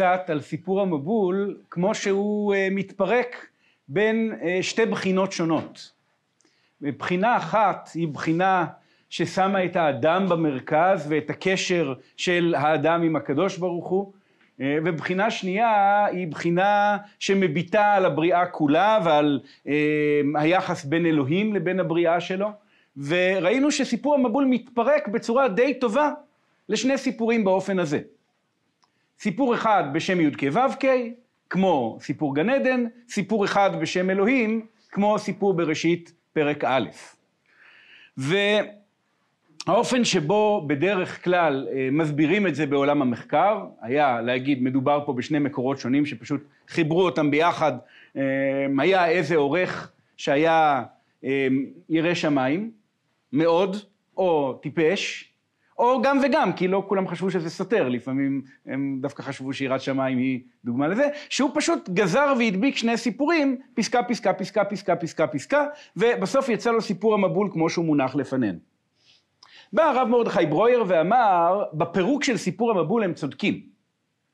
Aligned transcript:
קצת 0.00 0.30
על 0.30 0.40
סיפור 0.40 0.80
המבול 0.80 1.56
כמו 1.70 1.94
שהוא 1.94 2.54
מתפרק 2.70 3.46
בין 3.88 4.38
שתי 4.62 4.86
בחינות 4.86 5.32
שונות. 5.32 5.92
בחינה 6.82 7.36
אחת 7.36 7.90
היא 7.94 8.08
בחינה 8.08 8.66
ששמה 9.10 9.64
את 9.64 9.76
האדם 9.76 10.28
במרכז 10.28 11.06
ואת 11.08 11.30
הקשר 11.30 11.94
של 12.16 12.54
האדם 12.58 13.02
עם 13.02 13.16
הקדוש 13.16 13.58
ברוך 13.58 13.88
הוא 13.88 14.12
ובחינה 14.58 15.30
שנייה 15.30 16.04
היא 16.04 16.28
בחינה 16.28 16.96
שמביטה 17.18 17.92
על 17.92 18.06
הבריאה 18.06 18.46
כולה 18.46 18.98
ועל 19.04 19.40
היחס 20.34 20.84
בין 20.84 21.06
אלוהים 21.06 21.54
לבין 21.54 21.80
הבריאה 21.80 22.20
שלו 22.20 22.48
וראינו 23.06 23.70
שסיפור 23.70 24.14
המבול 24.14 24.44
מתפרק 24.44 25.08
בצורה 25.08 25.48
די 25.48 25.74
טובה 25.74 26.10
לשני 26.68 26.98
סיפורים 26.98 27.44
באופן 27.44 27.78
הזה. 27.78 28.00
סיפור 29.20 29.54
אחד 29.54 29.84
בשם 29.92 30.20
י"ק 30.20 30.42
ו"ק, 30.52 30.84
כמו 31.50 31.98
סיפור 32.00 32.34
גן 32.34 32.50
עדן, 32.50 32.84
סיפור 33.08 33.44
אחד 33.44 33.80
בשם 33.80 34.10
אלוהים, 34.10 34.66
כמו 34.90 35.18
סיפור 35.18 35.54
בראשית 35.54 36.12
פרק 36.32 36.64
א'. 36.64 36.88
והאופן 39.66 40.04
שבו 40.04 40.64
בדרך 40.66 41.24
כלל 41.24 41.68
מסבירים 41.92 42.46
את 42.46 42.54
זה 42.54 42.66
בעולם 42.66 43.02
המחקר, 43.02 43.64
היה 43.80 44.20
להגיד 44.20 44.62
מדובר 44.62 45.02
פה 45.06 45.12
בשני 45.12 45.38
מקורות 45.38 45.78
שונים 45.78 46.06
שפשוט 46.06 46.40
חיברו 46.68 47.02
אותם 47.02 47.30
ביחד, 47.30 47.72
היה 48.78 49.08
איזה 49.08 49.36
עורך 49.36 49.92
שהיה 50.16 50.82
ירא 51.88 52.14
שמיים, 52.14 52.70
מאוד, 53.32 53.76
או 54.16 54.58
טיפש, 54.62 55.29
או 55.80 56.02
גם 56.02 56.18
וגם, 56.22 56.52
כי 56.52 56.68
לא 56.68 56.84
כולם 56.88 57.08
חשבו 57.08 57.30
שזה 57.30 57.50
סותר, 57.50 57.88
לפעמים 57.88 58.42
הם 58.66 58.98
דווקא 59.02 59.22
חשבו 59.22 59.52
שיראת 59.52 59.80
שמיים 59.80 60.18
היא 60.18 60.40
דוגמה 60.64 60.88
לזה, 60.88 61.08
שהוא 61.28 61.50
פשוט 61.54 61.88
גזר 61.88 62.32
והדביק 62.38 62.76
שני 62.76 62.96
סיפורים, 62.96 63.56
פסקה, 63.74 64.02
פסקה, 64.02 64.32
פסקה, 64.32 64.64
פסקה, 64.64 64.96
פסקה, 64.96 65.26
פסקה, 65.26 65.66
ובסוף 65.96 66.48
יצא 66.48 66.70
לו 66.70 66.80
סיפור 66.80 67.14
המבול 67.14 67.48
כמו 67.52 67.70
שהוא 67.70 67.84
מונח 67.84 68.14
לפנינו. 68.14 68.58
בא 69.72 69.82
הרב 69.82 70.08
מרדכי 70.08 70.46
ברויר 70.46 70.84
ואמר, 70.86 71.64
בפירוק 71.72 72.24
של 72.24 72.36
סיפור 72.36 72.70
המבול 72.70 73.04
הם 73.04 73.14
צודקים. 73.14 73.60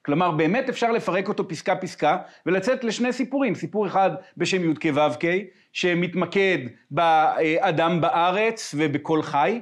כלומר, 0.04 0.30
באמת 0.30 0.68
אפשר 0.68 0.92
לפרק 0.92 1.28
אותו 1.28 1.48
פסקה 1.48 1.76
פסקה 1.76 2.16
ולצאת 2.46 2.84
לשני 2.84 3.12
סיפורים, 3.12 3.54
סיפור 3.54 3.86
אחד 3.86 4.10
בשם 4.36 4.70
י"ק 4.70 4.84
ו"ק, 4.94 5.24
שמתמקד 5.72 6.58
באדם 6.90 8.00
בארץ 8.00 8.74
ובכל 8.78 9.22
חי, 9.22 9.60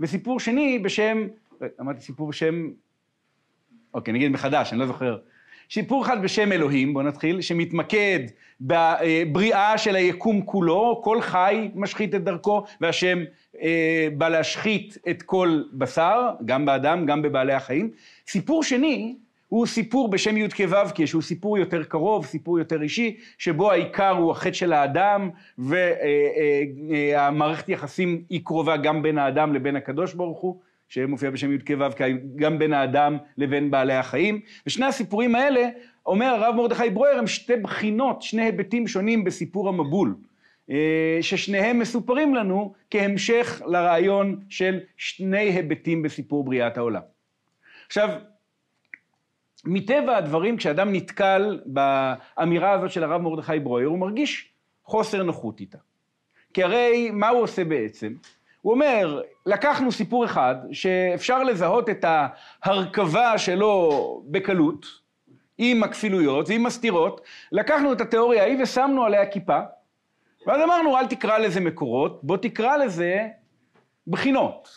וסיפור 0.00 0.40
שני 0.40 0.78
בשם, 0.78 1.26
אמרתי 1.80 2.00
סיפור 2.00 2.28
בשם, 2.28 2.70
אוקיי, 3.94 4.14
נגיד 4.14 4.30
מחדש, 4.32 4.72
אני 4.72 4.80
לא 4.80 4.86
זוכר. 4.86 5.18
סיפור 5.70 6.04
אחד 6.04 6.22
בשם 6.22 6.52
אלוהים, 6.52 6.92
בואו 6.94 7.04
נתחיל, 7.04 7.40
שמתמקד 7.40 8.18
בבריאה 8.60 9.78
של 9.78 9.96
היקום 9.96 10.42
כולו, 10.42 11.00
כל 11.04 11.20
חי 11.20 11.70
משחית 11.74 12.14
את 12.14 12.24
דרכו, 12.24 12.64
והשם 12.80 13.18
אה, 13.62 14.08
בא 14.18 14.28
להשחית 14.28 14.98
את 15.10 15.22
כל 15.22 15.62
בשר, 15.72 16.30
גם 16.44 16.66
באדם, 16.66 17.06
גם 17.06 17.22
בבעלי 17.22 17.52
החיים. 17.52 17.90
סיפור 18.26 18.62
שני, 18.62 19.16
הוא 19.48 19.66
סיפור 19.66 20.10
בשם 20.10 20.36
י"ק 20.36 20.60
ו"ק, 20.68 21.04
שהוא 21.04 21.22
סיפור 21.22 21.58
יותר 21.58 21.84
קרוב, 21.84 22.26
סיפור 22.26 22.58
יותר 22.58 22.82
אישי, 22.82 23.16
שבו 23.38 23.70
העיקר 23.72 24.10
הוא 24.10 24.30
החטא 24.30 24.52
של 24.52 24.72
האדם, 24.72 25.30
והמערכת 26.88 27.68
יחסים 27.68 28.22
היא 28.30 28.40
קרובה 28.44 28.76
גם 28.76 29.02
בין 29.02 29.18
האדם 29.18 29.54
לבין 29.54 29.76
הקדוש 29.76 30.14
ברוך 30.14 30.40
הוא, 30.40 30.60
שמופיע 30.88 31.30
בשם 31.30 31.52
י"ק 31.52 31.70
ו"ק, 31.78 32.00
גם 32.36 32.58
בין 32.58 32.72
האדם 32.72 33.16
לבין 33.38 33.70
בעלי 33.70 33.94
החיים. 33.94 34.40
ושני 34.66 34.86
הסיפורים 34.86 35.34
האלה, 35.34 35.68
אומר 36.06 36.26
הרב 36.26 36.54
מרדכי 36.54 36.90
ברויר, 36.90 37.18
הם 37.18 37.26
שתי 37.26 37.56
בחינות, 37.56 38.22
שני 38.22 38.42
היבטים 38.42 38.88
שונים 38.88 39.24
בסיפור 39.24 39.68
המבול. 39.68 40.14
ששניהם 41.20 41.78
מסופרים 41.78 42.34
לנו 42.34 42.72
כהמשך 42.90 43.62
לרעיון 43.66 44.40
של 44.48 44.80
שני 44.96 45.38
היבטים 45.38 46.02
בסיפור 46.02 46.44
בריאת 46.44 46.78
העולם. 46.78 47.00
עכשיו, 47.86 48.08
מטבע 49.66 50.16
הדברים, 50.16 50.56
כשאדם 50.56 50.92
נתקל 50.92 51.60
באמירה 51.66 52.72
הזאת 52.72 52.90
של 52.90 53.04
הרב 53.04 53.22
מרדכי 53.22 53.58
ברויר, 53.58 53.88
הוא 53.88 53.98
מרגיש 53.98 54.48
חוסר 54.84 55.22
נוחות 55.22 55.60
איתה. 55.60 55.78
כי 56.54 56.62
הרי 56.62 57.10
מה 57.10 57.28
הוא 57.28 57.42
עושה 57.42 57.64
בעצם? 57.64 58.14
הוא 58.62 58.72
אומר, 58.72 59.22
לקחנו 59.46 59.92
סיפור 59.92 60.24
אחד 60.24 60.54
שאפשר 60.72 61.42
לזהות 61.42 61.90
את 61.90 62.04
ההרכבה 62.62 63.38
שלו 63.38 64.22
בקלות, 64.26 64.86
עם 65.58 65.82
הכפילויות 65.82 66.48
ועם 66.48 66.66
הסתירות, 66.66 67.20
לקחנו 67.52 67.92
את 67.92 68.00
התיאוריה 68.00 68.42
ההיא 68.42 68.62
ושמנו 68.62 69.04
עליה 69.04 69.26
כיפה, 69.26 69.58
ואז 70.46 70.60
אמרנו, 70.62 70.98
אל 70.98 71.06
תקרא 71.06 71.38
לזה 71.38 71.60
מקורות, 71.60 72.20
בוא 72.24 72.36
תקרא 72.36 72.76
לזה 72.76 73.28
בחינות, 74.06 74.68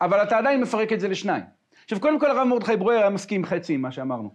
אבל 0.00 0.22
אתה 0.22 0.38
עדיין 0.38 0.60
מפרק 0.60 0.92
את 0.92 1.00
זה 1.00 1.08
לשניים. 1.08 1.44
עכשיו 1.84 2.00
קודם 2.00 2.20
כל 2.20 2.30
הרב 2.30 2.48
מרדכי 2.48 2.76
ברויר 2.76 2.98
היה 2.98 3.10
מסכים 3.10 3.44
חצי 3.44 3.74
עם 3.74 3.82
מה 3.82 3.92
שאמרנו. 3.92 4.34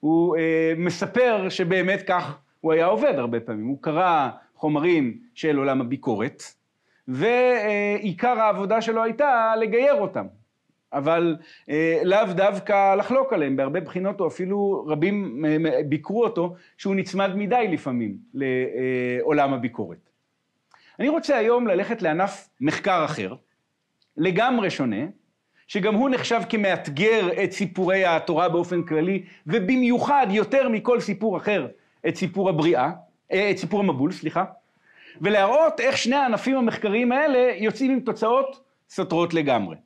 הוא 0.00 0.36
אה, 0.36 0.72
מספר 0.76 1.48
שבאמת 1.48 2.02
כך 2.06 2.38
הוא 2.60 2.72
היה 2.72 2.86
עובד 2.86 3.14
הרבה 3.16 3.40
פעמים, 3.40 3.66
הוא 3.66 3.78
קרא 3.82 4.28
חומרים 4.54 5.18
של 5.34 5.56
עולם 5.56 5.80
הביקורת, 5.80 6.42
ועיקר 7.08 8.40
העבודה 8.40 8.80
שלו 8.80 9.02
הייתה 9.02 9.54
לגייר 9.60 9.94
אותם, 9.94 10.26
אבל 10.92 11.36
אה, 11.70 12.00
לאו 12.04 12.32
דווקא 12.34 12.94
לחלוק 12.94 13.32
עליהם, 13.32 13.56
בהרבה 13.56 13.80
בחינות 13.80 14.20
או 14.20 14.26
אפילו 14.26 14.84
רבים 14.86 15.44
אה, 15.44 15.82
ביקרו 15.88 16.24
אותו 16.24 16.54
שהוא 16.78 16.94
נצמד 16.94 17.30
מדי 17.36 17.68
לפעמים 17.72 18.16
לעולם 18.34 19.52
הביקורת. 19.52 20.10
אני 20.98 21.08
רוצה 21.08 21.36
היום 21.36 21.66
ללכת 21.66 22.02
לענף 22.02 22.48
מחקר 22.60 23.04
אחר, 23.04 23.34
לגמרי 24.16 24.70
שונה, 24.70 25.06
שגם 25.66 25.94
הוא 25.94 26.10
נחשב 26.10 26.40
כמאתגר 26.48 27.28
את 27.44 27.52
סיפורי 27.52 28.04
התורה 28.04 28.48
באופן 28.48 28.82
כללי, 28.82 29.22
ובמיוחד 29.46 30.26
יותר 30.30 30.68
מכל 30.68 31.00
סיפור 31.00 31.36
אחר 31.36 31.66
את 32.08 32.16
סיפור 32.16 32.48
הבריאה, 32.48 32.90
אה, 33.32 33.50
את 33.50 33.58
סיפור 33.58 33.80
המבול, 33.80 34.12
סליחה, 34.12 34.44
ולהראות 35.20 35.80
איך 35.80 35.96
שני 35.96 36.16
הענפים 36.16 36.56
המחקריים 36.56 37.12
האלה 37.12 37.52
יוצאים 37.56 37.90
עם 37.90 38.00
תוצאות 38.00 38.60
סותרות 38.88 39.34
לגמרי. 39.34 39.76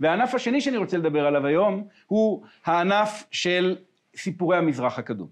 והענף 0.00 0.34
השני 0.34 0.60
שאני 0.60 0.76
רוצה 0.76 0.98
לדבר 0.98 1.26
עליו 1.26 1.46
היום 1.46 1.86
הוא 2.06 2.42
הענף 2.64 3.24
של 3.30 3.76
סיפורי 4.16 4.56
המזרח 4.56 4.98
הקדום. 4.98 5.28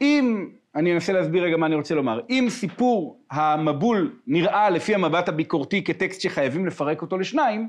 אם, 0.00 0.48
אני 0.74 0.94
אנסה 0.94 1.12
להסביר 1.12 1.44
רגע 1.44 1.56
מה 1.56 1.66
אני 1.66 1.74
רוצה 1.74 1.94
לומר, 1.94 2.20
אם 2.30 2.46
סיפור 2.50 3.20
המבול 3.30 4.16
נראה 4.26 4.70
לפי 4.70 4.94
המבט 4.94 5.28
הביקורתי 5.28 5.84
כטקסט 5.84 6.20
שחייבים 6.20 6.66
לפרק 6.66 7.02
אותו 7.02 7.18
לשניים, 7.18 7.68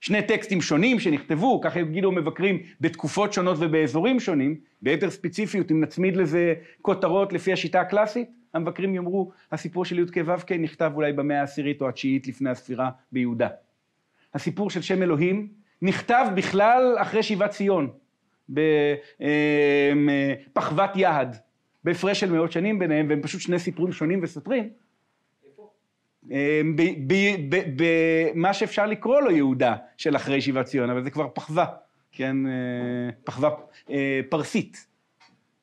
שני 0.00 0.22
טקסטים 0.22 0.60
שונים 0.60 1.00
שנכתבו, 1.00 1.60
ככה 1.60 1.80
יגידו 1.80 2.12
מבקרים, 2.12 2.62
בתקופות 2.80 3.32
שונות 3.32 3.56
ובאזורים 3.60 4.20
שונים, 4.20 4.56
ביתר 4.82 5.10
ספציפיות, 5.10 5.70
אם 5.70 5.80
נצמיד 5.80 6.16
לזה 6.16 6.54
כותרות 6.82 7.32
לפי 7.32 7.52
השיטה 7.52 7.80
הקלאסית, 7.80 8.28
המבקרים 8.54 8.94
יאמרו, 8.94 9.32
הסיפור 9.52 9.84
של 9.84 9.98
י"ק 9.98 10.16
ו"ק 10.26 10.52
נכתב 10.52 10.92
אולי 10.94 11.12
במאה 11.12 11.40
העשירית 11.40 11.80
או 11.80 11.88
התשיעית 11.88 12.26
לפני 12.28 12.50
הספירה 12.50 12.90
ביהודה. 13.12 13.48
הסיפור 14.34 14.70
של 14.70 14.82
שם 14.82 15.02
אלוהים 15.02 15.48
נכתב 15.82 16.26
בכלל 16.34 16.96
אחרי 16.98 17.22
שיבת 17.22 17.50
ציון, 17.50 17.90
בפחוות 20.52 20.90
יהד, 20.96 21.36
בהפרש 21.84 22.20
של 22.20 22.32
מאות 22.32 22.52
שנים 22.52 22.78
ביניהם, 22.78 23.06
והם 23.08 23.22
פשוט 23.22 23.40
שני 23.40 23.58
סיפורים 23.58 23.92
שונים 23.92 24.20
וסותרים, 24.22 24.68
במה 27.76 28.52
שאפשר 28.52 28.86
לקרוא 28.86 29.20
לו 29.20 29.30
יהודה 29.30 29.76
של 29.96 30.16
אחרי 30.16 30.40
שיבת 30.40 30.64
ציון, 30.64 30.90
אבל 30.90 31.02
זה 31.02 31.10
כבר 31.10 31.28
פחווה, 31.34 31.66
כן, 32.12 32.46
אה, 32.46 32.52
פחווה 33.24 33.50
אה, 33.90 34.20
פרסית, 34.28 34.86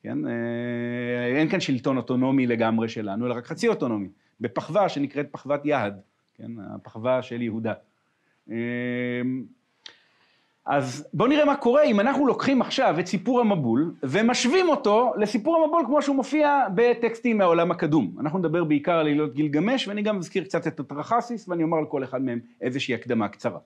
כן, 0.02 0.26
אה, 0.26 1.26
אין 1.38 1.48
כאן 1.48 1.60
שלטון 1.60 1.96
אוטונומי 1.96 2.46
לגמרי 2.46 2.88
שלנו, 2.88 3.26
אלא 3.26 3.34
רק 3.34 3.46
חצי 3.46 3.68
אוטונומי, 3.68 4.08
בפחווה 4.40 4.88
שנקראת 4.88 5.26
פחוות 5.30 5.66
יהד, 5.66 6.00
כן, 6.34 6.50
הפחווה 6.74 7.22
של 7.22 7.42
יהודה. 7.42 7.72
אז 10.66 11.08
בואו 11.14 11.28
נראה 11.28 11.44
מה 11.44 11.56
קורה 11.56 11.82
אם 11.82 12.00
אנחנו 12.00 12.26
לוקחים 12.26 12.62
עכשיו 12.62 13.00
את 13.00 13.06
סיפור 13.06 13.40
המבול 13.40 13.94
ומשווים 14.02 14.68
אותו 14.68 15.12
לסיפור 15.16 15.56
המבול 15.56 15.82
כמו 15.86 16.02
שהוא 16.02 16.16
מופיע 16.16 16.66
בטקסטים 16.74 17.38
מהעולם 17.38 17.70
הקדום. 17.70 18.16
אנחנו 18.20 18.38
נדבר 18.38 18.64
בעיקר 18.64 18.92
על 18.92 19.00
עלילות 19.00 19.34
גילגמש 19.34 19.88
ואני 19.88 20.02
גם 20.02 20.18
אזכיר 20.18 20.44
קצת 20.44 20.66
את 20.66 20.80
הטרחסיס 20.80 21.48
ואני 21.48 21.62
אומר 21.62 21.78
על 21.78 21.84
כל 21.84 22.04
אחד 22.04 22.22
מהם 22.22 22.40
איזושהי 22.60 22.94
הקדמה 22.94 23.28
קצרה. 23.28 23.58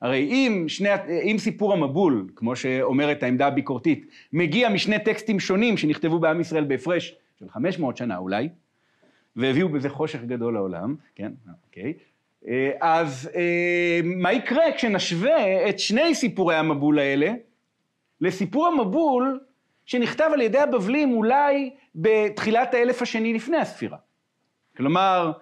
הרי 0.00 0.18
אם, 0.18 0.64
שני, 0.68 0.88
אם 1.22 1.36
סיפור 1.38 1.72
המבול, 1.72 2.28
כמו 2.36 2.56
שאומרת 2.56 3.22
העמדה 3.22 3.46
הביקורתית, 3.46 4.06
מגיע 4.32 4.68
משני 4.68 4.98
טקסטים 4.98 5.40
שונים 5.40 5.76
שנכתבו 5.76 6.18
בעם 6.18 6.40
ישראל 6.40 6.64
בהפרש 6.64 7.16
של 7.38 7.48
500 7.48 7.96
שנה 7.96 8.16
אולי, 8.16 8.48
והביאו 9.36 9.68
בזה 9.68 9.88
חושך 9.88 10.22
גדול 10.22 10.54
לעולם, 10.54 10.94
כן, 11.14 11.32
אוקיי, 11.66 11.92
אז 12.80 13.30
אה, 13.36 14.00
מה 14.04 14.32
יקרה 14.32 14.72
כשנשווה 14.76 15.68
את 15.68 15.78
שני 15.78 16.14
סיפורי 16.14 16.56
המבול 16.56 16.98
האלה 16.98 17.32
לסיפור 18.20 18.66
המבול 18.66 19.40
שנכתב 19.86 20.30
על 20.32 20.40
ידי 20.40 20.58
הבבלים 20.58 21.12
אולי 21.12 21.70
בתחילת 21.94 22.74
האלף 22.74 23.02
השני 23.02 23.34
לפני 23.34 23.56
הספירה. 23.56 23.98
כלומר, 24.76 25.32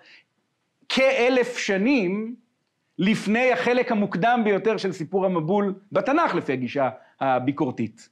כאלף 0.89 1.59
שנים 1.59 2.35
לפני 2.99 3.53
החלק 3.53 3.93
המוקדם 3.93 4.41
ביותר 4.45 4.77
של 4.77 4.93
סיפור 4.93 5.27
המבול 5.27 5.75
בתנ"ך 5.93 6.35
לפי 6.35 6.53
הגישה 6.53 6.91
הביקורתית. 7.21 8.09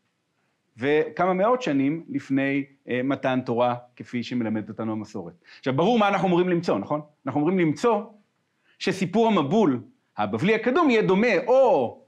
וכמה 0.77 1.33
מאות 1.33 1.62
שנים 1.62 2.05
לפני 2.09 2.65
אה, 2.89 3.00
מתן 3.05 3.41
תורה 3.41 3.75
כפי 3.97 4.23
שמלמדת 4.23 4.69
אותנו 4.69 4.93
המסורת. 4.93 5.35
עכשיו 5.59 5.75
ברור 5.75 5.99
מה 5.99 6.09
אנחנו 6.09 6.29
אמורים 6.29 6.49
למצוא, 6.49 6.79
נכון? 6.79 7.00
אנחנו 7.27 7.41
אמורים 7.41 7.59
למצוא 7.59 8.03
שסיפור 8.82 9.26
המבול 9.26 9.81
הבבלי 10.17 10.55
הקדום 10.55 10.90
יהיה 10.90 11.02
דומה 11.02 11.38
או 11.46 11.99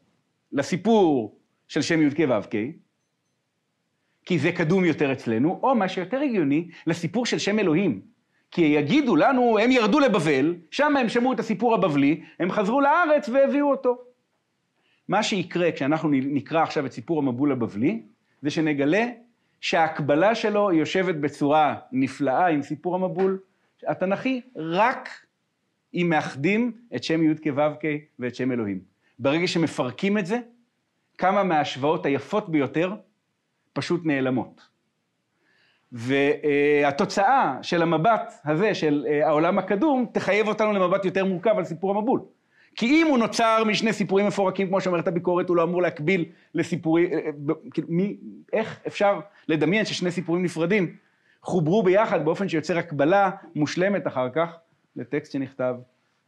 לסיפור 0.53 1.39
של 1.69 1.83
שם 1.83 2.03
י"ק 2.03 2.19
ו"ק, 2.29 2.55
כי 4.25 4.39
זה 4.39 4.53
קדום 4.53 4.85
יותר 4.85 5.13
אצלנו, 5.13 5.61
או 5.63 5.75
מה 5.75 5.89
שיותר 5.89 6.21
הגיוני, 6.21 6.69
לסיפור 6.87 7.27
של 7.27 7.39
שם 7.39 7.59
אלוהים. 7.59 8.01
כי 8.51 8.61
יגידו 8.63 9.17
לנו, 9.17 9.59
הם 9.59 9.71
ירדו 9.71 10.01
לבבל, 10.01 10.55
שם 10.71 10.97
הם 10.97 11.09
שמעו 11.09 11.33
את 11.33 11.41
הסיפור 11.41 11.75
הבבלי, 11.75 12.23
הם 12.39 12.53
חזרו 12.53 12.81
לארץ 12.81 13.29
והביאו 13.29 13.71
אותו. 13.71 13.99
מה 15.09 15.23
שיקרה 15.23 15.73
כשאנחנו 15.73 16.09
נקרא 16.13 16.63
עכשיו 16.63 16.87
את 16.87 16.93
סיפור 16.93 17.19
המבול 17.19 17.53
הבבלי, 17.53 18.03
זה 18.43 18.51
שנגלה 18.51 19.07
שההקבלה 19.61 20.35
שלו 20.35 20.73
יושבת 20.73 21.15
בצורה 21.15 21.75
נפלאה 21.93 22.47
עם 22.47 22.63
סיפור 22.63 22.95
המבול 22.95 23.39
התנ"כי, 23.87 24.41
רק 24.57 25.24
אם 25.95 26.07
מאחדים 26.11 26.73
את 26.97 27.05
שם 27.05 27.31
י"ק 27.31 27.47
ו"ק 27.57 27.85
ואת 28.19 28.35
שם 28.35 28.53
אלוהים. 28.53 28.81
ברגע 29.19 29.47
שמפרקים 29.47 30.19
את 30.19 30.27
זה, 30.27 30.39
כמה 31.19 31.43
מההשוואות 31.43 32.07
היפות 32.07 32.49
ביותר 32.49 32.95
פשוט 33.73 34.01
נעלמות. 34.05 34.75
והתוצאה 35.93 37.57
של 37.63 37.83
המבט 37.83 38.33
הזה, 38.45 38.75
של 38.75 39.07
אה, 39.09 39.27
העולם 39.27 39.59
הקדום, 39.59 40.07
תחייב 40.13 40.49
אותנו 40.49 40.73
למבט 40.73 41.05
יותר 41.05 41.25
מורכב 41.25 41.59
על 41.59 41.65
סיפור 41.65 41.91
המבול. 41.91 42.21
כי 42.77 42.87
אם 42.87 43.07
הוא 43.07 43.19
נוצר 43.19 43.65
משני 43.67 43.93
סיפורים 43.93 44.27
מפורקים, 44.27 44.69
כמו 44.69 44.81
שאומרת 44.81 45.09
הביקורת, 45.09 45.49
הוא 45.49 45.57
לא 45.57 45.63
אמור 45.63 45.83
להקביל 45.83 46.25
לסיפורים, 46.55 47.13
אה, 47.13 47.19
אה, 47.19 47.55
כאילו, 47.71 47.89
איך 48.53 48.81
אפשר 48.87 49.21
לדמיין 49.49 49.85
ששני 49.85 50.11
סיפורים 50.11 50.43
נפרדים 50.43 50.97
חוברו 51.43 51.83
ביחד 51.83 52.25
באופן 52.25 52.49
שיוצר 52.49 52.79
הקבלה 52.79 53.31
מושלמת 53.55 54.07
אחר 54.07 54.29
כך 54.31 54.57
לטקסט 54.97 55.33
שנכתב 55.33 55.75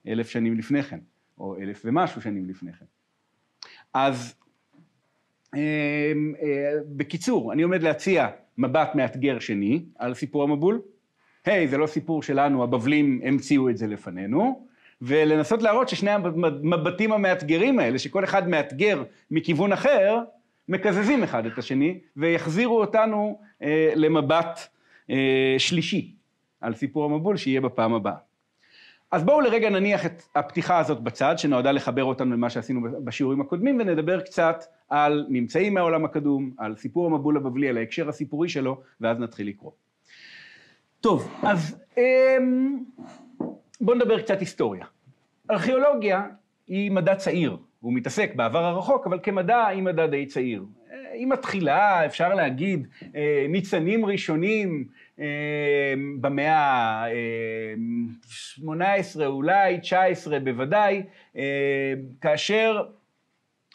אלף 0.08 0.28
שנים 0.30 0.58
לפני 0.58 0.82
כן, 0.82 0.98
או 1.38 1.56
אלף 1.56 1.82
ומשהו 1.84 2.22
שנים 2.22 2.48
לפני 2.48 2.72
כן. 2.72 2.84
אז 3.94 4.34
אה, 5.54 6.12
בקיצור, 6.86 7.52
אני 7.52 7.62
עומד 7.62 7.82
להציע 7.82 8.28
מבט 8.58 8.94
מאתגר 8.94 9.38
שני 9.38 9.84
על 9.98 10.14
סיפור 10.14 10.42
המבול. 10.42 10.80
היי, 11.44 11.64
hey, 11.66 11.68
זה 11.70 11.78
לא 11.78 11.86
סיפור 11.86 12.22
שלנו, 12.22 12.62
הבבלים 12.62 13.20
המציאו 13.24 13.70
את 13.70 13.76
זה 13.76 13.86
לפנינו. 13.86 14.66
ולנסות 15.02 15.62
להראות 15.62 15.88
ששני 15.88 16.10
המבטים 16.10 17.12
המאתגרים 17.12 17.78
האלה, 17.78 17.98
שכל 17.98 18.24
אחד 18.24 18.48
מאתגר 18.48 19.02
מכיוון 19.30 19.72
אחר, 19.72 20.18
מקזזים 20.68 21.22
אחד 21.22 21.46
את 21.46 21.58
השני 21.58 21.98
ויחזירו 22.16 22.80
אותנו 22.80 23.40
אה, 23.62 23.92
למבט 23.96 24.60
אה, 25.10 25.54
שלישי 25.58 26.14
על 26.60 26.74
סיפור 26.74 27.04
המבול 27.04 27.36
שיהיה 27.36 27.60
בפעם 27.60 27.94
הבאה. 27.94 28.16
אז 29.16 29.24
בואו 29.24 29.40
לרגע 29.40 29.70
נניח 29.70 30.06
את 30.06 30.22
הפתיחה 30.34 30.78
הזאת 30.78 31.00
בצד, 31.00 31.34
שנועדה 31.38 31.72
לחבר 31.72 32.04
אותנו 32.04 32.32
למה 32.32 32.50
שעשינו 32.50 32.80
בשיעורים 33.04 33.40
הקודמים, 33.40 33.80
ונדבר 33.80 34.20
קצת 34.20 34.64
על 34.88 35.26
ממצאים 35.28 35.74
מהעולם 35.74 36.04
הקדום, 36.04 36.50
על 36.58 36.76
סיפור 36.76 37.06
המבול 37.06 37.36
הבבלי, 37.36 37.68
על 37.68 37.76
ההקשר 37.76 38.08
הסיפורי 38.08 38.48
שלו, 38.48 38.80
ואז 39.00 39.18
נתחיל 39.18 39.48
לקרוא. 39.48 39.70
טוב, 41.00 41.34
אז... 41.42 41.82
אה, 41.98 42.36
בואו 43.80 43.96
נדבר 43.96 44.20
קצת 44.20 44.40
היסטוריה. 44.40 44.86
ארכיאולוגיה 45.50 46.22
היא 46.66 46.90
מדע 46.90 47.14
צעיר, 47.14 47.56
הוא 47.80 47.92
מתעסק 47.92 48.32
בעבר 48.34 48.64
הרחוק, 48.64 49.06
אבל 49.06 49.18
כמדע 49.22 49.66
היא 49.66 49.82
מדע 49.82 50.06
די 50.06 50.26
צעיר. 50.26 50.64
היא 51.16 51.26
מתחילה, 51.26 52.06
אפשר 52.06 52.34
להגיד, 52.34 52.86
אה, 53.14 53.46
ניצנים 53.48 54.06
ראשונים 54.06 54.84
אה, 55.20 55.94
במאה 56.20 56.56
ה-18, 56.56 59.20
אולי 59.26 59.80
19 59.80 60.40
בוודאי, 60.40 61.02
אה, 61.36 61.42
כאשר 62.20 62.82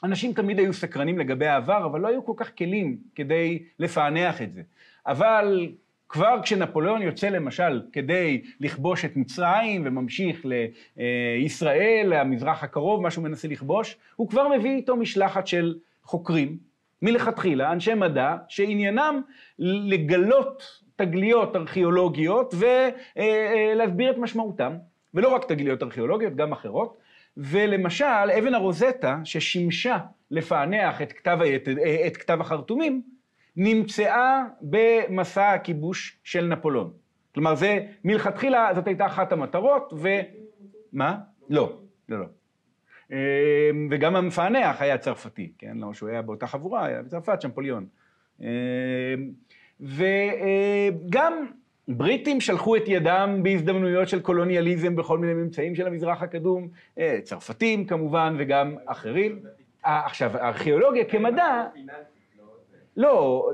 אנשים 0.04 0.34
תמיד 0.34 0.60
היו 0.60 0.74
סקרנים 0.74 1.20
לגבי 1.20 1.48
העבר, 1.48 1.86
אבל 1.86 2.00
לא 2.00 2.08
היו 2.08 2.26
כל 2.26 2.34
כך 2.36 2.58
כלים 2.58 2.98
כדי 3.16 3.64
לפענח 3.80 4.42
את 4.42 4.54
זה. 4.54 4.62
אבל 5.08 5.72
כבר 6.10 6.40
כשנפוליאון 6.44 7.02
יוצא 7.02 7.30
למשל 7.30 7.82
כדי 7.94 8.42
לכבוש 8.60 9.06
את 9.06 9.16
מצרים 9.16 9.82
וממשיך 9.86 10.46
לישראל, 10.46 12.08
למזרח 12.10 12.64
הקרוב, 12.64 13.02
מה 13.02 13.12
שהוא 13.12 13.24
מנסה 13.24 13.48
לכבוש, 13.48 13.98
הוא 14.16 14.30
כבר 14.30 14.48
מביא 14.48 14.72
איתו 14.72 14.96
משלחת 14.96 15.48
של 15.48 15.76
חוקרים, 16.04 16.71
מלכתחילה, 17.02 17.72
אנשי 17.72 17.94
מדע, 17.94 18.36
שעניינם 18.48 19.22
לגלות 19.60 20.82
תגליות 20.96 21.56
ארכיאולוגיות 21.56 22.54
ולהסביר 22.58 24.12
את 24.12 24.18
משמעותם, 24.18 24.78
ולא 25.14 25.30
רק 25.30 25.46
תגליות 25.46 25.84
ארכיאולוגיות, 25.84 26.36
גם 26.36 26.52
אחרות. 26.52 26.98
ולמשל, 27.38 28.06
אבן 28.40 28.54
הרוזטה, 28.54 29.20
ששימשה 29.24 29.98
לפענח 30.32 31.02
את 31.02 31.12
כתב, 31.12 31.40
את 32.08 32.18
כתב 32.18 32.38
החרטומים, 32.42 33.02
נמצאה 33.56 34.44
במסע 34.62 35.52
הכיבוש 35.52 36.18
של 36.24 36.46
נפוליאון. 36.46 36.94
כלומר, 37.34 37.56
זה 37.56 37.86
מלכתחילה, 38.04 38.70
זאת 38.76 38.88
הייתה 38.88 39.06
אחת 39.06 39.32
המטרות, 39.32 39.94
ו... 39.98 40.10
מה? 40.94 41.18
לא, 41.50 41.74
לא, 42.10 42.20
לא. 42.20 42.26
אמ, 43.12 43.88
וגם 43.92 44.16
המפענח 44.16 44.82
היה 44.82 44.98
צרפתי, 44.98 45.52
כן? 45.58 45.78
למה 45.78 45.94
שהוא 45.94 46.10
היה 46.10 46.22
באותה 46.22 46.48
חבורה, 46.48 46.86
היה 46.86 47.02
בצרפת, 47.02 47.42
שמפוליון. 47.42 47.86
אמ, 48.42 48.48
וגם 49.80 51.46
בריטים 51.88 52.42
שלחו 52.42 52.76
את 52.76 52.84
ידם 52.88 53.40
בהזדמנויות 53.44 54.10
של 54.10 54.20
קולוניאליזם 54.22 54.96
בכל 54.96 55.18
מיני 55.18 55.34
ממצאים 55.34 55.76
של 55.76 55.88
המזרח 55.88 56.22
הקדום, 56.22 56.68
אה, 57.00 57.20
צרפתים 57.24 57.86
כמובן 57.86 58.36
וגם 58.40 58.76
אחרים. 58.86 59.40
אה, 59.86 60.06
עכשיו, 60.06 60.38
הארכיאולוגיה 60.38 61.06
כמדע... 61.06 61.64
לא, 62.98 63.50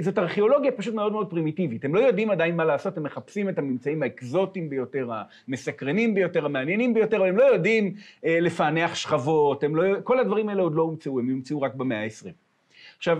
זאת 0.00 0.18
ארכיאולוגיה 0.18 0.72
פשוט 0.72 0.94
מאוד 0.94 1.12
מאוד 1.12 1.30
פרימיטיבית. 1.30 1.84
הם 1.84 1.94
לא 1.94 2.00
יודעים 2.00 2.30
עדיין 2.30 2.56
מה 2.56 2.64
לעשות, 2.64 2.96
הם 2.96 3.02
מחפשים 3.02 3.48
את 3.48 3.58
הממצאים 3.58 4.02
האקזוטיים 4.02 4.70
ביותר, 4.70 5.10
המסקרנים 5.48 6.14
ביותר, 6.14 6.44
המעניינים 6.44 6.94
ביותר, 6.94 7.16
אבל 7.16 7.28
הם 7.28 7.36
לא 7.36 7.44
יודעים 7.44 7.94
אה, 8.24 8.40
לפענח 8.40 8.94
שכבות, 8.94 9.64
לא, 9.72 10.00
כל 10.04 10.20
הדברים 10.20 10.48
האלה 10.48 10.62
עוד 10.62 10.74
לא 10.74 10.82
הומצאו, 10.82 11.18
הם 11.18 11.30
יומצאו 11.30 11.60
רק 11.60 11.74
במאה 11.74 12.04
ה-20. 12.04 12.30
עכשיו, 12.96 13.18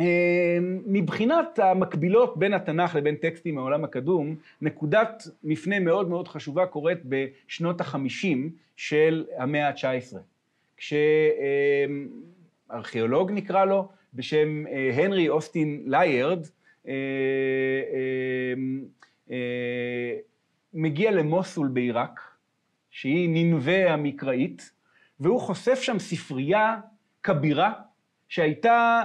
אה, 0.00 0.58
מבחינת 0.86 1.58
המקבילות 1.58 2.36
בין 2.36 2.54
התנ"ך 2.54 2.94
לבין 2.94 3.14
טקסטים 3.14 3.54
מהעולם 3.54 3.84
הקדום, 3.84 4.34
נקודת 4.62 5.22
מפנה 5.44 5.80
מאוד 5.80 6.08
מאוד 6.08 6.28
חשובה 6.28 6.66
קורית 6.66 6.98
בשנות 7.04 7.80
החמישים 7.80 8.50
של 8.76 9.24
המאה 9.36 9.68
ה-19. 9.68 10.16
כשארכיאולוג 12.68 13.30
נקרא 13.32 13.64
לו, 13.64 13.88
בשם 14.14 14.66
אה, 14.66 15.04
הנרי 15.04 15.28
אוסטין 15.28 15.82
ליירד, 15.86 16.46
אה, 16.88 16.92
אה, 19.30 20.16
מגיע 20.74 21.10
למוסול 21.10 21.68
בעיראק, 21.68 22.20
שהיא 22.90 23.28
ננבה 23.32 23.92
המקראית, 23.92 24.70
והוא 25.20 25.40
חושף 25.40 25.82
שם 25.82 25.98
ספרייה 25.98 26.76
כבירה, 27.22 27.72
שהייתה 28.28 29.02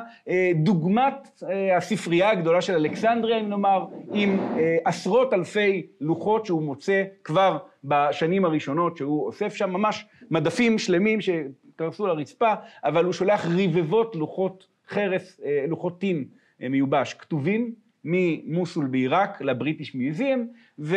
דוגמת 0.56 1.44
הספרייה 1.78 2.30
הגדולה 2.30 2.62
של 2.62 2.74
אלכסנדריה, 2.74 3.40
אם 3.40 3.50
נאמר, 3.50 3.86
עם 4.14 4.38
עשרות 4.86 5.34
אלפי 5.34 5.88
לוחות 6.02 6.46
שהוא 6.46 6.64
מוצא 6.64 7.04
כבר 7.24 7.58
בשנים 7.84 8.46
הראשונות 8.46 8.98
שהוא 8.98 9.26
אוסף 9.26 9.56
שם, 9.56 9.70
ממש 9.70 10.06
מדפים 10.32 10.78
שלמים 10.80 11.20
שקרסו 11.22 12.08
לרצפה, 12.08 12.54
אבל 12.84 13.06
הוא 13.06 13.14
שולח 13.14 13.46
רבבות 13.46 14.16
לוחות 14.16 14.68
חרס 14.90 15.42
אה, 15.46 15.66
לוחות 15.68 16.00
טין 16.00 16.26
אה, 16.62 16.70
מיובש 16.70 17.14
כתובים 17.14 17.74
ממוסול 18.04 18.88
בעיראק 18.88 19.42
לבריטיש 19.42 19.96
מיוזיאם, 19.96 20.46
וכבר 20.80 20.96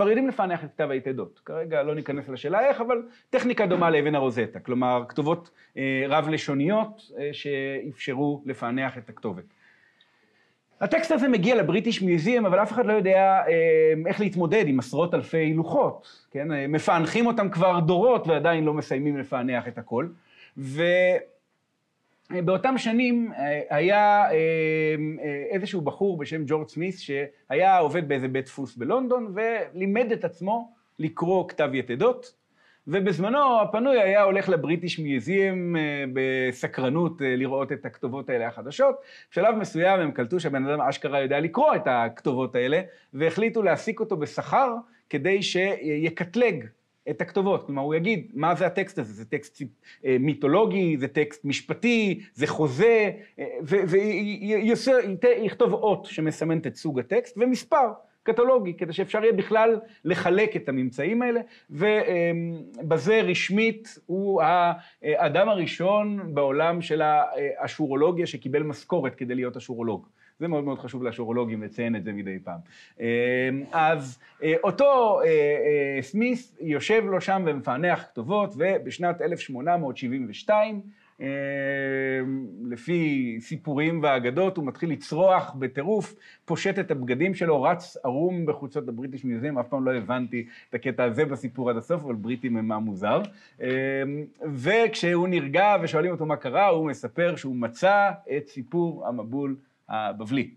אה, 0.00 0.08
יודעים 0.08 0.28
לפענח 0.28 0.64
את 0.64 0.70
כתב 0.70 0.90
היתדות. 0.90 1.40
כרגע 1.44 1.82
לא 1.82 1.94
ניכנס 1.94 2.28
לשאלה 2.28 2.68
איך, 2.68 2.80
אבל 2.80 3.02
טכניקה 3.30 3.66
דומה 3.66 3.90
לאבן 3.90 4.14
הרוזטה, 4.14 4.60
כלומר 4.60 5.04
כתובות 5.08 5.50
רב-לשוניות 6.08 7.10
שאפשרו 7.32 8.42
לפענח 8.46 8.98
את 8.98 9.08
הכתובת. 9.08 9.44
הטקסט 10.80 11.12
הזה 11.12 11.28
מגיע 11.28 11.56
לבריטיש 11.56 12.02
מיוזיאם, 12.02 12.46
אבל 12.46 12.62
אף 12.62 12.72
אחד 12.72 12.86
לא 12.86 12.92
יודע 12.92 13.42
איך 14.06 14.20
להתמודד 14.20 14.64
עם 14.68 14.78
עשרות 14.78 15.14
אלפי 15.14 15.54
לוחות, 15.54 16.26
כן? 16.30 16.48
מפענחים 16.68 17.26
אותם 17.26 17.50
כבר 17.50 17.80
דורות 17.80 18.26
ועדיין 18.26 18.64
לא 18.64 18.74
מסיימים 18.74 19.18
לפענח 19.18 19.68
את 19.68 19.78
הכל. 19.78 20.06
ו... 20.58 20.82
באותם 22.30 22.78
שנים 22.78 23.32
היה 23.70 24.24
איזשהו 25.50 25.80
בחור 25.80 26.18
בשם 26.18 26.42
ג'ורג' 26.46 26.68
סמית' 26.68 26.98
שהיה 26.98 27.78
עובד 27.78 28.08
באיזה 28.08 28.28
בית 28.28 28.44
דפוס 28.44 28.76
בלונדון 28.76 29.34
ולימד 29.34 30.12
את 30.12 30.24
עצמו 30.24 30.72
לקרוא 30.98 31.48
כתב 31.48 31.70
יתדות. 31.72 32.38
ובזמנו 32.90 33.60
הפנוי 33.60 34.00
היה 34.00 34.22
הולך 34.22 34.48
לבריטיש 34.48 34.98
מיוזיאם 34.98 35.76
בסקרנות 36.12 37.20
לראות 37.20 37.72
את 37.72 37.86
הכתובות 37.86 38.30
האלה 38.30 38.46
החדשות. 38.48 38.96
בשלב 39.30 39.54
מסוים 39.54 40.00
הם 40.00 40.10
קלטו 40.10 40.40
שהבן 40.40 40.66
אדם 40.66 40.80
אשכרה 40.80 41.20
יודע 41.20 41.40
לקרוא 41.40 41.74
את 41.74 41.82
הכתובות 41.86 42.54
האלה, 42.54 42.80
והחליטו 43.14 43.62
להעסיק 43.62 44.00
אותו 44.00 44.16
בשכר 44.16 44.74
כדי 45.10 45.42
שיקטלג 45.42 46.64
את 47.10 47.20
הכתובות. 47.20 47.66
כלומר, 47.66 47.82
הוא 47.82 47.94
יגיד 47.94 48.32
מה 48.34 48.54
זה 48.54 48.66
הטקסט 48.66 48.98
הזה, 48.98 49.12
זה 49.12 49.24
טקסט 49.24 49.62
מיתולוגי, 50.04 50.96
זה 50.98 51.08
טקסט 51.08 51.44
משפטי, 51.44 52.20
זה 52.34 52.46
חוזה, 52.46 53.10
ויכתוב 55.22 55.72
אות 55.72 56.04
שמסמנת 56.04 56.66
את 56.66 56.76
סוג 56.76 56.98
הטקסט 56.98 57.38
ומספר. 57.38 57.88
קטלוגי, 58.22 58.74
כדי 58.74 58.92
שאפשר 58.92 59.22
יהיה 59.22 59.32
בכלל 59.32 59.80
לחלק 60.04 60.56
את 60.56 60.68
הממצאים 60.68 61.22
האלה, 61.22 61.40
ובזה 61.70 63.20
רשמית 63.20 63.98
הוא 64.06 64.42
האדם 65.02 65.48
הראשון 65.48 66.34
בעולם 66.34 66.82
של 66.82 67.02
האשורולוגיה 67.02 68.26
שקיבל 68.26 68.62
משכורת 68.62 69.14
כדי 69.14 69.34
להיות 69.34 69.56
אשורולוג. 69.56 70.06
זה 70.38 70.48
מאוד 70.48 70.64
מאוד 70.64 70.78
חשוב 70.78 71.02
לאשורולוגים 71.02 71.62
לציין 71.62 71.96
את 71.96 72.04
זה 72.04 72.12
מדי 72.12 72.38
פעם. 72.38 72.60
אז 73.72 74.18
אותו 74.62 75.20
סמית' 76.00 76.56
יושב 76.60 77.02
לו 77.06 77.20
שם 77.20 77.44
ומפענח 77.46 78.02
כתובות, 78.02 78.54
ובשנת 78.56 79.22
1872, 79.22 80.80
לפי 82.70 83.36
סיפורים 83.40 84.00
ואגדות, 84.02 84.56
הוא 84.56 84.66
מתחיל 84.66 84.90
לצרוח 84.90 85.54
בטירוף, 85.58 86.14
פושט 86.44 86.78
את 86.78 86.90
הבגדים 86.90 87.34
שלו, 87.34 87.62
רץ 87.62 87.96
ערום 88.04 88.46
בחוצות 88.46 88.88
הבריטיש 88.88 89.24
מיוזיאם, 89.24 89.58
אף 89.58 89.68
פעם 89.68 89.84
לא 89.84 89.94
הבנתי 89.94 90.46
את 90.70 90.74
הקטע 90.74 91.04
הזה 91.04 91.24
בסיפור 91.24 91.70
עד 91.70 91.76
הסוף, 91.76 92.02
אבל 92.04 92.14
בריטים 92.14 92.56
הם 92.56 92.68
מה 92.68 92.78
מוזר. 92.78 93.22
וכשהוא 94.54 95.28
נרגע 95.28 95.76
ושואלים 95.82 96.10
אותו 96.10 96.26
מה 96.26 96.36
קרה, 96.36 96.68
הוא 96.68 96.86
מספר 96.86 97.36
שהוא 97.36 97.56
מצא 97.56 98.10
את 98.36 98.46
סיפור 98.48 99.06
המבול 99.06 99.56
הבבלי. 99.88 100.50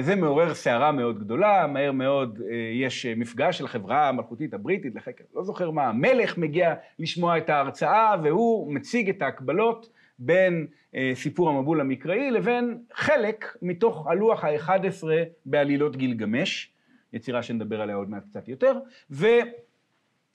זה 0.00 0.16
מעורר 0.16 0.54
סערה 0.54 0.92
מאוד 0.92 1.18
גדולה, 1.18 1.66
מהר 1.66 1.92
מאוד 1.92 2.38
יש 2.72 3.06
מפגש 3.06 3.58
של 3.58 3.68
חברה 3.68 4.08
המלכותית 4.08 4.54
הבריטית 4.54 4.94
לחקר, 4.94 5.24
לא 5.34 5.42
זוכר 5.42 5.70
מה, 5.70 5.88
המלך 5.88 6.38
מגיע 6.38 6.74
לשמוע 6.98 7.38
את 7.38 7.50
ההרצאה 7.50 8.14
והוא 8.22 8.74
מציג 8.74 9.08
את 9.08 9.22
ההקבלות 9.22 9.88
בין 10.18 10.66
סיפור 11.14 11.48
המבול 11.48 11.80
המקראי 11.80 12.30
לבין 12.30 12.78
חלק 12.94 13.56
מתוך 13.62 14.06
הלוח 14.06 14.44
ה-11 14.44 15.04
בעלילות 15.46 15.96
גילגמש, 15.96 16.72
יצירה 17.12 17.42
שנדבר 17.42 17.80
עליה 17.80 17.96
עוד 17.96 18.10
מעט 18.10 18.22
קצת 18.30 18.48
יותר, 18.48 18.78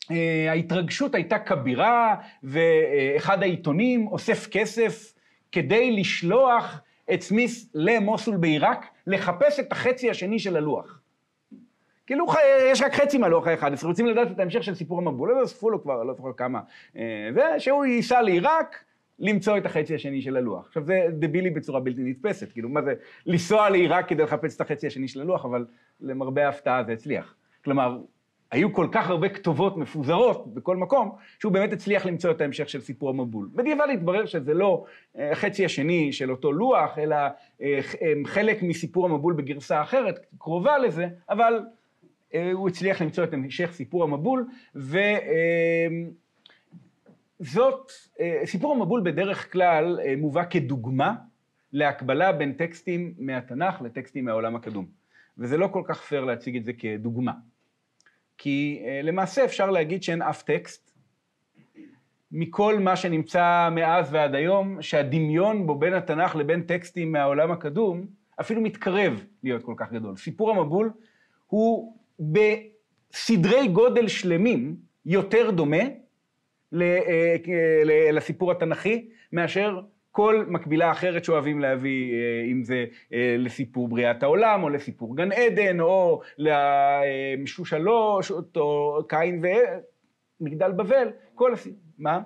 וההתרגשות 0.10 1.16
הייתה 1.16 1.40
כבירה 1.40 2.16
ואחד 2.44 3.44
העיתונים 3.44 4.08
אוסף 4.08 4.48
כסף 4.48 5.14
כדי 5.52 5.92
לשלוח 5.92 6.82
את 7.14 7.22
סמית' 7.22 7.52
למוסול 7.74 8.38
בעיראק, 8.38 8.86
לחפש 9.08 9.60
את 9.60 9.72
החצי 9.72 10.10
השני 10.10 10.40
של 10.40 10.58
הלוח. 10.58 11.02
כאילו 12.08 12.26
יש 12.72 12.82
רק 12.82 12.94
חצי 12.94 13.18
מהלוח 13.18 13.48
ה-11, 13.48 13.86
רוצים 13.86 14.06
לדעת 14.06 14.32
את 14.32 14.40
ההמשך 14.40 14.64
של 14.64 14.76
סיפור 14.76 14.98
המבול, 14.98 15.38
אז 15.38 15.46
אספו 15.48 15.70
לו 15.70 15.82
כבר, 15.82 16.04
לא 16.04 16.14
זוכר 16.14 16.34
כמה, 16.38 16.60
ושהוא 17.36 17.86
ייסע 17.86 18.22
לעיראק, 18.22 18.84
למצוא 19.20 19.58
את 19.58 19.66
החצי 19.66 19.96
השני 19.96 20.22
של 20.22 20.38
הלוח. 20.38 20.66
עכשיו 20.68 20.84
זה 20.86 21.08
דבילי 21.12 21.50
בצורה 21.50 21.80
בלתי 21.80 22.02
נתפסת, 22.04 22.52
כאילו 22.52 22.70
מה 22.70 22.82
זה 22.82 22.94
לנסוע 23.26 23.70
לעיראק 23.70 24.10
כדי 24.10 24.24
לחפש 24.24 24.56
את 24.56 24.62
החצי 24.62 24.88
השני 24.88 25.08
של 25.08 25.22
הלוח, 25.22 25.46
אבל 25.46 25.66
למרבה 26.02 26.46
ההפתעה 26.46 26.84
זה 26.84 26.92
הצליח. 26.92 27.36
כלומר, 27.64 27.98
היו 28.52 28.74
כל 28.74 28.88
כך 28.92 29.10
הרבה 29.10 29.30
כתובות 29.30 29.78
מפוזרות 29.78 30.54
בכל 30.54 30.78
מקום, 30.78 31.16
שהוא 31.40 31.52
באמת 31.52 31.74
הצליח 31.74 32.06
למצוא 32.06 32.32
את 32.32 32.42
ההמשך 32.42 32.70
של 32.70 32.82
סיפור 32.82 33.10
המבול. 33.10 33.50
בדיעבד 33.56 33.88
התברר 33.94 34.26
שזה 34.26 34.54
לא 34.54 34.86
החצי 35.16 35.66
השני 35.66 36.14
של 36.14 36.32
אותו 36.32 36.52
לוח, 36.52 36.98
אלא 36.98 37.16
חלק 38.26 38.64
מסיפור 38.64 39.06
המבול 39.06 39.34
בגרסה 39.34 39.82
אחרת, 39.82 40.26
קרובה 40.38 40.78
לזה, 40.78 41.08
אבל 41.30 41.60
הוא 42.54 42.70
הצליח 42.70 43.02
למצוא 43.02 43.24
את 43.24 43.34
המשך 43.34 43.72
סיפור 43.74 44.04
המבול, 44.04 44.48
וזאת, 47.40 47.92
סיפור 48.46 48.74
המבול 48.74 49.02
בדרך 49.06 49.52
כלל 49.52 50.00
מובא 50.18 50.44
כדוגמה 50.50 51.16
להקבלה 51.74 52.32
בין 52.32 52.54
טקסטים 52.54 53.14
מהתנ"ך 53.18 53.82
לטקסטים 53.82 54.26
מהעולם 54.26 54.56
הקדום. 54.56 54.86
וזה 55.38 55.58
לא 55.58 55.68
כל 55.68 55.82
כך 55.86 56.02
פייר 56.02 56.26
להציג 56.26 56.58
את 56.58 56.66
זה 56.66 56.74
כדוגמה. 56.74 57.32
כי 58.38 58.82
למעשה 59.04 59.46
אפשר 59.46 59.72
להגיד 59.72 60.04
שאין 60.04 60.22
אף 60.22 60.44
טקסט 60.44 60.92
מכל 62.32 62.80
מה 62.80 62.96
שנמצא 62.96 63.70
מאז 63.72 64.14
ועד 64.14 64.36
היום, 64.36 64.82
שהדמיון 64.82 65.68
בו 65.68 65.76
בין 65.76 65.94
התנ"ך 65.94 66.36
לבין 66.36 66.62
טקסטים 66.62 67.12
מהעולם 67.12 67.52
הקדום, 67.52 68.06
אפילו 68.40 68.62
מתקרב 68.62 69.26
להיות 69.44 69.64
כל 69.64 69.74
כך 69.78 69.92
גדול. 69.92 70.16
סיפור 70.16 70.52
המבול 70.52 70.92
הוא 71.48 71.98
בסדרי 72.20 73.68
גודל 73.68 74.08
שלמים 74.08 74.76
יותר 75.06 75.52
דומה 75.52 75.84
לסיפור 78.12 78.52
התנ"כי, 78.52 79.10
מאשר 79.34 79.82
כל 80.18 80.46
מקבילה 80.48 80.92
אחרת 80.92 81.26
שאוהבים 81.26 81.60
להביא, 81.60 82.14
אם 82.52 82.64
זה 82.64 82.86
לסיפור 83.38 83.88
בריאת 83.88 84.24
העולם, 84.24 84.64
או 84.64 84.70
לסיפור 84.70 85.18
גן 85.18 85.32
עדן, 85.32 85.80
או 85.80 86.22
לשושלות, 86.38 88.26
או 88.56 89.00
קין 89.10 89.42
ומגדל 90.42 90.72
בבל, 90.72 91.08
כל 91.36 91.54
הסיפור. 91.54 91.80
מה? 91.98 92.22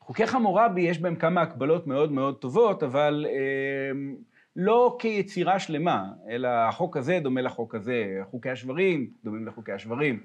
חוקי 0.00 0.26
חמורבי 0.26 0.80
יש 0.80 0.98
בהם 0.98 1.16
כמה 1.16 1.42
הקבלות 1.42 1.86
מאוד 1.86 2.12
מאוד 2.12 2.38
טובות, 2.38 2.82
אבל 2.82 3.26
לא 4.56 4.96
כיצירה 4.98 5.58
שלמה, 5.58 6.04
אלא 6.30 6.48
החוק 6.48 6.96
הזה 6.96 7.18
דומה 7.22 7.40
לחוק 7.40 7.74
הזה, 7.74 8.20
חוקי 8.30 8.50
השברים 8.50 9.10
דומים 9.24 9.46
לחוקי 9.46 9.72
השברים. 9.72 10.20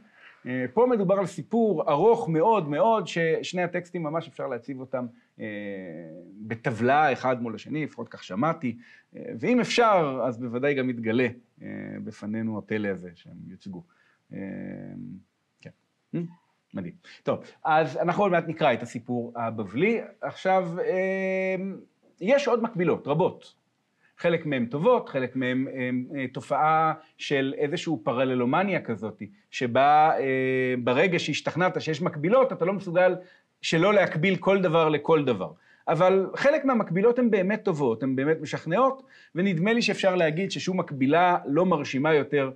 פה 0.73 0.85
מדובר 0.89 1.15
על 1.15 1.25
סיפור 1.25 1.91
ארוך 1.91 2.29
מאוד 2.29 2.69
מאוד, 2.69 3.07
ששני 3.07 3.63
הטקסטים 3.63 4.03
ממש 4.03 4.27
אפשר 4.27 4.47
להציב 4.47 4.79
אותם 4.79 5.05
בטבלה 6.41 7.13
אחד 7.13 7.41
מול 7.41 7.55
השני, 7.55 7.83
לפחות 7.83 8.09
כך 8.09 8.23
שמעתי, 8.23 8.77
ואם 9.13 9.59
אפשר, 9.59 10.21
אז 10.27 10.39
בוודאי 10.39 10.73
גם 10.73 10.89
יתגלה 10.89 11.27
בפנינו 12.03 12.57
הפלא 12.57 12.87
הזה 12.87 13.09
שהם 13.15 13.37
יוצגו. 13.47 13.83
כן, 15.61 15.69
מדהים. 16.73 16.93
טוב, 17.23 17.43
אז 17.63 17.97
אנחנו 17.97 18.23
עוד 18.23 18.31
מעט 18.31 18.47
נקרא 18.47 18.73
את 18.73 18.81
הסיפור 18.81 19.33
הבבלי. 19.35 20.01
עכשיו, 20.21 20.75
יש 22.21 22.47
עוד 22.47 22.63
מקבילות, 22.63 23.07
רבות. 23.07 23.53
חלק 24.17 24.45
מהן 24.45 24.65
טובות, 24.65 25.09
חלק 25.09 25.35
מהן 25.35 25.67
תופעה 26.33 26.93
של 27.17 27.53
איזושהי 27.57 27.93
פרללומניה 28.03 28.81
כזאת, 28.81 29.21
שבה 29.51 30.11
ברגע 30.83 31.19
שהשתכנעת 31.19 31.81
שיש 31.81 32.01
מקבילות, 32.01 32.53
אתה 32.53 32.65
לא 32.65 32.73
מסוגל 32.73 33.15
שלא 33.61 33.93
להקביל 33.93 34.35
כל 34.35 34.61
דבר 34.61 34.89
לכל 34.89 35.25
דבר. 35.25 35.51
אבל 35.87 36.29
חלק 36.35 36.65
מהמקבילות 36.65 37.19
הן 37.19 37.31
באמת 37.31 37.63
טובות, 37.63 38.03
הן 38.03 38.15
באמת 38.15 38.37
משכנעות, 38.41 39.03
ונדמה 39.35 39.73
לי 39.73 39.81
שאפשר 39.81 40.15
להגיד 40.15 40.51
ששום 40.51 40.79
מקבילה 40.79 41.37
לא 41.45 41.65
מרשימה 41.65 42.13
יותר 42.13 42.51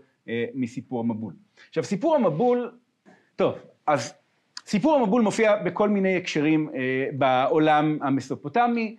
מסיפור 0.54 1.00
המבול. 1.00 1.34
עכשיו, 1.70 1.84
סיפור 1.84 2.16
המבול, 2.16 2.72
טוב, 3.36 3.56
אז 3.88 4.14
סיפור 4.66 4.96
המבול 4.96 5.22
מופיע 5.22 5.56
בכל 5.64 5.90
מיני 5.90 6.18
הקשרים 6.18 6.70
בעולם 7.14 7.98
המסופוטמי, 8.02 8.96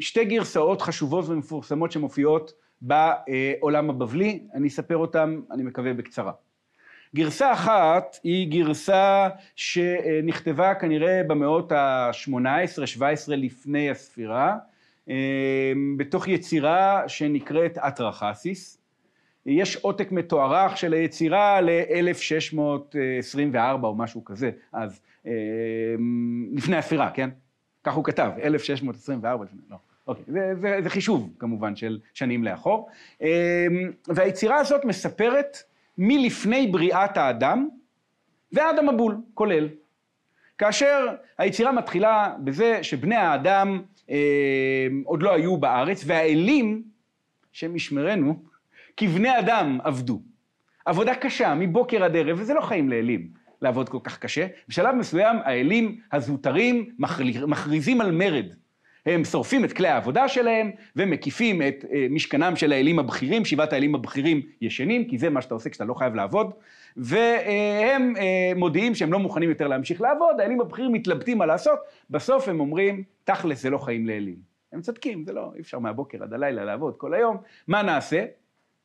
שתי 0.00 0.24
גרסאות 0.24 0.82
חשובות 0.82 1.28
ומפורסמות 1.28 1.92
שמופיעות 1.92 2.52
בעולם 2.80 3.90
הבבלי, 3.90 4.40
אני 4.54 4.68
אספר 4.68 4.96
אותן, 4.96 5.40
אני 5.50 5.62
מקווה, 5.62 5.94
בקצרה. 5.94 6.32
גרסה 7.16 7.52
אחת 7.52 8.18
היא 8.24 8.50
גרסה 8.50 9.28
שנכתבה 9.56 10.74
כנראה 10.74 11.22
במאות 11.26 11.72
ה-18-17 11.72 13.02
לפני 13.28 13.90
הספירה, 13.90 14.56
בתוך 15.96 16.28
יצירה 16.28 17.08
שנקראת 17.08 17.78
אטרחסיס. 17.78 18.78
יש 19.46 19.76
עותק 19.76 20.12
מתוארך 20.12 20.76
של 20.76 20.92
היצירה 20.92 21.60
ל-1624 21.60 23.56
או 23.82 23.94
משהו 23.94 24.24
כזה, 24.24 24.50
אז 24.72 25.00
לפני 26.52 26.76
הספירה, 26.76 27.10
כן? 27.10 27.30
כך 27.84 27.94
הוא 27.94 28.04
כתב, 28.04 28.30
1624, 28.42 29.44
לא, 29.70 29.76
אוקיי, 30.06 30.24
זה, 30.26 30.54
זה, 30.60 30.78
זה 30.82 30.90
חישוב 30.90 31.32
כמובן 31.38 31.76
של 31.76 31.98
שנים 32.14 32.44
לאחור. 32.44 32.88
והיצירה 34.08 34.56
הזאת 34.56 34.84
מספרת 34.84 35.56
מלפני 35.98 36.66
בריאת 36.66 37.16
האדם 37.16 37.68
ועד 38.52 38.78
המבול, 38.78 39.16
כולל. 39.34 39.68
כאשר 40.58 41.06
היצירה 41.38 41.72
מתחילה 41.72 42.34
בזה 42.44 42.82
שבני 42.82 43.14
האדם 43.14 43.82
אה, 44.10 44.86
עוד 45.04 45.22
לא 45.22 45.34
היו 45.34 45.56
בארץ, 45.56 46.02
והאלים, 46.06 46.82
השם 47.54 47.76
ישמרנו, 47.76 48.42
כבני 48.96 49.38
אדם 49.38 49.78
עבדו. 49.84 50.20
עבודה 50.84 51.14
קשה, 51.14 51.54
מבוקר 51.54 52.04
עד 52.04 52.16
ערב, 52.16 52.40
וזה 52.40 52.54
לא 52.54 52.60
חיים 52.60 52.88
לאלים, 52.88 53.28
לעבוד 53.62 53.88
כל 53.88 53.98
כך 54.04 54.18
קשה. 54.18 54.46
בשלב 54.68 54.94
מסוים 54.94 55.36
האלים 55.44 56.00
הזוטרים 56.12 56.90
מכריזים 57.46 58.00
על 58.00 58.10
מרד. 58.10 58.46
הם 59.06 59.24
שורפים 59.24 59.64
את 59.64 59.72
כלי 59.72 59.88
העבודה 59.88 60.28
שלהם 60.28 60.70
ומקיפים 60.96 61.62
את 61.62 61.84
אה, 61.92 62.06
משכנם 62.10 62.56
של 62.56 62.72
האלים 62.72 62.98
הבכירים, 62.98 63.44
שבעת 63.44 63.72
האלים 63.72 63.94
הבכירים 63.94 64.42
ישנים, 64.60 65.04
כי 65.04 65.18
זה 65.18 65.30
מה 65.30 65.42
שאתה 65.42 65.54
עושה 65.54 65.70
כשאתה 65.70 65.84
לא 65.84 65.94
חייב 65.94 66.14
לעבוד, 66.14 66.50
והם 66.96 68.16
אה, 68.16 68.52
מודיעים 68.56 68.94
שהם 68.94 69.12
לא 69.12 69.18
מוכנים 69.18 69.48
יותר 69.48 69.68
להמשיך 69.68 70.00
לעבוד, 70.00 70.40
האלים 70.40 70.60
הבכירים 70.60 70.92
מתלבטים 70.92 71.38
מה 71.38 71.46
לעשות, 71.46 71.78
בסוף 72.10 72.48
הם 72.48 72.60
אומרים, 72.60 73.02
תכלס 73.24 73.62
זה 73.62 73.70
לא 73.70 73.78
חיים 73.78 74.06
לאלים. 74.06 74.36
הם 74.72 74.80
צודקים, 74.80 75.24
זה 75.24 75.32
לא, 75.32 75.52
אי 75.54 75.60
אפשר 75.60 75.78
מהבוקר 75.78 76.22
עד 76.22 76.32
הלילה 76.32 76.64
לעבוד 76.64 76.96
כל 76.96 77.14
היום, 77.14 77.36
מה 77.68 77.82
נעשה? 77.82 78.24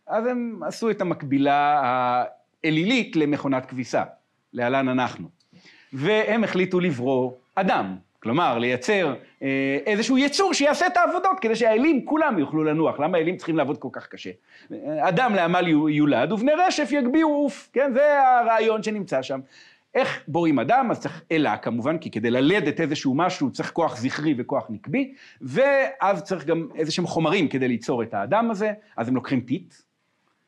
אז 0.07 0.25
הם 0.25 0.61
עשו 0.65 0.89
את 0.89 1.01
המקבילה 1.01 1.81
האלילית 2.63 3.15
למכונת 3.15 3.65
כביסה, 3.65 4.03
להלן 4.53 4.89
אנחנו. 4.89 5.27
והם 5.93 6.43
החליטו 6.43 6.79
לברוא 6.79 7.31
אדם, 7.55 7.95
כלומר, 8.23 8.57
לייצר 8.57 9.13
אה, 9.41 9.77
איזשהו 9.85 10.17
יצור 10.17 10.53
שיעשה 10.53 10.87
את 10.87 10.97
העבודות, 10.97 11.39
כדי 11.41 11.55
שהאלים 11.55 12.05
כולם 12.05 12.39
יוכלו 12.39 12.63
לנוח. 12.63 12.99
למה 12.99 13.17
האלים 13.17 13.37
צריכים 13.37 13.57
לעבוד 13.57 13.77
כל 13.77 13.87
כך 13.91 14.07
קשה? 14.07 14.29
אדם 14.99 15.35
לעמל 15.35 15.67
יולד, 15.89 16.31
ובני 16.31 16.51
רשף 16.67 16.89
יגביהו 16.91 17.33
עוף, 17.33 17.69
כן? 17.73 17.93
זה 17.93 18.29
הרעיון 18.29 18.83
שנמצא 18.83 19.21
שם. 19.21 19.39
איך 19.95 20.23
בורים 20.27 20.59
אדם? 20.59 20.91
אז 20.91 20.99
צריך 20.99 21.23
אלה 21.31 21.57
כמובן, 21.57 21.97
כי 21.97 22.11
כדי 22.11 22.31
ללדת 22.31 22.79
איזשהו 22.81 23.13
משהו 23.15 23.51
צריך 23.51 23.71
כוח 23.71 23.97
זכרי 23.97 24.35
וכוח 24.37 24.67
נקבי, 24.69 25.13
ואז 25.41 26.23
צריך 26.23 26.45
גם 26.45 26.67
איזה 26.75 26.91
שהם 26.91 27.07
חומרים 27.07 27.47
כדי 27.47 27.67
ליצור 27.67 28.03
את 28.03 28.13
האדם 28.13 28.51
הזה, 28.51 28.73
אז 28.97 29.07
הם 29.07 29.15
לוקחים 29.15 29.41
טיט, 29.41 29.73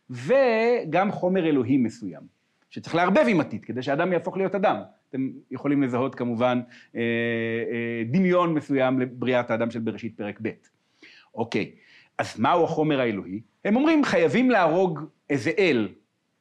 וגם 0.10 1.12
חומר 1.12 1.46
אלוהי 1.46 1.77
מסוים, 1.77 2.22
שצריך 2.70 2.96
לערבב 2.96 3.25
עם 3.27 3.39
הטיט, 3.39 3.62
כדי 3.65 3.82
שאדם 3.82 4.13
יהפוך 4.13 4.38
להיות 4.38 4.56
אדם. 4.56 4.77
אתם 5.13 5.29
יכולים 5.51 5.84
לזהות 5.84 6.15
כמובן 6.15 6.62
אה, 6.96 7.01
אה, 7.01 8.03
דמיון 8.05 8.53
מסוים 8.53 9.00
לבריאת 9.00 9.51
האדם 9.51 9.72
של 9.72 9.79
בראשית 9.79 10.17
פרק 10.17 10.39
ב'. 10.41 10.50
אוקיי, 11.36 11.72
אז 12.17 12.39
מהו 12.39 12.63
החומר 12.63 13.00
האלוהי? 13.00 13.41
הם 13.65 13.75
אומרים 13.75 14.03
חייבים 14.03 14.51
להרוג 14.51 15.00
איזה 15.29 15.51
אל 15.58 15.88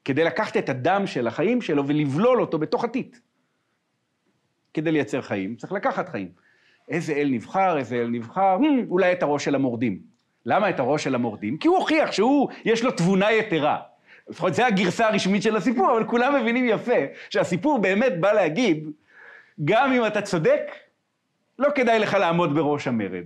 כדי 0.05 0.25
לקחת 0.25 0.57
את 0.57 0.69
הדם 0.69 1.03
של 1.07 1.27
החיים 1.27 1.63
שלו 1.63 1.87
ולבלול 1.87 2.41
אותו 2.41 2.59
בתוך 2.59 2.85
הטיט. 2.85 3.17
כדי 4.75 4.93
לייצר 4.93 5.23
חיים, 5.23 5.57
צריך 5.57 5.73
לקחת 5.73 6.09
חיים. 6.09 6.29
איזה 6.89 7.13
אל 7.13 7.29
נבחר, 7.33 7.79
איזה 7.79 7.97
אל 7.97 8.09
נבחר, 8.09 8.59
hmm, 8.61 8.91
אולי 8.91 9.13
את 9.13 9.23
הראש 9.23 9.45
של 9.45 9.55
המורדים. 9.55 10.01
למה 10.47 10.71
את 10.71 10.81
הראש 10.81 11.05
של 11.05 11.15
המורדים? 11.15 11.57
כי 11.59 11.69
הוא 11.69 11.77
הוכיח 11.77 12.13
שהוא, 12.13 12.49
יש 12.65 12.85
לו 12.85 12.91
תבונה 12.91 13.33
יתרה. 13.33 13.81
לפחות 14.33 14.55
זו 14.55 14.63
הגרסה 14.63 15.09
הרשמית 15.09 15.43
של 15.43 15.57
הסיפור, 15.57 15.93
אבל 15.93 16.05
כולם 16.05 16.35
מבינים 16.43 16.69
יפה 16.69 17.01
שהסיפור 17.31 17.79
באמת 17.79 18.21
בא 18.21 18.33
להגיד, 18.33 18.91
גם 19.65 19.93
אם 19.93 20.07
אתה 20.07 20.23
צודק, 20.23 20.61
לא 21.59 21.69
כדאי 21.75 21.99
לך 21.99 22.15
לעמוד 22.15 22.55
בראש 22.55 22.89
המרד. 22.89 23.25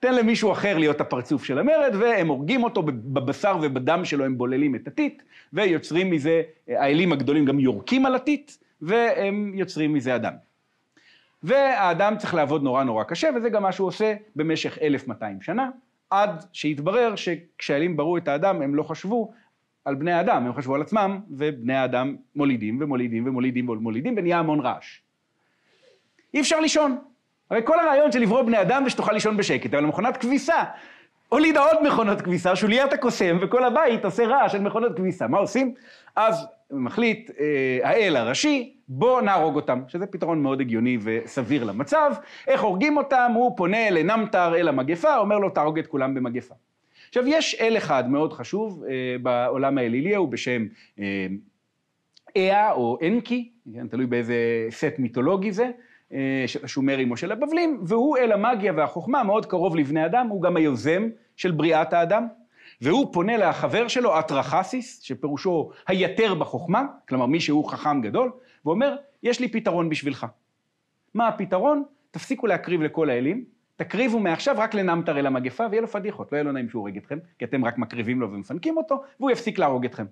תן 0.00 0.14
למישהו 0.14 0.52
אחר 0.52 0.78
להיות 0.78 1.00
הפרצוף 1.00 1.44
של 1.44 1.58
המרד, 1.58 1.94
והם 1.98 2.28
הורגים 2.28 2.64
אותו 2.64 2.82
בבשר 2.86 3.56
ובדם 3.62 4.04
שלו, 4.04 4.24
הם 4.24 4.38
בוללים 4.38 4.74
את 4.74 4.88
הטיט, 4.88 5.22
ויוצרים 5.52 6.10
מזה, 6.10 6.42
האלים 6.68 7.12
הגדולים 7.12 7.44
גם 7.44 7.60
יורקים 7.60 8.06
על 8.06 8.14
הטיט, 8.14 8.52
והם 8.82 9.52
יוצרים 9.54 9.92
מזה 9.92 10.16
אדם. 10.16 10.32
והאדם 11.42 12.16
צריך 12.18 12.34
לעבוד 12.34 12.62
נורא 12.62 12.84
נורא 12.84 13.04
קשה, 13.04 13.28
וזה 13.36 13.48
גם 13.48 13.62
מה 13.62 13.72
שהוא 13.72 13.88
עושה 13.88 14.14
במשך 14.36 14.78
1,200 14.82 15.42
שנה, 15.42 15.70
עד 16.10 16.44
שהתברר 16.52 17.14
שכשהאלים 17.16 17.96
בראו 17.96 18.16
את 18.16 18.28
האדם, 18.28 18.62
הם 18.62 18.74
לא 18.74 18.82
חשבו 18.82 19.32
על 19.84 19.94
בני 19.94 20.12
האדם, 20.12 20.46
הם 20.46 20.52
חשבו 20.52 20.74
על 20.74 20.82
עצמם, 20.82 21.20
ובני 21.30 21.74
האדם 21.74 22.16
מולידים 22.36 22.78
ומולידים 22.80 23.26
ומולידים 23.26 23.68
ומולידים, 23.68 24.14
ונהיה 24.16 24.38
המון 24.38 24.60
רעש. 24.60 25.00
אי 26.34 26.40
אפשר 26.40 26.60
לישון. 26.60 26.98
הרי 27.50 27.60
כל 27.64 27.80
הרעיון 27.80 28.12
של 28.12 28.18
לברוא 28.18 28.42
בני 28.42 28.60
אדם 28.60 28.84
זה 28.84 28.90
שתוכל 28.90 29.12
לישון 29.12 29.36
בשקט, 29.36 29.74
אבל 29.74 29.84
מכונת 29.84 30.16
כביסה 30.16 30.64
הולידה 31.28 31.60
עוד 31.60 31.86
מכונות 31.86 32.20
כביסה, 32.20 32.56
שוליית 32.56 32.92
הקוסם, 32.92 33.38
וכל 33.40 33.64
הבית 33.64 34.04
עושה 34.04 34.26
רעש 34.26 34.52
של 34.52 34.60
מכונות 34.60 34.96
כביסה. 34.96 35.26
מה 35.26 35.38
עושים? 35.38 35.74
אז 36.16 36.46
מחליט 36.70 37.30
אה, 37.40 37.78
האל 37.88 38.16
הראשי, 38.16 38.76
בוא 38.88 39.20
נהרוג 39.20 39.56
אותם, 39.56 39.82
שזה 39.88 40.06
פתרון 40.06 40.42
מאוד 40.42 40.60
הגיוני 40.60 40.98
וסביר 41.02 41.64
למצב. 41.64 42.12
איך 42.46 42.62
הורגים 42.62 42.96
אותם? 42.96 43.32
הוא 43.34 43.56
פונה 43.56 43.90
לנמטר, 43.90 44.54
אל 44.54 44.68
המגפה, 44.68 45.16
אומר 45.16 45.38
לו, 45.38 45.50
תהרוג 45.50 45.78
את 45.78 45.86
כולם 45.86 46.14
במגפה. 46.14 46.54
עכשיו, 47.16 47.28
יש 47.28 47.56
אל 47.60 47.76
אחד 47.76 48.10
מאוד 48.10 48.32
חשוב 48.32 48.84
אה, 48.84 49.16
בעולם 49.22 49.78
האלילי 49.78 50.14
הוא 50.14 50.28
בשם 50.28 50.66
אה, 52.36 52.72
או 52.72 52.98
אנקי, 53.06 53.50
כן, 53.74 53.88
תלוי 53.88 54.06
באיזה 54.06 54.34
סט 54.70 54.98
מיתולוגי 54.98 55.52
זה, 55.52 55.70
אה, 56.12 56.44
של 56.46 56.64
השומרים 56.64 57.10
או 57.10 57.16
של 57.16 57.32
הבבלים, 57.32 57.80
והוא 57.86 58.16
אל 58.16 58.32
המאגיה 58.32 58.72
והחוכמה, 58.76 59.22
מאוד 59.22 59.46
קרוב 59.46 59.76
לבני 59.76 60.06
אדם, 60.06 60.28
הוא 60.28 60.42
גם 60.42 60.56
היוזם 60.56 61.08
של 61.36 61.50
בריאת 61.50 61.92
האדם. 61.92 62.26
והוא 62.80 63.12
פונה 63.12 63.36
לחבר 63.36 63.88
שלו, 63.88 64.18
אטרחסיס, 64.18 65.00
שפירושו 65.00 65.70
היתר 65.86 66.34
בחוכמה, 66.34 66.86
כלומר 67.08 67.26
מי 67.26 67.40
שהוא 67.40 67.70
חכם 67.70 68.00
גדול, 68.00 68.30
ואומר, 68.64 68.96
יש 69.22 69.40
לי 69.40 69.48
פתרון 69.48 69.88
בשבילך. 69.88 70.26
מה 71.14 71.28
הפתרון? 71.28 71.82
תפסיקו 72.10 72.46
להקריב 72.46 72.82
לכל 72.82 73.10
האלים, 73.10 73.53
תקריבו 73.76 74.18
מעכשיו 74.18 74.54
רק 74.58 74.74
לנמטר 74.74 75.18
אל 75.18 75.26
המגפה, 75.26 75.66
ויהיה 75.70 75.82
לו 75.82 75.88
פדיחות, 75.88 76.32
לא 76.32 76.36
יהיה 76.36 76.44
לו 76.44 76.52
נעים 76.52 76.68
שהוא 76.68 76.80
הורג 76.80 76.96
אתכם, 76.96 77.18
כי 77.38 77.44
אתם 77.44 77.64
רק 77.64 77.78
מקריבים 77.78 78.20
לו 78.20 78.32
ומפנקים 78.32 78.76
אותו, 78.76 79.02
והוא 79.20 79.30
יפסיק 79.30 79.58
להרוג 79.58 79.84
אתכם. 79.84 80.04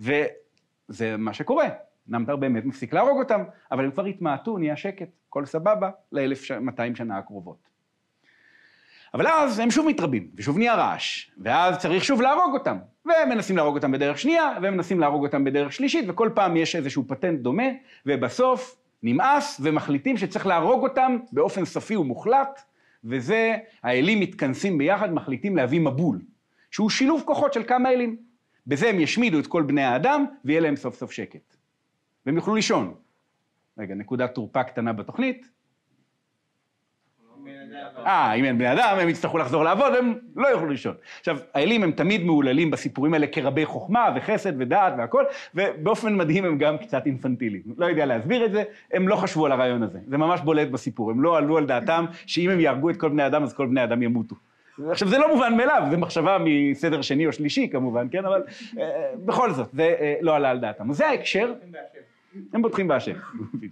וזה 0.00 1.16
מה 1.18 1.32
שקורה, 1.32 1.68
נמטר 2.08 2.36
באמת 2.36 2.64
מפסיק 2.64 2.92
להרוג 2.92 3.18
אותם, 3.18 3.44
אבל 3.72 3.84
הם 3.84 3.90
כבר 3.90 4.04
התמעטו, 4.04 4.58
נהיה 4.58 4.76
שקט, 4.76 5.08
הכל 5.28 5.44
סבבה, 5.44 5.90
ל-1200 6.12 6.96
שנה 6.96 7.18
הקרובות. 7.18 7.68
אבל 9.14 9.26
אז 9.26 9.58
הם 9.58 9.70
שוב 9.70 9.86
מתרבים, 9.86 10.30
ושוב 10.34 10.58
נהיה 10.58 10.74
רעש, 10.74 11.30
ואז 11.38 11.78
צריך 11.78 12.04
שוב 12.04 12.20
להרוג 12.20 12.54
אותם. 12.54 12.78
והם 13.06 13.28
מנסים 13.28 13.56
להרוג 13.56 13.76
אותם 13.76 13.92
בדרך 13.92 14.18
שנייה, 14.18 14.52
והם 14.62 14.74
מנסים 14.74 15.00
להרוג 15.00 15.24
אותם 15.24 15.44
בדרך 15.44 15.72
שלישית, 15.72 16.04
וכל 16.08 16.30
פעם 16.34 16.56
יש 16.56 16.76
איזשהו 16.76 17.04
פטנט 17.08 17.40
דומה, 17.40 17.66
ובסוף 18.06 18.76
נמאס, 19.02 19.60
ומחליטים 19.64 20.16
שצריך 20.16 20.46
להרוג 20.46 20.82
אותם 20.82 21.16
באופן 21.32 21.64
סופי 21.64 21.96
ומוחלט, 21.96 22.62
וזה, 23.06 23.56
האלים 23.82 24.20
מתכנסים 24.20 24.78
ביחד, 24.78 25.12
מחליטים 25.12 25.56
להביא 25.56 25.80
מבול, 25.80 26.22
שהוא 26.70 26.90
שילוב 26.90 27.22
כוחות 27.26 27.52
של 27.52 27.64
כמה 27.64 27.90
אלים. 27.90 28.16
בזה 28.66 28.88
הם 28.88 29.00
ישמידו 29.00 29.38
את 29.38 29.46
כל 29.46 29.62
בני 29.62 29.82
האדם, 29.82 30.24
ויהיה 30.44 30.60
להם 30.60 30.76
סוף 30.76 30.94
סוף 30.96 31.12
שקט. 31.12 31.56
והם 32.26 32.36
יוכלו 32.36 32.54
לישון. 32.54 32.94
רגע, 33.78 33.94
נקודת 33.94 34.34
תורפה 34.34 34.62
קטנה 34.62 34.92
בתוכנית. 34.92 35.48
אה, 38.06 38.32
אם 38.32 38.44
אין 38.44 38.58
בני 38.58 38.72
אדם, 38.72 38.96
הם 39.00 39.08
יצטרכו 39.08 39.38
לחזור 39.38 39.64
לעבוד, 39.64 39.94
הם 39.94 40.14
לא 40.36 40.48
יוכלו 40.48 40.68
לישון. 40.68 40.94
עכשיו, 41.18 41.38
האלים 41.54 41.82
הם 41.82 41.92
תמיד 41.92 42.24
מהוללים 42.24 42.70
בסיפורים 42.70 43.14
האלה 43.14 43.26
כרבי 43.26 43.66
חוכמה 43.66 44.08
וחסד 44.16 44.52
ודעת 44.60 44.92
והכל, 44.98 45.24
ובאופן 45.54 46.14
מדהים 46.14 46.44
הם 46.44 46.58
גם 46.58 46.78
קצת 46.78 47.06
אינפנטיליים. 47.06 47.62
לא 47.78 47.86
יודע 47.86 48.06
להסביר 48.06 48.44
את 48.44 48.52
זה, 48.52 48.62
הם 48.92 49.08
לא 49.08 49.16
חשבו 49.16 49.46
על 49.46 49.52
הרעיון 49.52 49.82
הזה. 49.82 49.98
זה 50.06 50.16
ממש 50.16 50.40
בולט 50.40 50.68
בסיפור, 50.68 51.10
הם 51.10 51.22
לא 51.22 51.36
עלו 51.36 51.58
על 51.58 51.66
דעתם 51.66 52.04
שאם 52.26 52.50
הם 52.50 52.60
יהרגו 52.60 52.90
את 52.90 52.96
כל 52.96 53.08
בני 53.08 53.26
אדם, 53.26 53.42
אז 53.42 53.54
כל 53.54 53.66
בני 53.66 53.84
אדם 53.84 54.02
ימותו. 54.02 54.36
עכשיו, 54.90 55.08
זה 55.08 55.18
לא 55.18 55.34
מובן 55.34 55.56
מאליו, 55.56 55.82
זו 55.90 55.98
מחשבה 55.98 56.38
מסדר 56.44 57.02
שני 57.02 57.26
או 57.26 57.32
שלישי 57.32 57.68
כמובן, 57.72 58.06
כן? 58.10 58.24
אבל 58.24 58.42
אה, 58.78 59.10
בכל 59.24 59.52
זאת, 59.52 59.68
זה 59.72 59.94
אה, 60.00 60.14
לא 60.20 60.36
עלה 60.36 60.50
על 60.50 60.58
דעתם. 60.58 60.92
זה 60.92 61.08
ההקשר. 61.08 61.54
הם 62.52 62.62
בוטחים 62.62 62.88
בהשם. 62.88 63.12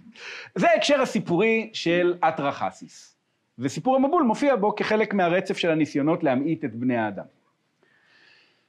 זה 0.55 0.69
ההקשר 0.69 1.01
הסיפורי 1.01 1.69
של 1.73 2.13
אטרחסיס. 2.27 3.14
וסיפור 3.59 3.95
המבול 3.95 4.23
מופיע 4.23 4.55
בו 4.55 4.75
כחלק 4.75 5.13
מהרצף 5.13 5.57
של 5.57 5.71
הניסיונות 5.71 6.23
להמעיט 6.23 6.65
את 6.65 6.75
בני 6.75 6.97
האדם. 6.97 7.23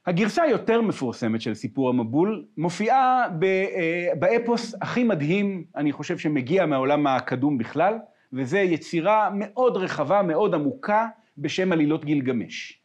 הגרסה 0.05 0.43
היותר 0.43 0.81
מפורסמת 0.81 1.41
של 1.41 1.53
סיפור 1.53 1.89
המבול 1.89 2.45
מופיעה 2.57 3.27
אה, 3.43 4.07
באפוס 4.19 4.75
הכי 4.81 5.03
מדהים, 5.03 5.63
אני 5.75 5.91
חושב, 5.91 6.17
שמגיע 6.17 6.65
מהעולם 6.65 7.07
הקדום 7.07 7.57
בכלל, 7.57 7.97
וזה 8.33 8.59
יצירה 8.59 9.29
מאוד 9.33 9.77
רחבה, 9.77 10.21
מאוד 10.21 10.53
עמוקה, 10.53 11.07
בשם 11.37 11.71
עלילות 11.71 12.05
גילגמש. 12.05 12.79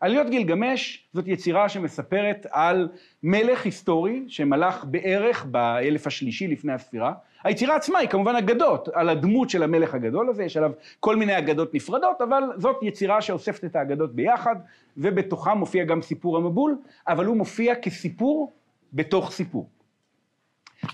עלילות 0.00 0.30
גילגמש 0.30 1.08
זאת 1.12 1.28
יצירה 1.28 1.68
שמספרת 1.68 2.46
על 2.50 2.88
מלך 3.22 3.64
היסטורי 3.64 4.24
שמלך 4.28 4.84
בערך 4.84 5.44
באלף 5.44 6.06
השלישי 6.06 6.48
לפני 6.48 6.72
הספירה. 6.72 7.12
היצירה 7.44 7.76
עצמה 7.76 7.98
היא 7.98 8.08
כמובן 8.08 8.36
אגדות 8.36 8.88
על 8.88 9.08
הדמות 9.08 9.50
של 9.50 9.62
המלך 9.62 9.94
הגדול 9.94 10.28
הזה, 10.28 10.44
יש 10.44 10.56
עליו 10.56 10.72
כל 11.00 11.16
מיני 11.16 11.38
אגדות 11.38 11.74
נפרדות, 11.74 12.20
אבל 12.20 12.42
זאת 12.56 12.82
יצירה 12.82 13.20
שאוספת 13.20 13.64
את 13.64 13.76
האגדות 13.76 14.14
ביחד, 14.14 14.56
ובתוכה 14.96 15.54
מופיע 15.54 15.84
גם 15.84 16.02
סיפור 16.02 16.36
המבול, 16.36 16.78
אבל 17.08 17.26
הוא 17.26 17.36
מופיע 17.36 17.74
כסיפור 17.74 18.52
בתוך 18.92 19.32
סיפור. 19.32 19.68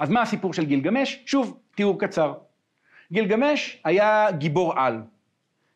אז 0.00 0.10
מה 0.10 0.22
הסיפור 0.22 0.54
של 0.54 0.64
גילגמש? 0.64 1.22
שוב, 1.26 1.58
תיאור 1.74 2.00
קצר. 2.00 2.34
גילגמש 3.12 3.80
היה 3.84 4.30
גיבור 4.30 4.80
על. 4.80 5.02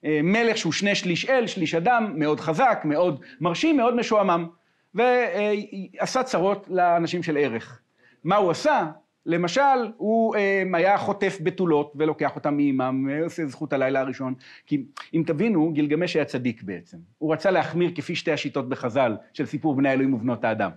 אה, 0.04 0.20
מלך 0.22 0.56
שהוא 0.56 0.72
שני 0.72 0.94
שליש 0.94 1.30
אל, 1.30 1.46
שליש 1.46 1.74
אדם, 1.74 2.12
מאוד 2.14 2.40
חזק, 2.40 2.80
מאוד 2.84 3.20
מרשים, 3.40 3.76
מאוד 3.76 3.96
משועמם. 3.96 4.46
ועשה 4.94 6.22
צרות 6.22 6.66
לאנשים 6.70 7.22
של 7.22 7.36
ערך. 7.36 7.80
מה 8.24 8.36
הוא 8.36 8.50
עשה? 8.50 8.86
למשל, 9.26 9.60
הוא 9.96 10.36
אה, 10.36 10.62
היה 10.74 10.98
חוטף 10.98 11.38
בתולות 11.42 11.92
ולוקח 11.96 12.36
אותם 12.36 12.56
מאימם, 12.56 13.08
עושה 13.24 13.46
זכות 13.46 13.72
הלילה 13.72 14.00
הראשון. 14.00 14.34
כי 14.66 14.84
אם 15.14 15.22
תבינו, 15.26 15.72
גילגמש 15.72 16.16
היה 16.16 16.24
צדיק 16.24 16.62
בעצם. 16.62 16.96
הוא 17.18 17.32
רצה 17.32 17.50
להחמיר 17.50 17.90
כפי 17.94 18.14
שתי 18.14 18.32
השיטות 18.32 18.68
בחז"ל 18.68 19.16
של 19.32 19.46
סיפור 19.46 19.74
בני 19.74 19.88
האלוהים 19.88 20.14
ובנות 20.14 20.44
האדם. 20.44 20.70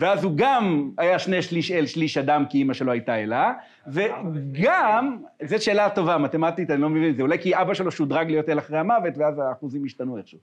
ואז 0.00 0.24
הוא 0.24 0.32
גם 0.36 0.90
היה 0.98 1.18
שני 1.18 1.42
שליש 1.42 1.72
אל, 1.72 1.86
שליש 1.86 2.18
אדם, 2.18 2.44
כי 2.50 2.58
אימא 2.58 2.74
שלו 2.74 2.92
הייתה 2.92 3.16
אלה, 3.16 3.52
וגם, 3.86 5.18
זו 5.44 5.64
שאלה 5.64 5.90
טובה, 5.90 6.18
מתמטית, 6.18 6.70
אני 6.70 6.80
לא 6.80 6.88
מבין 6.88 7.10
את 7.10 7.16
זה, 7.16 7.22
אולי 7.22 7.38
כי 7.38 7.56
אבא 7.56 7.74
שלו 7.74 7.90
שודרג 7.90 8.30
להיות 8.30 8.48
אל 8.48 8.58
אחרי 8.58 8.78
המוות, 8.78 9.18
ואז 9.18 9.38
האחוזים 9.38 9.84
השתנו 9.84 10.18
איכשהו. 10.18 10.38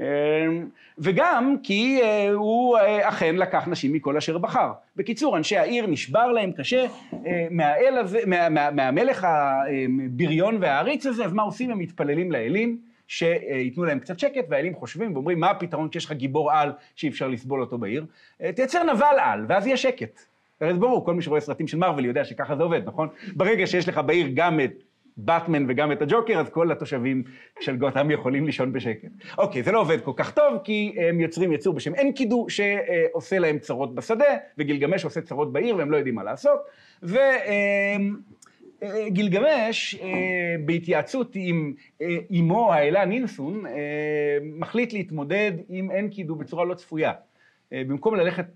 אמ, 0.00 0.68
וגם 0.98 1.56
כי 1.62 2.00
אה, 2.02 2.30
הוא 2.30 2.78
אה, 2.78 3.08
אכן 3.08 3.36
לקח 3.36 3.68
נשים 3.68 3.92
מכל 3.92 4.16
אשר 4.16 4.38
בחר. 4.38 4.72
בקיצור, 4.96 5.36
אנשי 5.36 5.56
העיר 5.56 5.86
נשבר 5.86 6.26
להם 6.26 6.52
קשה 6.52 6.86
אה, 7.26 7.46
מהאל 7.50 7.98
הזה, 7.98 8.18
מה, 8.26 8.48
מה, 8.48 8.70
מהמלך 8.70 9.26
הבריון 9.30 10.56
והעריץ 10.60 11.06
הזה, 11.06 11.24
אז 11.24 11.32
מה 11.32 11.42
עושים? 11.42 11.70
הם 11.70 11.78
מתפללים 11.78 12.32
לאלים. 12.32 12.78
שייתנו 13.08 13.84
להם 13.84 13.98
קצת 13.98 14.18
שקט, 14.18 14.44
והאלים 14.48 14.74
חושבים 14.74 15.14
ואומרים, 15.14 15.40
מה 15.40 15.50
הפתרון 15.50 15.88
כשיש 15.88 16.04
לך 16.04 16.12
גיבור 16.12 16.52
על 16.52 16.72
שאי 16.96 17.08
אפשר 17.08 17.28
לסבול 17.28 17.60
אותו 17.60 17.78
בעיר? 17.78 18.06
תייצר 18.54 18.82
נבל 18.82 19.16
על, 19.20 19.44
ואז 19.48 19.66
יהיה 19.66 19.76
שקט. 19.76 20.20
הרי 20.60 20.72
זה 20.72 20.78
ברור, 20.78 21.04
כל 21.04 21.14
מי 21.14 21.22
שרואה 21.22 21.40
סרטים 21.40 21.68
של 21.68 21.78
מארוול 21.78 22.04
יודע 22.04 22.24
שככה 22.24 22.56
זה 22.56 22.62
עובד, 22.62 22.80
נכון? 22.84 23.08
ברגע 23.36 23.66
שיש 23.66 23.88
לך 23.88 24.00
בעיר 24.06 24.28
גם 24.34 24.60
את 24.60 24.72
באטמן 25.16 25.64
וגם 25.68 25.92
את 25.92 26.02
הג'וקר, 26.02 26.40
אז 26.40 26.48
כל 26.48 26.72
התושבים 26.72 27.22
של 27.60 27.76
גותם 27.76 28.10
יכולים 28.10 28.46
לישון 28.46 28.72
בשקט. 28.72 29.08
אוקיי, 29.38 29.62
זה 29.62 29.72
לא 29.72 29.80
עובד 29.80 30.00
כל 30.00 30.12
כך 30.16 30.30
טוב, 30.30 30.58
כי 30.64 30.94
הם 31.08 31.20
יוצרים 31.20 31.52
יצור 31.52 31.74
בשם 31.74 31.92
אנקידו, 31.94 32.46
שעושה 32.48 33.38
להם 33.38 33.58
צרות 33.58 33.94
בשדה, 33.94 34.36
וגילגמש 34.58 35.04
עושה 35.04 35.20
צרות 35.20 35.52
בעיר, 35.52 35.76
והם 35.76 35.90
לא 35.90 35.96
יודעים 35.96 36.14
מה 36.14 36.22
לעשות. 36.24 36.60
וגילגמש, 38.82 39.98
בהתייעצות 40.64 41.36
עם 41.36 41.74
אמו 42.38 42.72
האלה 42.72 43.04
נינסון, 43.04 43.64
מחליט 44.42 44.92
להתמודד 44.92 45.52
עם 45.68 45.90
אנקידו 45.90 46.34
בצורה 46.34 46.64
לא 46.64 46.74
צפויה. 46.74 47.12
במקום 47.72 48.14
ללכת 48.14 48.46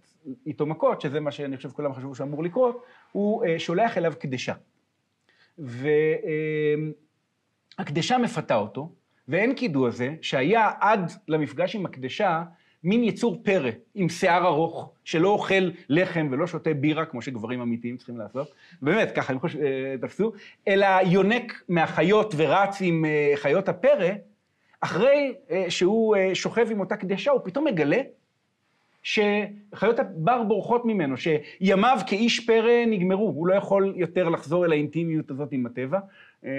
איתו 0.47 0.67
מכות, 0.67 1.01
שזה 1.01 1.21
מה 1.21 1.31
שאני 1.31 1.57
חושב 1.57 1.69
כולם 1.69 1.95
חשבו 1.95 2.15
שאמור 2.15 2.45
לקרות, 2.45 2.85
הוא 3.13 3.45
שולח 3.59 3.99
אליו 3.99 4.13
קדשה. 4.19 4.53
והקדשה 7.79 8.19
מפתה 8.19 8.55
אותו, 8.55 8.93
ואין 9.29 9.55
קידו 9.55 9.87
הזה, 9.87 10.15
שהיה 10.23 10.71
עד 10.81 11.13
למפגש 11.29 11.75
עם 11.75 11.87
הקדשה 11.87 12.43
מין 12.85 13.05
יצור 13.05 13.43
פרא 13.43 13.71
עם 13.95 14.09
שיער 14.09 14.47
ארוך, 14.47 14.93
שלא 15.05 15.29
אוכל 15.29 15.71
לחם 15.89 16.29
ולא 16.31 16.47
שותה 16.47 16.75
בירה, 16.75 17.05
כמו 17.05 17.23
שגברים 17.23 17.61
אמיתיים 17.61 17.97
צריכים 17.97 18.19
לעשות, 18.19 18.53
באמת, 18.83 19.13
ככה 19.15 19.33
הם 19.33 19.41
חושב, 19.41 19.59
אה, 19.61 19.95
תפסו, 20.01 20.33
אלא 20.69 20.87
יונק 21.07 21.63
מהחיות 21.69 22.35
ורץ 22.37 22.79
עם 22.81 23.05
אה, 23.05 23.33
חיות 23.37 23.69
הפרא, 23.69 24.11
אחרי 24.81 25.35
אה, 25.51 25.65
שהוא 25.69 26.17
שוכב 26.35 26.67
עם 26.71 26.81
אותה 26.81 26.97
קדשה, 26.97 27.31
הוא 27.31 27.41
פתאום 27.45 27.65
מגלה 27.65 28.01
שחיות 29.05 29.99
הבר 29.99 30.43
בורחות 30.43 30.85
ממנו, 30.85 31.15
שימיו 31.17 31.99
כאיש 32.07 32.47
פרא 32.47 32.87
נגמרו, 32.87 33.27
הוא 33.27 33.47
לא 33.47 33.55
יכול 33.55 33.93
יותר 33.97 34.29
לחזור 34.29 34.65
אל 34.65 34.73
האינטימיות 34.73 35.31
הזאת 35.31 35.49
עם 35.53 35.67
הטבע. 35.67 35.99
אמ, 36.45 36.51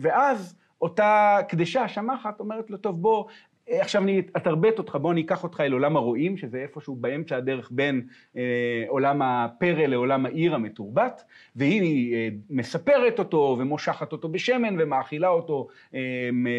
ואז 0.00 0.56
אותה 0.82 1.38
קדשה, 1.48 1.88
שמחת, 1.88 2.40
אומרת 2.40 2.70
לו, 2.70 2.76
טוב, 2.76 3.02
בוא, 3.02 3.24
עכשיו 3.70 4.02
אני 4.02 4.22
אתרבט 4.36 4.78
אותך, 4.78 4.96
בוא 4.96 5.12
אני 5.12 5.20
אקח 5.20 5.44
אותך 5.44 5.60
אל 5.60 5.72
עולם 5.72 5.96
הרועים, 5.96 6.36
שזה 6.36 6.58
איפשהו 6.58 6.96
באמצע 6.96 7.36
הדרך 7.36 7.68
בין 7.72 8.02
אה, 8.36 8.84
עולם 8.88 9.22
הפרא 9.22 9.86
לעולם 9.86 10.26
העיר 10.26 10.54
המתורבת, 10.54 11.24
והיא 11.56 12.14
אה, 12.14 12.28
מספרת 12.50 13.18
אותו 13.18 13.56
ומושכת 13.60 14.12
אותו 14.12 14.28
בשמן 14.28 14.76
ומאכילה 14.78 15.28
אותו 15.28 15.68
אה, 15.94 16.00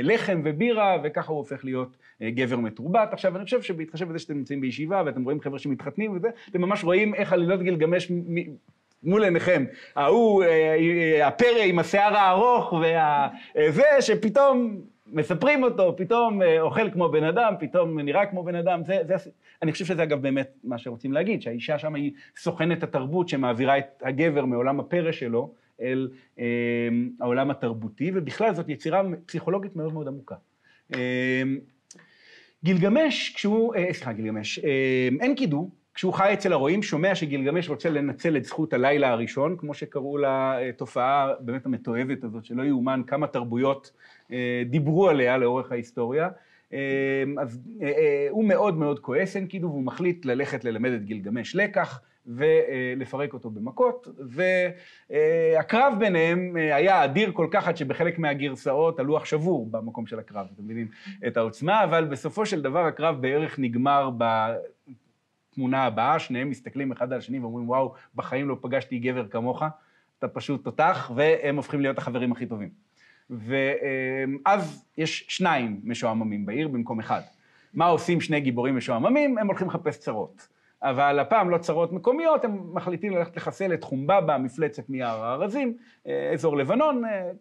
לחם 0.04 0.42
ובירה, 0.46 0.98
וככה 1.04 1.32
הוא 1.32 1.38
הופך 1.38 1.66
להיות 1.66 1.98
אה, 2.22 2.30
גבר 2.30 2.58
מתורבת. 2.58 3.14
עכשיו, 3.14 3.36
אני 3.36 3.44
חושב 3.46 3.62
שבהתחשב 3.62 4.10
בזה 4.10 4.20
שאתם 4.20 4.34
נמצאים 4.34 4.62
בישיבה 4.62 5.04
ואתם 5.06 5.24
רואים 5.24 5.42
חבר'ה 5.42 5.60
שמתחתנים 5.60 6.12
וזה, 6.16 6.30
אתם 6.50 6.62
ממש 6.62 6.84
רואים 6.84 7.16
איך 7.16 7.34
עלילות 7.34 7.62
גילגמש 7.62 8.12
מול 9.04 9.24
עיניכם. 9.24 9.66
ההוא, 9.96 10.44
אה, 10.44 10.76
אה, 10.80 11.28
הפרא 11.28 11.62
עם 11.66 11.80
השיער 11.80 12.16
הארוך 12.16 12.74
וזה, 12.74 14.02
שפתאום 14.02 14.82
מספרים 15.12 15.64
אותו, 15.64 15.94
פתאום 15.98 16.42
אוכל 16.60 16.92
כמו 16.92 17.10
בן 17.10 17.24
אדם, 17.24 17.54
פתאום 17.60 18.00
נראה 18.00 18.26
כמו 18.26 18.44
בן 18.44 18.56
אדם, 18.56 18.84
זה, 18.86 19.00
זה, 19.08 19.16
אני 19.62 19.72
חושב 19.72 19.86
שזה 19.86 20.04
אגב 20.04 20.22
באמת 20.22 20.58
מה 20.64 20.78
שרוצים 20.78 21.14
להגיד, 21.14 21.42
שהאישה 21.42 21.80
שם 21.80 21.96
היא 21.96 22.12
סוכנת 22.38 22.84
התרבות 22.84 23.30
שמעבירה 23.30 23.78
את 23.78 24.04
הגבר 24.06 24.46
מעולם 24.46 24.80
הפרא 24.80 25.12
שלו 25.12 25.54
אל 25.82 26.10
אה, 26.40 26.46
העולם 27.20 27.52
התרבותי, 27.52 28.12
ובכלל 28.14 28.56
זאת 28.56 28.70
יצירה 28.70 29.02
פסיכולוגית 29.26 29.76
מאוד 29.76 29.94
מאוד 29.94 30.08
עמוקה. 30.08 30.36
אה, 30.96 31.44
גילגמש, 32.64 33.34
כשהוא, 33.36 33.76
אה, 33.76 33.94
סליחה, 33.94 34.14
גילגמש, 34.14 34.60
אה, 34.60 35.10
אין 35.22 35.36
קידו, 35.36 35.70
כשהוא 35.94 36.14
חי 36.14 36.34
אצל 36.34 36.54
הרועים, 36.54 36.84
שומע 36.84 37.16
שגילגמש 37.16 37.70
רוצה 37.70 37.90
לנצל 37.90 38.38
את 38.38 38.46
זכות 38.46 38.74
הלילה 38.74 39.10
הראשון, 39.10 39.58
כמו 39.58 39.74
שקראו 39.74 40.18
לתופעה 40.18 41.30
אה, 41.30 41.34
באמת 41.40 41.66
המתועבת 41.66 42.24
הזאת, 42.24 42.46
שלא 42.46 42.64
יאומן 42.64 43.02
כמה 43.08 43.28
תרבויות 43.28 43.92
דיברו 44.66 45.10
עליה 45.10 45.38
לאורך 45.38 45.72
ההיסטוריה. 45.72 46.30
אז 47.40 47.60
הוא 48.30 48.46
מאוד 48.46 48.78
מאוד 48.78 49.00
כועס 49.00 49.36
אין 49.36 49.48
קידו, 49.48 49.68
והוא 49.68 49.84
מחליט 49.84 50.26
ללכת 50.26 50.64
ללמד 50.64 50.92
את 50.92 51.06
גילגמש 51.06 51.56
לקח. 51.56 52.02
ולפרק 52.28 53.34
אותו 53.34 53.50
במכות, 53.50 54.08
והקרב 55.10 55.94
ביניהם 56.00 56.56
היה 56.56 57.04
אדיר 57.04 57.32
כל 57.32 57.48
כך 57.52 57.68
עד 57.68 57.78
שבחלק 57.78 58.20
מהגרסאות 58.20 59.00
הלוח 59.00 59.26
שבור 59.26 59.68
במקום 59.72 60.08
של 60.08 60.20
הקרב, 60.20 60.48
אתם 60.54 60.64
מבינים 60.64 60.88
את 61.28 61.38
העוצמה, 61.38 61.84
אבל 61.84 62.06
בסופו 62.06 62.46
של 62.46 62.62
דבר 62.62 62.86
הקרב 62.86 63.22
בערך 63.22 63.60
נגמר 63.60 64.10
בתמונה 65.52 65.84
הבאה, 65.84 66.20
שניהם 66.20 66.50
מסתכלים 66.50 66.92
אחד 66.92 67.14
על 67.14 67.18
השני 67.18 67.40
ואומרים, 67.40 67.70
וואו, 67.70 67.94
בחיים 68.16 68.50
לא 68.50 68.58
פגשתי 68.62 69.00
גבר 69.00 69.28
כמוך, 69.28 69.64
אתה 70.20 70.28
פשוט 70.28 70.64
תותח, 70.64 71.12
והם 71.16 71.56
הופכים 71.56 71.82
להיות 71.82 71.98
החברים 71.98 72.32
הכי 72.32 72.46
טובים. 72.46 72.70
ואז 73.32 74.86
יש 74.98 75.26
שניים 75.28 75.82
משועממים 75.84 76.46
בעיר 76.46 76.68
במקום 76.68 77.00
אחד. 77.00 77.22
מה 77.74 77.86
עושים 77.86 78.22
שני 78.22 78.40
גיבורים 78.40 78.78
משועממים? 78.78 79.38
הם 79.38 79.48
הולכים 79.48 79.68
לחפש 79.68 79.98
צרות. 79.98 80.48
אבל 80.84 81.20
הפעם 81.20 81.50
לא 81.50 81.58
צרות 81.58 81.92
מקומיות, 81.92 82.46
הם 82.46 82.74
מחליטים 82.74 83.14
ללכת 83.14 83.38
לחסל 83.38 83.74
את 83.74 83.84
חומבבא, 83.84 84.38
מפלצת 84.38 84.90
מיער 84.90 85.24
הארזים, 85.24 85.78
אה, 86.08 86.32
אזור 86.34 86.58
לבנון, 86.58 87.06
אה, 87.06 87.32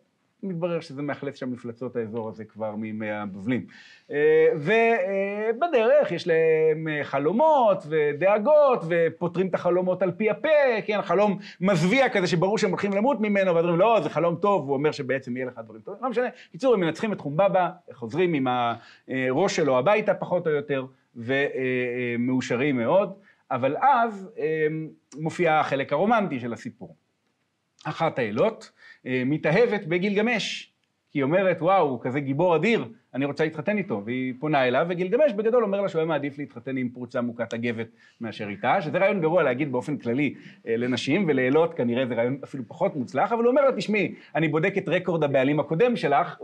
מתברר 0.43 0.81
שזה 0.81 1.03
מאכלס 1.03 1.37
שם 1.37 1.53
מפלצות 1.53 1.97
האזור 1.97 2.29
הזה 2.29 2.45
כבר 2.45 2.77
מימי 2.77 3.11
הבבלים. 3.11 3.67
אה, 4.11 4.47
ובדרך 4.55 6.13
יש 6.13 6.27
להם 6.27 6.87
חלומות 7.03 7.87
ודאגות, 7.89 8.85
ופותרים 8.89 9.47
את 9.47 9.55
החלומות 9.55 10.03
על 10.03 10.11
פי 10.11 10.31
הפה, 10.31 10.49
כן, 10.87 11.03
חלום 11.03 11.39
מזוויע 11.61 12.09
כזה 12.09 12.27
שברור 12.27 12.59
שהם 12.59 12.71
הולכים 12.71 12.93
למות 12.93 13.21
ממנו, 13.21 13.55
ואומרים, 13.55 13.79
לא, 13.79 14.01
זה 14.03 14.11
חלום 14.11 14.37
טוב, 14.37 14.69
הוא 14.69 14.75
אומר 14.75 14.93
שבעצם 14.93 15.37
יהיה 15.37 15.47
לך 15.47 15.61
דברים 15.65 15.81
טובים, 15.81 16.03
לא 16.03 16.11
משנה. 16.11 16.29
בקיצור, 16.49 16.75
הם 16.75 16.81
מנצחים 16.81 17.13
את 17.13 17.21
חומבבא, 17.21 17.69
חוזרים 17.93 18.35
עם 18.35 18.47
הראש 19.09 19.57
שלו 19.57 19.79
הביתה 19.79 20.15
פחות 20.15 20.47
או 20.47 20.53
יותר, 20.53 20.87
ומאושרים 21.17 22.77
מאוד. 22.77 23.13
אבל 23.51 23.77
אז 23.81 24.31
אמ, 24.39 24.89
מופיע 25.19 25.61
החלק 25.61 25.93
הרומנטי 25.93 26.41
של 26.41 26.53
הסיפור. 26.53 26.97
אחת 27.85 28.19
האלות 28.19 28.71
אה, 29.07 29.23
מתאהבת 29.27 29.85
בגילגמש, 29.85 30.71
כי 31.13 31.19
היא 31.19 31.23
אומרת, 31.23 31.63
וואו, 31.63 31.89
הוא 31.89 32.01
כזה 32.03 32.21
גיבור 32.21 32.57
אדיר, 32.57 32.85
אני 33.15 33.25
רוצה 33.25 33.45
להתחתן 33.45 33.79
איתו, 33.79 34.03
והיא 34.05 34.35
פונה 34.39 34.69
אליו, 34.69 34.87
וגילגמש 34.89 35.33
בגדול 35.33 35.65
אומר 35.65 35.81
לה 35.81 35.89
שהוא 35.89 35.99
היה 35.99 36.07
מעדיף 36.07 36.39
להתחתן 36.39 36.77
עם 36.77 36.89
פרוצה 36.89 37.21
מוכת 37.21 37.53
הגבת 37.53 37.87
מאשר 38.21 38.49
איתה, 38.49 38.83
שזה 38.83 38.99
רעיון 38.99 39.21
גרוע 39.21 39.43
להגיד 39.43 39.73
באופן 39.73 39.97
כללי 39.97 40.35
אה, 40.69 40.77
לנשים, 40.77 41.25
ולאלות 41.29 41.75
כנראה 41.75 42.07
זה 42.07 42.15
רעיון 42.15 42.39
אפילו 42.45 42.65
פחות 42.69 42.97
מוצלח, 42.97 43.33
אבל 43.33 43.43
הוא 43.43 43.51
אומר 43.51 43.65
לה, 43.65 43.77
תשמעי, 43.77 44.15
אני 44.35 44.49
בודק 44.49 44.75
את 44.79 44.89
רקורד 44.89 45.25
הבעלים 45.25 45.61
הקודם 45.61 45.97
שלך, 45.97 46.37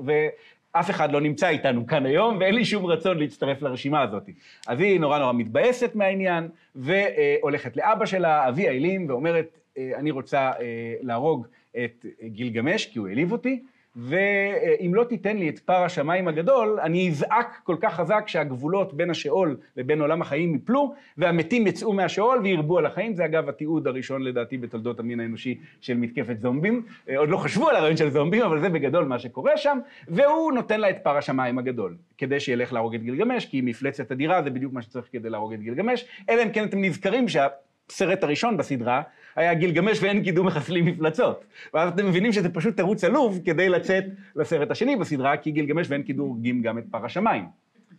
אף 0.72 0.90
אחד 0.90 1.12
לא 1.12 1.20
נמצא 1.20 1.48
איתנו 1.48 1.86
כאן 1.86 2.06
היום, 2.06 2.36
ואין 2.40 2.54
לי 2.54 2.64
שום 2.64 2.86
רצון 2.86 3.18
להצטרף 3.18 3.62
לרשימה 3.62 4.02
הזאת. 4.02 4.28
אז 4.66 4.80
היא 4.80 5.00
נורא 5.00 5.18
נורא 5.18 5.32
מתבאסת 5.32 5.94
מהעניין, 5.94 6.48
והולכת 6.74 7.76
לאבא 7.76 8.06
שלה, 8.06 8.48
אבי 8.48 8.68
האלים, 8.68 9.08
ואומרת, 9.08 9.58
אני 9.78 10.10
רוצה 10.10 10.50
אה, 10.60 10.94
להרוג 11.00 11.46
את 11.84 12.06
גילגמש, 12.22 12.86
כי 12.86 12.98
הוא 12.98 13.08
העליב 13.08 13.32
אותי, 13.32 13.62
ואם 13.96 14.94
לא 14.94 15.04
תיתן 15.04 15.36
לי 15.36 15.48
את 15.48 15.58
פר 15.58 15.82
השמיים 15.84 16.28
הגדול, 16.28 16.80
אני 16.82 17.08
אזעק 17.08 17.60
כל 17.64 17.76
כך 17.80 17.94
חזק 17.94 18.24
שהגבולות 18.26 18.94
בין 18.94 19.10
השאול 19.10 19.56
לבין 19.76 20.00
עולם 20.00 20.22
החיים 20.22 20.54
יפלו, 20.54 20.94
והמתים 21.18 21.66
יצאו 21.66 21.92
מהשאול 21.92 22.40
וירבו 22.42 22.78
על 22.78 22.86
החיים. 22.86 23.14
זה 23.14 23.24
אגב 23.24 23.48
התיעוד 23.48 23.86
הראשון 23.86 24.22
לדעתי 24.22 24.58
בתולדות 24.58 25.00
המין 25.00 25.20
האנושי 25.20 25.58
של 25.80 25.96
מתקפת 25.96 26.40
זומבים. 26.40 26.82
אה, 27.08 27.18
עוד 27.18 27.28
לא 27.28 27.36
חשבו 27.36 27.68
על 27.68 27.76
הרעיון 27.76 27.96
של 27.96 28.10
זומבים, 28.10 28.42
אבל 28.42 28.60
זה 28.60 28.68
בגדול 28.68 29.04
מה 29.04 29.18
שקורה 29.18 29.56
שם, 29.56 29.78
והוא 30.08 30.52
נותן 30.52 30.80
לה 30.80 30.90
את 30.90 30.98
פר 31.02 31.16
השמיים 31.16 31.58
הגדול, 31.58 31.96
כדי 32.18 32.40
שילך 32.40 32.72
להרוג 32.72 32.94
את 32.94 33.02
גילגמש, 33.02 33.46
כי 33.46 33.60
מפלצת 33.60 34.12
אדירה 34.12 34.42
זה 34.42 34.50
בדיוק 34.50 34.72
מה 34.72 34.82
שצריך 34.82 35.08
כדי 35.12 35.30
להרוג 35.30 35.52
את 35.52 35.60
גילגמש, 35.60 36.04
אלא 36.30 36.42
אם 36.42 36.50
כן 36.50 36.64
אתם 36.64 36.84
נזכרים 36.84 37.28
שה... 37.28 37.46
הסרט 37.90 38.24
הראשון 38.24 38.56
בסדרה 38.56 39.02
היה 39.36 39.54
גילגמש 39.54 40.02
ואין 40.02 40.24
קידום 40.24 40.46
מחסלים 40.46 40.84
מפלצות. 40.84 41.44
ואז 41.74 41.92
אתם 41.92 42.06
מבינים 42.06 42.32
שזה 42.32 42.48
פשוט 42.48 42.76
תירוץ 42.76 43.04
עלוב 43.04 43.40
כדי 43.44 43.68
לצאת 43.68 44.04
לסרט 44.36 44.70
השני 44.70 44.96
בסדרה, 44.96 45.36
כי 45.36 45.50
גילגמש 45.50 45.86
ואין 45.90 46.02
קידום 46.02 46.28
הורגים 46.28 46.62
גם 46.62 46.78
את 46.78 46.84
פר 46.90 47.04
השמיים. 47.04 47.44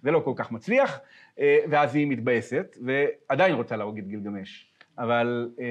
זה 0.04 0.12
לא 0.12 0.19
כל 0.19 0.34
כך 0.36 0.52
מצליח, 0.52 1.00
אה, 1.39 1.60
ואז 1.69 1.95
היא 1.95 2.08
מתבאסת, 2.08 2.78
ועדיין 2.82 3.56
רוצה 3.56 3.76
להרוג 3.76 3.97
את 3.97 4.08
גילגמש. 4.08 4.67
אבל 4.97 5.50
אה, 5.60 5.65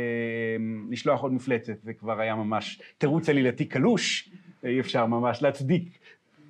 לשלוח 0.90 1.22
עוד 1.22 1.32
מפלצת 1.32 1.82
זה 1.82 1.92
כבר 1.92 2.20
היה 2.20 2.34
ממש 2.34 2.80
תירוץ 2.98 3.28
עלילתי 3.28 3.64
קלוש, 3.64 4.30
אי 4.64 4.80
אפשר 4.80 5.06
ממש 5.06 5.42
להצדיק 5.42 5.98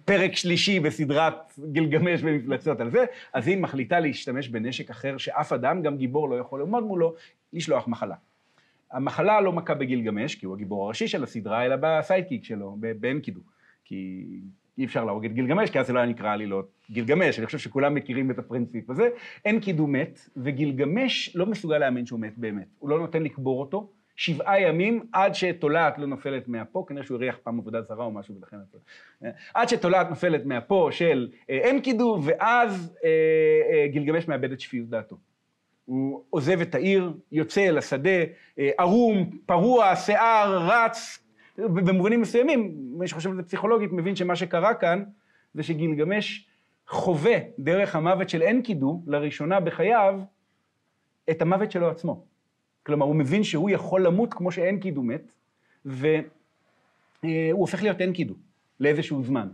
פרק 0.05 0.37
שלישי 0.37 0.81
בסדרת 0.81 1.59
גילגמש 1.73 2.21
ומפלצות 2.25 2.81
על 2.81 2.91
זה, 2.91 3.05
אז 3.33 3.49
היא 3.49 3.59
מחליטה 3.59 4.01
להשתמש 4.01 4.49
בנשק 4.49 4.91
אחר 4.91 5.17
שאף 5.19 5.53
אדם, 5.53 5.83
גם 5.83 5.97
גיבור, 5.97 6.29
לא 6.29 6.35
יכול 6.35 6.61
לעמוד 6.61 6.85
מולו, 6.85 7.15
לשלוח 7.53 7.89
מחלה. 7.89 8.15
המחלה 8.93 9.41
לא 9.41 9.53
מכה 9.53 9.75
בגילגמש, 9.75 10.35
כי 10.35 10.47
הוא 10.47 10.55
הגיבור 10.55 10.85
הראשי 10.85 11.09
של 11.09 11.23
הסדרה, 11.23 11.67
אלא 11.67 11.77
בסיידקיק 11.81 12.45
שלו, 12.45 12.77
באנקידו. 13.01 13.41
כי 13.85 14.25
אי 14.79 14.85
אפשר 14.85 15.05
להרוג 15.05 15.25
את 15.25 15.33
גילגמש, 15.33 15.71
כי 15.71 15.81
אז 15.81 15.87
זה 15.87 15.93
לא 15.93 15.99
היה 15.99 16.09
נקרא 16.09 16.33
עלילות 16.33 16.71
גילגמש, 16.91 17.39
אני 17.39 17.47
חושב 17.47 17.59
שכולם 17.59 17.95
מכירים 17.95 18.31
את 18.31 18.39
הפרינציפ 18.39 18.91
הזה. 18.91 19.09
אנקידו 19.47 19.87
מת, 19.87 20.19
וגילגמש 20.37 21.37
לא 21.37 21.47
מסוגל 21.47 21.79
להאמין 21.79 22.07
שהוא 22.07 22.21
מת 22.21 22.39
באמת. 22.39 22.67
הוא 22.79 22.91
לא 22.91 22.99
נותן 22.99 23.23
לקבור 23.23 23.61
אותו, 23.61 23.91
שבעה 24.17 24.61
ימים 24.61 25.07
עד 25.13 25.35
שתולעת 25.35 25.99
לא 25.99 26.07
נופלת 26.07 26.49
מהפו, 26.49 26.87
כנראה 26.87 27.05
שהוא 27.05 27.17
הריח 27.17 27.39
פעם 27.43 27.59
עבודה 27.59 27.83
זרה 27.83 28.05
או 28.05 28.11
משהו 28.11 28.35
ולכן... 28.35 28.57
עד 29.55 29.69
שתולעת 29.69 30.11
נופלת 30.11 30.47
מהפו 30.47 30.93
של 30.93 31.29
אנקידו, 31.71 32.19
ואז 32.25 32.97
אה, 33.05 33.11
אה, 33.73 33.89
גילגמש 33.89 34.29
מאבד 34.29 34.53
את 34.53 34.61
שפיות 34.61 34.89
דעתו. 34.89 35.17
הוא 35.87 36.23
עוזב 36.31 36.61
את 36.61 36.75
העיר, 36.75 37.13
יוצא 37.33 37.69
אל 37.69 37.79
השדה, 37.79 38.21
אה, 38.59 38.71
ערום, 38.79 39.31
פרוע, 39.47 39.97
שיער, 39.97 40.59
רץ, 40.59 41.19
במובנים 41.59 42.21
מסוימים, 42.21 42.75
מי 42.99 43.09
שחושב 43.09 43.31
על 43.31 43.37
זה 43.37 43.43
פסיכולוגית 43.43 43.93
מבין 43.93 44.17
שמה 44.17 44.37
שקרה 44.37 44.75
כאן 44.75 45.05
זה 45.55 45.63
שגילגמש 45.63 46.49
חווה 46.89 47.39
דרך 47.59 47.97
המוות 47.97 48.29
של 48.29 48.43
אנקידו 48.43 49.03
לראשונה 49.07 49.61
בחייו 49.61 50.21
את 51.31 51.43
המוות 51.43 51.71
שלו 51.71 51.91
עצמו. 51.91 52.25
כלומר, 52.83 53.07
הוא 53.07 53.17
מבין 53.17 53.45
שהוא 53.45 53.71
יכול 53.71 54.07
למות 54.07 54.35
כמו 54.35 54.53
שאנקידו 54.53 55.03
מת, 55.03 55.33
והוא 55.85 56.23
הופך 57.51 57.83
להיות 57.83 58.01
אנקידו 58.01 58.35
לאיזשהו 58.81 59.23
זמן. 59.23 59.49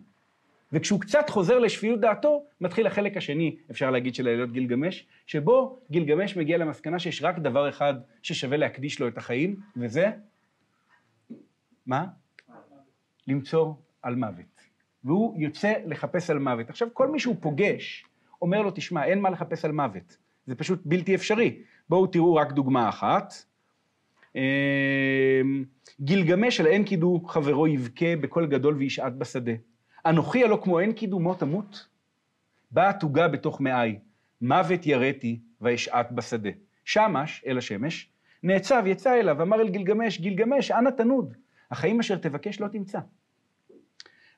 וכשהוא 0.72 1.00
קצת 1.00 1.30
חוזר 1.30 1.58
לשפיות 1.58 2.00
דעתו, 2.00 2.44
מתחיל 2.60 2.86
החלק 2.86 3.16
השני, 3.16 3.56
אפשר 3.70 3.90
להגיד, 3.90 4.14
של 4.14 4.28
עלילות 4.28 4.52
גילגמש, 4.52 5.06
שבו 5.26 5.80
גילגמש 5.90 6.36
מגיע 6.36 6.58
למסקנה 6.58 6.98
שיש 6.98 7.22
רק 7.22 7.38
דבר 7.38 7.68
אחד 7.68 7.94
ששווה 8.22 8.56
להקדיש 8.56 9.00
לו 9.00 9.08
את 9.08 9.18
החיים, 9.18 9.56
וזה? 9.76 10.10
מה? 11.86 12.04
למצוא 13.28 13.74
על 14.02 14.14
מוות. 14.14 14.62
והוא 15.04 15.40
יוצא 15.40 15.74
לחפש 15.86 16.30
על 16.30 16.38
מוות. 16.38 16.70
עכשיו, 16.70 16.88
כל 16.92 17.08
מי 17.08 17.18
שהוא 17.18 17.36
פוגש, 17.40 18.04
אומר 18.42 18.62
לו, 18.62 18.70
תשמע, 18.74 19.04
אין 19.04 19.20
מה 19.20 19.30
לחפש 19.30 19.64
על 19.64 19.72
מוות. 19.72 20.16
זה 20.46 20.54
פשוט 20.54 20.82
בלתי 20.84 21.14
אפשרי. 21.14 21.62
בואו 21.88 22.06
תראו 22.06 22.34
רק 22.34 22.52
דוגמה 22.52 22.88
אחת. 22.88 23.34
אמ, 24.36 24.40
גילגמש 26.00 26.60
על 26.60 26.66
אין 26.66 26.84
קידו 26.84 27.22
חברו 27.26 27.66
יבכה 27.66 28.16
בקול 28.20 28.46
גדול 28.46 28.74
וישעט 28.74 29.12
בשדה. 29.12 29.52
אנוכי 30.06 30.44
הלא 30.44 30.58
כמו 30.62 30.80
אין 30.80 30.92
קידומו 30.92 31.34
תמות? 31.34 31.86
באה 32.70 32.92
תוגה 32.92 33.28
בתוך 33.28 33.60
מאי, 33.60 33.98
מוות 34.40 34.86
יראתי 34.86 35.40
ואשעט 35.60 36.10
בשדה. 36.10 36.50
שמש, 36.84 37.44
אל 37.46 37.58
השמש, 37.58 38.08
נעצב, 38.42 38.82
יצא 38.86 39.20
אליו, 39.20 39.42
אמר 39.42 39.60
אל 39.60 39.68
גילגמש, 39.68 40.20
גילגמש, 40.20 40.70
אנא 40.70 40.90
תנוד, 40.90 41.34
החיים 41.70 42.00
אשר 42.00 42.16
תבקש 42.16 42.60
לא 42.60 42.68
תמצא. 42.68 42.98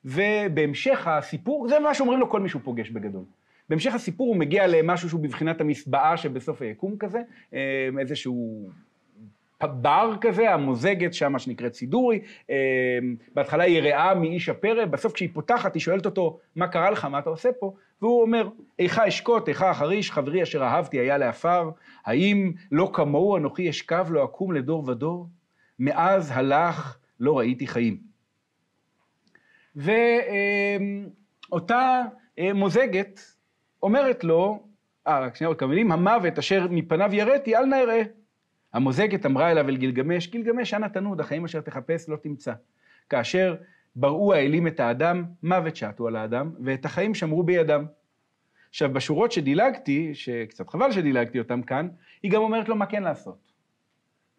ובהמשך 0.05 1.07
הסיפור, 1.07 1.67
זה 1.67 1.79
מה 1.79 1.93
שאומרים 1.93 2.19
לו 2.19 2.29
כל 2.29 2.39
מי 2.39 2.49
שהוא 2.49 2.61
פוגש 2.65 2.89
בגדול. 2.89 3.23
בהמשך 3.69 3.93
הסיפור 3.93 4.27
הוא 4.27 4.35
מגיע 4.35 4.67
למשהו 4.67 5.09
שהוא 5.09 5.21
בבחינת 5.21 5.61
המסבעה 5.61 6.17
שבסוף 6.17 6.61
היקום 6.61 6.97
כזה, 6.97 7.21
אה, 7.53 7.89
איזשהו 7.99 8.69
בר 9.63 10.15
כזה, 10.21 10.53
המוזגת 10.53 11.13
שם, 11.13 11.31
מה 11.31 11.39
שנקראת 11.39 11.73
סידורי, 11.73 12.19
אה, 12.49 12.55
בהתחלה 13.33 13.63
היא 13.63 13.81
רעה 13.81 14.15
מאיש 14.15 14.49
הפרא, 14.49 14.85
בסוף 14.85 15.13
כשהיא 15.13 15.29
פותחת 15.33 15.73
היא 15.73 15.81
שואלת 15.81 16.05
אותו, 16.05 16.39
מה 16.55 16.67
קרה 16.67 16.89
לך, 16.89 17.05
מה 17.05 17.19
אתה 17.19 17.29
עושה 17.29 17.49
פה? 17.59 17.73
והוא 18.01 18.21
אומר, 18.21 18.49
איכה 18.79 19.07
אשקוט, 19.07 19.49
איכה 19.49 19.69
החריש, 19.69 20.11
חברי 20.11 20.43
אשר 20.43 20.63
אהבתי 20.63 20.99
היה 20.99 21.17
לעפר, 21.17 21.69
האם 22.05 22.51
לא 22.71 22.89
כמוהו 22.93 23.37
אנוכי 23.37 23.69
אשכב 23.69 24.07
לא 24.09 24.23
אקום 24.23 24.51
לדור 24.51 24.89
ודור? 24.89 25.27
מאז 25.79 26.31
הלך 26.33 26.97
לא 27.19 27.37
ראיתי 27.37 27.67
חיים. 27.67 27.97
ואותה 31.51 32.01
אה, 32.39 32.53
מוזגת 32.53 33.19
אומרת 33.83 34.23
לו, 34.23 34.63
אה, 35.07 35.19
רק 35.19 35.35
שנייה 35.35 35.47
עוד 35.47 35.57
כמה 35.57 35.69
מילים, 35.69 35.91
המוות 35.91 36.39
אשר 36.39 36.67
מפניו 36.69 37.09
יראתי, 37.13 37.55
אל 37.55 37.65
נא 37.65 37.75
אראה. 37.75 38.01
המוזגת 38.75 39.25
אמרה 39.25 39.51
אליו 39.51 39.69
אל 39.69 39.77
גילגמש, 39.77 40.27
גילגמש, 40.27 40.73
אנא 40.73 40.87
תנוד, 40.87 41.19
החיים 41.19 41.45
אשר 41.45 41.61
תחפש 41.61 42.09
לא 42.09 42.15
תמצא. 42.15 42.53
כאשר 43.09 43.55
בראו 43.95 44.33
האלים 44.33 44.67
את 44.67 44.79
האדם, 44.79 45.23
מוות 45.43 45.75
שעטו 45.75 46.07
על 46.07 46.15
האדם, 46.15 46.51
ואת 46.63 46.85
החיים 46.85 47.15
שמרו 47.15 47.43
בידם. 47.43 47.85
עכשיו, 48.69 48.93
בשורות 48.93 49.31
שדילגתי, 49.31 50.15
שקצת 50.15 50.69
חבל 50.69 50.91
שדילגתי 50.91 51.39
אותם 51.39 51.61
כאן, 51.61 51.87
היא 52.23 52.31
גם 52.31 52.41
אומרת 52.41 52.69
לו 52.69 52.75
מה 52.75 52.85
כן 52.85 53.03
לעשות. 53.03 53.51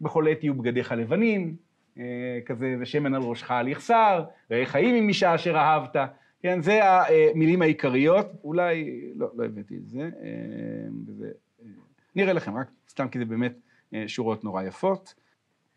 בכל 0.01 0.27
עת 0.27 0.43
יהיו 0.43 0.53
בגדיך 0.53 0.91
לבנים, 0.91 1.55
אה, 1.97 2.39
כזה, 2.45 2.75
ושמן 2.79 3.13
על 3.13 3.21
ראשך 3.21 3.51
על 3.51 3.67
יחסר, 3.67 4.23
ראה 4.51 4.65
חיים 4.65 4.95
עם 4.95 5.07
אישה 5.07 5.35
אשר 5.35 5.55
אהבת. 5.55 5.95
כן, 6.41 6.61
זה 6.61 6.79
המילים 6.83 7.61
העיקריות, 7.61 8.27
אולי, 8.43 9.01
לא, 9.15 9.29
לא 9.35 9.45
הבאתי 9.45 9.77
את 9.77 9.87
זה, 9.87 9.99
אה, 9.99 10.87
וזה, 11.07 11.31
אה, 11.61 11.67
נראה 12.15 12.33
לכם, 12.33 12.57
רק 12.57 12.67
סתם 12.89 13.07
כי 13.07 13.19
זה 13.19 13.25
באמת 13.25 13.53
אה, 13.53 13.66
שורות 14.07 14.43
נורא 14.43 14.63
יפות. 14.63 15.13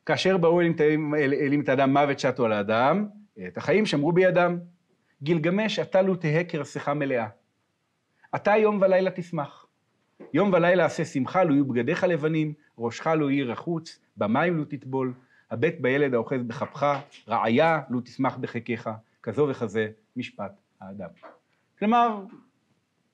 כאשר 0.07 0.37
באו 0.37 0.61
אלים 1.17 1.61
את 1.61 1.69
האדם 1.69 1.93
מוות 1.93 2.19
שטו 2.19 2.45
על 2.45 2.53
האדם, 2.53 3.07
את 3.47 3.57
החיים 3.57 3.87
שמרו 3.87 4.13
בידם. 4.13 4.59
גילגמש, 5.23 5.79
אתה 5.79 6.03
לו 6.03 6.17
תהא 6.17 6.43
כרסך 6.49 6.89
מלאה. 6.89 7.27
אתה 8.35 8.57
יום 8.57 8.79
ולילה 8.83 9.11
תשמח. 9.11 9.67
יום 10.35 10.53
ולילה 10.53 10.85
עשה 10.85 11.05
שמחה, 11.05 11.45
לו 11.45 11.55
יהיו 11.55 11.65
בגדיך 11.65 12.05
לבנים, 12.05 12.53
ראשך 12.79 13.07
לו 13.07 13.31
יהי 13.31 13.43
רחוץ, 13.43 14.01
במים 14.17 14.57
לו 14.57 14.65
תטבול, 14.65 15.15
הבט 15.51 15.75
בילד 15.81 16.15
האוחז 16.15 16.43
בכפך, 16.47 16.97
רעיה 17.29 17.81
לו 17.91 18.01
תשמח 18.01 18.37
בחיקך, 18.37 18.91
כזו 19.23 19.47
וכזה 19.51 19.89
משפט 20.17 20.53
האדם. 20.81 21.09
כלומר, 21.79 22.25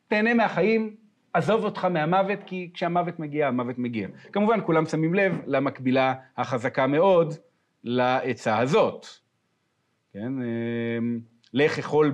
תהנה 0.09 0.35
מהחיים, 0.35 0.97
עזוב 1.37 1.65
אותך 1.65 1.85
מהמוות, 1.85 2.39
כי 2.47 2.71
כשהמוות 2.75 3.19
מגיע, 3.19 3.49
המוות 3.49 3.79
מגיע. 3.79 4.09
כמובן, 4.33 4.61
כולם 4.67 4.87
שמים 4.87 5.15
לב 5.15 5.41
למקבילה 5.47 6.15
החזקה 6.37 6.87
מאוד 6.87 7.35
לעצה 7.85 8.59
הזאת. 8.59 9.07
כן? 10.13 10.33
אמ, 10.43 11.21
לך 11.55 11.79
אכול 11.79 12.13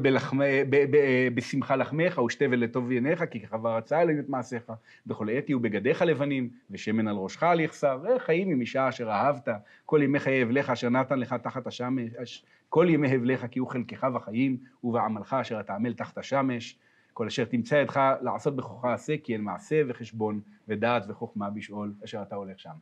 בשמחה 1.34 1.76
לחמך, 1.76 2.18
ושתה 2.18 2.44
ולטוב 2.50 2.90
עיניך, 2.90 3.24
כי 3.30 3.40
כחבר 3.40 3.76
הצעה 3.76 4.02
אלוהים 4.02 4.18
את 4.18 4.28
מעשיך. 4.28 4.72
בכל 5.06 5.30
עת 5.30 5.48
יהיו 5.48 5.60
בגדיך 5.60 6.02
לבנים, 6.02 6.50
ושמן 6.70 7.08
על 7.08 7.16
ראשך 7.16 7.42
על 7.42 7.60
יחסר. 7.60 8.18
חיים 8.18 8.50
עם 8.50 8.60
אישה 8.60 8.88
אשר 8.88 9.10
אהבת, 9.10 9.48
כל 9.86 10.00
ימי 10.02 10.20
חיי 10.20 10.42
אבלך 10.42 10.70
אשר 10.70 10.88
נתן 10.88 11.18
לך 11.18 11.34
תחת 11.42 11.66
השמש, 11.66 12.44
כל 12.68 12.86
ימי 12.90 13.14
הבלך 13.14 13.46
כי 13.50 13.58
הוא 13.58 13.68
חלקך 13.68 14.04
בחיים, 14.04 14.56
ובעמלך 14.84 15.34
אשר 15.40 15.60
אתה 15.60 15.74
עמל 15.74 15.92
תחת 15.92 16.18
השמש. 16.18 16.78
כל 17.12 17.26
אשר 17.26 17.44
תמצא 17.44 17.74
ידך 17.74 18.00
לעשות 18.22 18.56
בכוחה 18.56 18.94
עשה, 18.94 19.14
כי 19.24 19.32
אין 19.32 19.40
מעשה 19.40 19.82
וחשבון 19.88 20.40
ודעת 20.68 21.04
וחוכמה 21.08 21.50
בשאול 21.50 21.94
אשר 22.04 22.22
אתה 22.22 22.36
הולך 22.36 22.58
שם. 22.60 22.74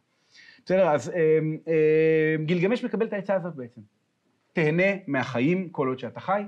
בסדר, 0.65 0.89
אז 0.89 1.11
אה, 1.11 1.39
אה, 1.69 2.37
גילגמש 2.45 2.85
מקבל 2.85 3.07
את 3.07 3.13
העצה 3.13 3.35
הזאת 3.35 3.55
בעצם. 3.55 3.81
תהנה 4.53 4.93
מהחיים 5.07 5.69
כל 5.69 5.89
עוד 5.89 5.99
שאתה 5.99 6.21
חי, 6.21 6.43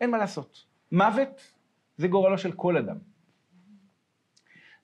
אין 0.00 0.10
מה 0.10 0.18
לעשות. 0.18 0.64
מוות 0.92 1.52
זה 1.96 2.08
גורלו 2.08 2.38
של 2.38 2.52
כל 2.52 2.76
אדם. 2.76 2.96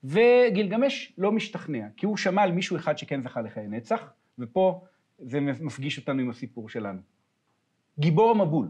וגילגמש 0.04 1.12
לא 1.18 1.32
משתכנע, 1.32 1.86
כי 1.96 2.06
הוא 2.06 2.16
שמע 2.16 2.42
על 2.42 2.52
מישהו 2.52 2.76
אחד 2.76 2.98
שכן 2.98 3.22
זכה 3.22 3.42
לחיי 3.42 3.68
נצח, 3.68 4.12
ופה 4.38 4.84
זה 5.18 5.40
מפגיש 5.40 5.98
אותנו 5.98 6.20
עם 6.20 6.30
הסיפור 6.30 6.68
שלנו. 6.68 7.00
גיבור 7.98 8.30
המבול. 8.30 8.68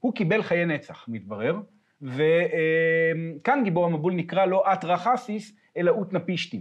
הוא 0.00 0.14
קיבל 0.14 0.42
חיי 0.42 0.66
נצח, 0.66 1.04
מתברר, 1.08 1.60
וכאן 2.02 3.60
גיבור 3.64 3.84
המבול 3.84 4.12
נקרא 4.12 4.44
לא 4.44 4.72
אטרחסיס, 4.72 5.56
אלא 5.76 5.90
אוטנפישטים. 5.90 6.60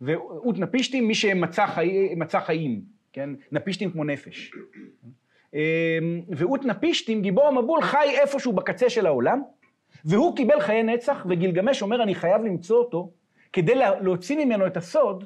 ואוטנפישטים, 0.00 1.08
מי 1.08 1.14
שמצא 1.14 1.66
חי... 1.66 2.14
חיים, 2.40 2.80
כן? 3.12 3.30
נפישטים 3.52 3.90
כמו 3.90 4.04
נפש. 4.04 4.52
ואוטנפישטים, 6.28 7.22
גיבור 7.22 7.48
המבול, 7.48 7.82
חי 7.82 8.08
איפשהו 8.20 8.52
בקצה 8.52 8.90
של 8.90 9.06
העולם, 9.06 9.42
והוא 10.04 10.36
קיבל 10.36 10.60
חיי 10.60 10.82
נצח, 10.82 11.26
וגילגמש 11.28 11.82
אומר, 11.82 12.02
אני 12.02 12.14
חייב 12.14 12.42
למצוא 12.42 12.78
אותו, 12.78 13.10
כדי 13.52 13.74
להוציא 13.74 14.44
ממנו 14.44 14.66
את 14.66 14.76
הסוד, 14.76 15.24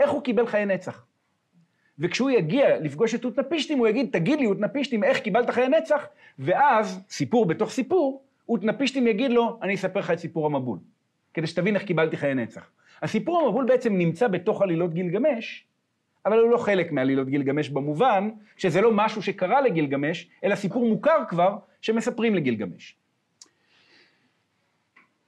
איך 0.00 0.10
הוא 0.10 0.22
קיבל 0.22 0.46
חיי 0.46 0.66
נצח. 0.66 1.06
וכשהוא 1.98 2.30
יגיע 2.30 2.80
לפגוש 2.80 3.14
את 3.14 3.24
אוטנפישטים, 3.24 3.78
הוא 3.78 3.88
יגיד, 3.88 4.08
תגיד 4.12 4.40
לי, 4.40 4.46
אוטנפישטים, 4.46 5.04
איך 5.04 5.20
קיבלת 5.20 5.50
חיי 5.50 5.68
נצח? 5.68 6.06
ואז, 6.38 7.04
סיפור 7.10 7.46
בתוך 7.46 7.70
סיפור, 7.70 8.22
אוטנפישטים 8.48 9.06
יגיד 9.06 9.30
לו, 9.30 9.58
אני 9.62 9.74
אספר 9.74 10.00
לך 10.00 10.10
את 10.10 10.18
סיפור 10.18 10.46
המבול, 10.46 10.78
כדי 11.34 11.46
שתבין 11.46 11.74
איך 11.74 11.84
קיבלתי 11.84 12.16
חיי 12.16 12.34
נצח. 12.34 12.70
הסיפור 13.02 13.40
המבול 13.40 13.64
בעצם 13.64 13.98
נמצא 13.98 14.28
בתוך 14.28 14.62
עלילות 14.62 14.94
גילגמש, 14.94 15.66
אבל 16.26 16.38
הוא 16.38 16.50
לא 16.50 16.58
חלק 16.58 16.92
מעלילות 16.92 17.28
גילגמש 17.28 17.68
במובן 17.68 18.30
שזה 18.56 18.80
לא 18.80 18.90
משהו 18.92 19.22
שקרה 19.22 19.60
לגילגמש, 19.60 20.28
אלא 20.44 20.54
סיפור 20.54 20.88
מוכר 20.88 21.24
כבר 21.28 21.56
שמספרים 21.80 22.34
לגילגמש. 22.34 22.96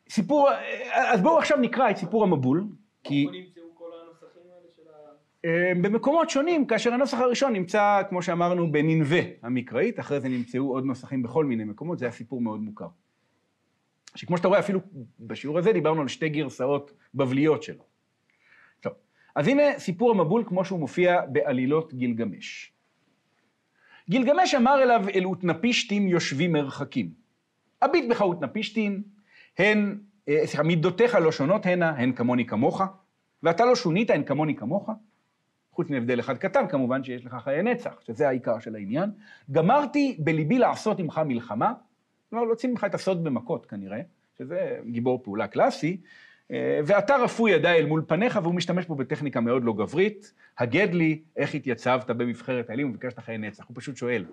סיפור, 0.09 0.49
אז 0.93 1.21
בואו 1.23 1.39
עכשיו 1.39 1.59
נקרא 1.59 1.91
את 1.91 1.97
סיפור 1.97 2.23
המבול, 2.23 2.65
כי... 3.05 3.27
אה, 5.45 5.73
במקומות 5.83 6.31
שונים, 6.31 6.67
כאשר 6.67 6.93
הנוסח 6.93 7.19
הראשון 7.19 7.53
נמצא, 7.53 8.03
כמו 8.09 8.23
שאמרנו, 8.23 8.73
בננבה 8.73 9.17
המקראית, 9.43 10.01
אחרי 10.01 10.21
זה 10.21 10.29
נמצאו 10.29 10.73
עוד 10.73 10.85
נוסחים 10.85 11.23
בכל 11.23 11.45
מיני 11.45 11.65
מקומות, 11.65 11.99
זה 11.99 12.05
היה 12.05 12.13
סיפור 12.13 12.41
מאוד 12.41 12.61
מוכר. 12.61 12.87
שכמו 14.15 14.37
שאתה 14.37 14.49
רואה, 14.49 14.61
אפילו 14.61 14.81
בשיעור 15.21 15.59
הזה 15.59 15.73
דיברנו 15.73 16.01
על 16.01 16.09
שתי 16.09 16.29
גרסאות 16.29 16.93
בבליות 17.15 17.63
שלו. 17.63 17.85
טוב, 18.81 18.93
אז 19.37 19.49
הנה 19.49 19.63
סיפור 19.79 20.11
המבול 20.11 20.45
כמו 20.47 20.65
שהוא 20.65 20.81
מופיע 20.81 21.21
בעלילות 21.27 21.95
גילגמש. 21.95 22.73
גילגמש 24.09 24.55
אמר 24.55 24.83
אליו 24.83 25.05
אל 25.15 25.25
אוטנפישתים 25.25 26.09
יושבים 26.09 26.53
מרחקים. 26.53 27.11
הביט 27.83 28.05
בך 28.11 28.23
אוטנפישתים, 28.23 29.03
הן, 29.59 29.99
אה, 30.29 30.47
סליחה, 30.47 30.63
מידותיך 30.63 31.15
לא 31.15 31.33
שונות 31.33 31.67
הנה, 31.67 31.91
הן 31.91 32.13
כמוני 32.13 32.47
כמוך, 32.47 32.83
ואתה 33.43 33.65
לא 33.65 33.77
שונית, 33.77 34.11
הן 34.11 34.25
כמוני 34.25 34.57
כמוך. 34.57 34.91
חוץ 35.73 35.91
מהבדל 35.91 36.21
אחד 36.21 36.39
קטן, 36.39 36.69
כמובן 36.69 37.05
שיש 37.05 37.27
לך 37.27 37.37
חיי 37.45 37.63
נצח, 37.63 38.01
שזה 38.01 38.29
העיקר 38.29 38.59
של 38.59 38.75
העניין. 38.75 39.11
גמרתי 39.51 40.17
בליבי 40.19 40.59
לעשות 40.59 40.99
עמך 40.99 41.21
מלחמה, 41.27 41.73
כלומר 42.31 42.45
להוציא 42.45 42.69
ממך 42.69 42.85
את 42.85 42.95
הסוד 42.95 43.25
במכות 43.25 43.67
כנראה, 43.67 44.01
שזה 44.39 44.79
גיבור 44.87 45.23
פעולה 45.23 45.47
קלאסי, 45.47 46.01
אה, 46.51 46.81
ואתה 46.85 47.17
רפוי 47.17 47.51
ידע 47.51 47.73
אל 47.73 47.87
מול 47.87 48.05
פניך, 48.07 48.39
והוא 48.43 48.55
משתמש 48.55 48.87
פה 48.87 48.95
בטכניקה 48.95 49.41
מאוד 49.41 49.65
לא 49.65 49.73
גברית, 49.73 50.33
הגד 50.59 50.95
לי 50.95 51.23
איך 51.37 51.55
התייצבת 51.55 52.11
במבחרת 52.11 52.71
האלים 52.71 52.91
וביקשת 52.91 53.19
חיי 53.19 53.39
נצח, 53.39 53.65
הוא 53.69 53.75
פשוט 53.77 53.97
שואל, 53.97 54.25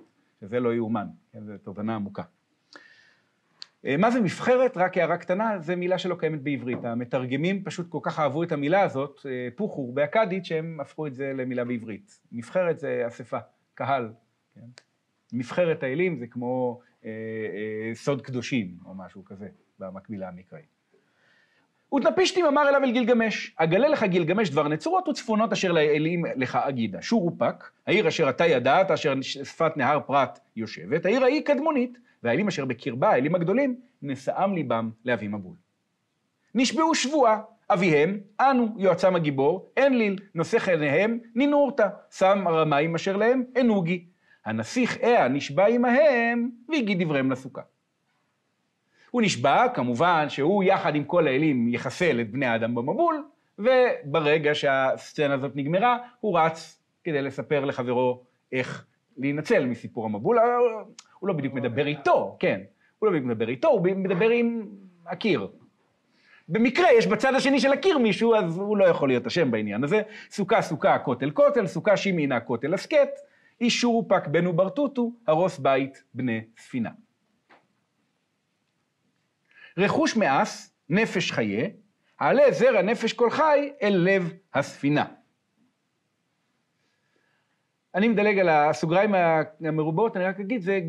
שזה 0.41 0.59
לא 0.59 0.73
יאומן, 0.73 1.07
כן, 1.33 1.43
זו 1.43 1.53
תובנה 1.63 1.95
עמוקה. 1.95 2.23
אה, 3.85 3.97
מה 3.97 4.11
זה 4.11 4.21
מבחרת? 4.21 4.77
רק 4.77 4.97
הערה 4.97 5.17
קטנה, 5.17 5.59
זו 5.59 5.77
מילה 5.77 5.97
שלא 5.97 6.15
קיימת 6.15 6.41
בעברית. 6.41 6.83
המתרגמים 6.83 7.63
פשוט 7.63 7.89
כל 7.89 7.99
כך 8.01 8.19
אהבו 8.19 8.43
את 8.43 8.51
המילה 8.51 8.81
הזאת, 8.81 9.25
אה, 9.25 9.47
פוחור, 9.55 9.93
באכדית, 9.93 10.45
שהם 10.45 10.79
הפכו 10.79 11.07
את 11.07 11.15
זה 11.15 11.33
למילה 11.35 11.65
בעברית. 11.65 12.19
נבחרת 12.31 12.79
זה 12.79 13.03
אספה, 13.07 13.37
קהל. 13.73 14.09
כן? 14.55 14.67
מבחרת 15.33 15.83
האלים 15.83 16.17
זה 16.17 16.27
כמו 16.27 16.79
סוד 17.93 18.21
קדושים, 18.21 18.67
או 18.85 18.93
משהו 18.95 19.25
כזה, 19.25 19.47
במקבילה 19.79 20.27
המקראית. 20.27 20.77
ותנפישתים 21.95 22.45
אמר 22.45 22.69
אליו 22.69 22.83
אל 22.83 22.91
גילגמש, 22.91 23.53
אגלה 23.55 23.87
לך 23.87 24.03
גילגמש 24.03 24.49
דבר 24.49 24.67
נצורות 24.67 25.07
וצפונות 25.07 25.51
אשר 25.51 25.71
לאלים 25.71 26.25
לך 26.35 26.55
אגידה. 26.55 27.01
שור 27.01 27.25
ופק, 27.25 27.69
העיר 27.87 28.07
אשר 28.07 28.29
אתה 28.29 28.45
ידעת, 28.45 28.91
אשר 28.91 29.21
שפת 29.21 29.77
נהר 29.77 29.99
פרת 29.99 30.39
יושבת, 30.55 31.05
העיר 31.05 31.23
ההיא 31.23 31.41
קדמונית, 31.41 31.97
והאלים 32.23 32.47
אשר 32.47 32.65
בקרבה, 32.65 33.09
האלים 33.09 33.35
הגדולים, 33.35 33.79
נשאם 34.01 34.53
ליבם 34.55 34.89
לאבי 35.05 35.27
מבול. 35.27 35.55
נשבעו 36.55 36.95
שבועה, 36.95 37.41
אביהם, 37.69 38.19
אנו, 38.39 38.75
יועצם 38.77 39.15
הגיבור, 39.15 39.69
אין 39.77 39.97
ליל, 39.97 40.19
נושא 40.35 40.59
חניהם, 40.59 41.19
נינורתא, 41.35 41.87
שם 42.11 42.47
הרמאים 42.47 42.95
אשר 42.95 43.17
להם, 43.17 43.43
אנוגי. 43.59 44.05
הנסיך 44.47 44.97
אה 45.03 45.27
נשבע 45.27 45.65
עמהם, 45.65 46.49
והגיד 46.69 47.03
דבריהם 47.03 47.31
לסוכה. 47.31 47.61
הוא 49.11 49.21
נשבע, 49.21 49.67
כמובן, 49.73 50.25
שהוא 50.29 50.63
יחד 50.63 50.95
עם 50.95 51.03
כל 51.03 51.27
האלים 51.27 51.67
יחסל 51.67 52.21
את 52.21 52.31
בני 52.31 52.45
האדם 52.45 52.75
במבול, 52.75 53.23
וברגע 53.59 54.55
שהסצנה 54.55 55.33
הזאת 55.33 55.51
נגמרה, 55.55 55.97
הוא 56.19 56.39
רץ 56.39 56.81
כדי 57.03 57.21
לספר 57.21 57.65
לחברו 57.65 58.23
איך 58.51 58.85
להינצל 59.17 59.65
מסיפור 59.65 60.05
המבול. 60.05 60.37
הוא 61.19 61.27
לא 61.27 61.33
בדיוק 61.33 61.53
מדבר 61.53 61.87
איתו, 61.87 62.37
כן, 62.39 62.61
הוא 62.99 63.07
לא 63.07 63.13
בדיוק 63.13 63.25
מדבר 63.25 63.49
איתו, 63.49 63.67
הוא 63.67 63.81
מדבר 63.95 64.29
עם 64.29 64.65
הקיר. 65.05 65.47
במקרה 66.49 66.87
יש 66.97 67.07
בצד 67.07 67.33
השני 67.33 67.59
של 67.59 67.73
הקיר 67.73 67.97
מישהו, 67.97 68.35
אז 68.35 68.57
הוא 68.57 68.77
לא 68.77 68.85
יכול 68.85 69.09
להיות 69.09 69.25
אשם 69.25 69.51
בעניין 69.51 69.83
הזה. 69.83 70.01
סוכה 70.31 70.61
סוכה 70.61 70.99
כותל 70.99 71.31
כותל, 71.31 71.67
סוכה 71.67 71.97
שימינה 71.97 72.39
כותל 72.39 72.73
הסכת, 72.73 73.09
אישור 73.61 74.07
פק 74.09 74.27
בנו 74.27 74.53
ברטוטו, 74.53 75.11
הרוס 75.27 75.59
בית 75.59 76.03
בני 76.13 76.41
ספינה. 76.57 76.89
רכוש 79.77 80.17
מאס, 80.17 80.75
נפש 80.89 81.31
חיה, 81.31 81.67
העלה 82.19 82.51
זרע 82.51 82.81
נפש 82.81 83.13
כל 83.13 83.29
חי 83.29 83.71
אל 83.81 83.95
לב 83.97 84.33
הספינה. 84.53 85.05
אני 87.95 88.07
מדלג 88.07 88.39
על 88.39 88.49
הסוגריים 88.49 89.15
המרובות, 89.61 90.17
אני 90.17 90.23
רק 90.25 90.39
אגיד, 90.39 90.61
זה 90.61 90.79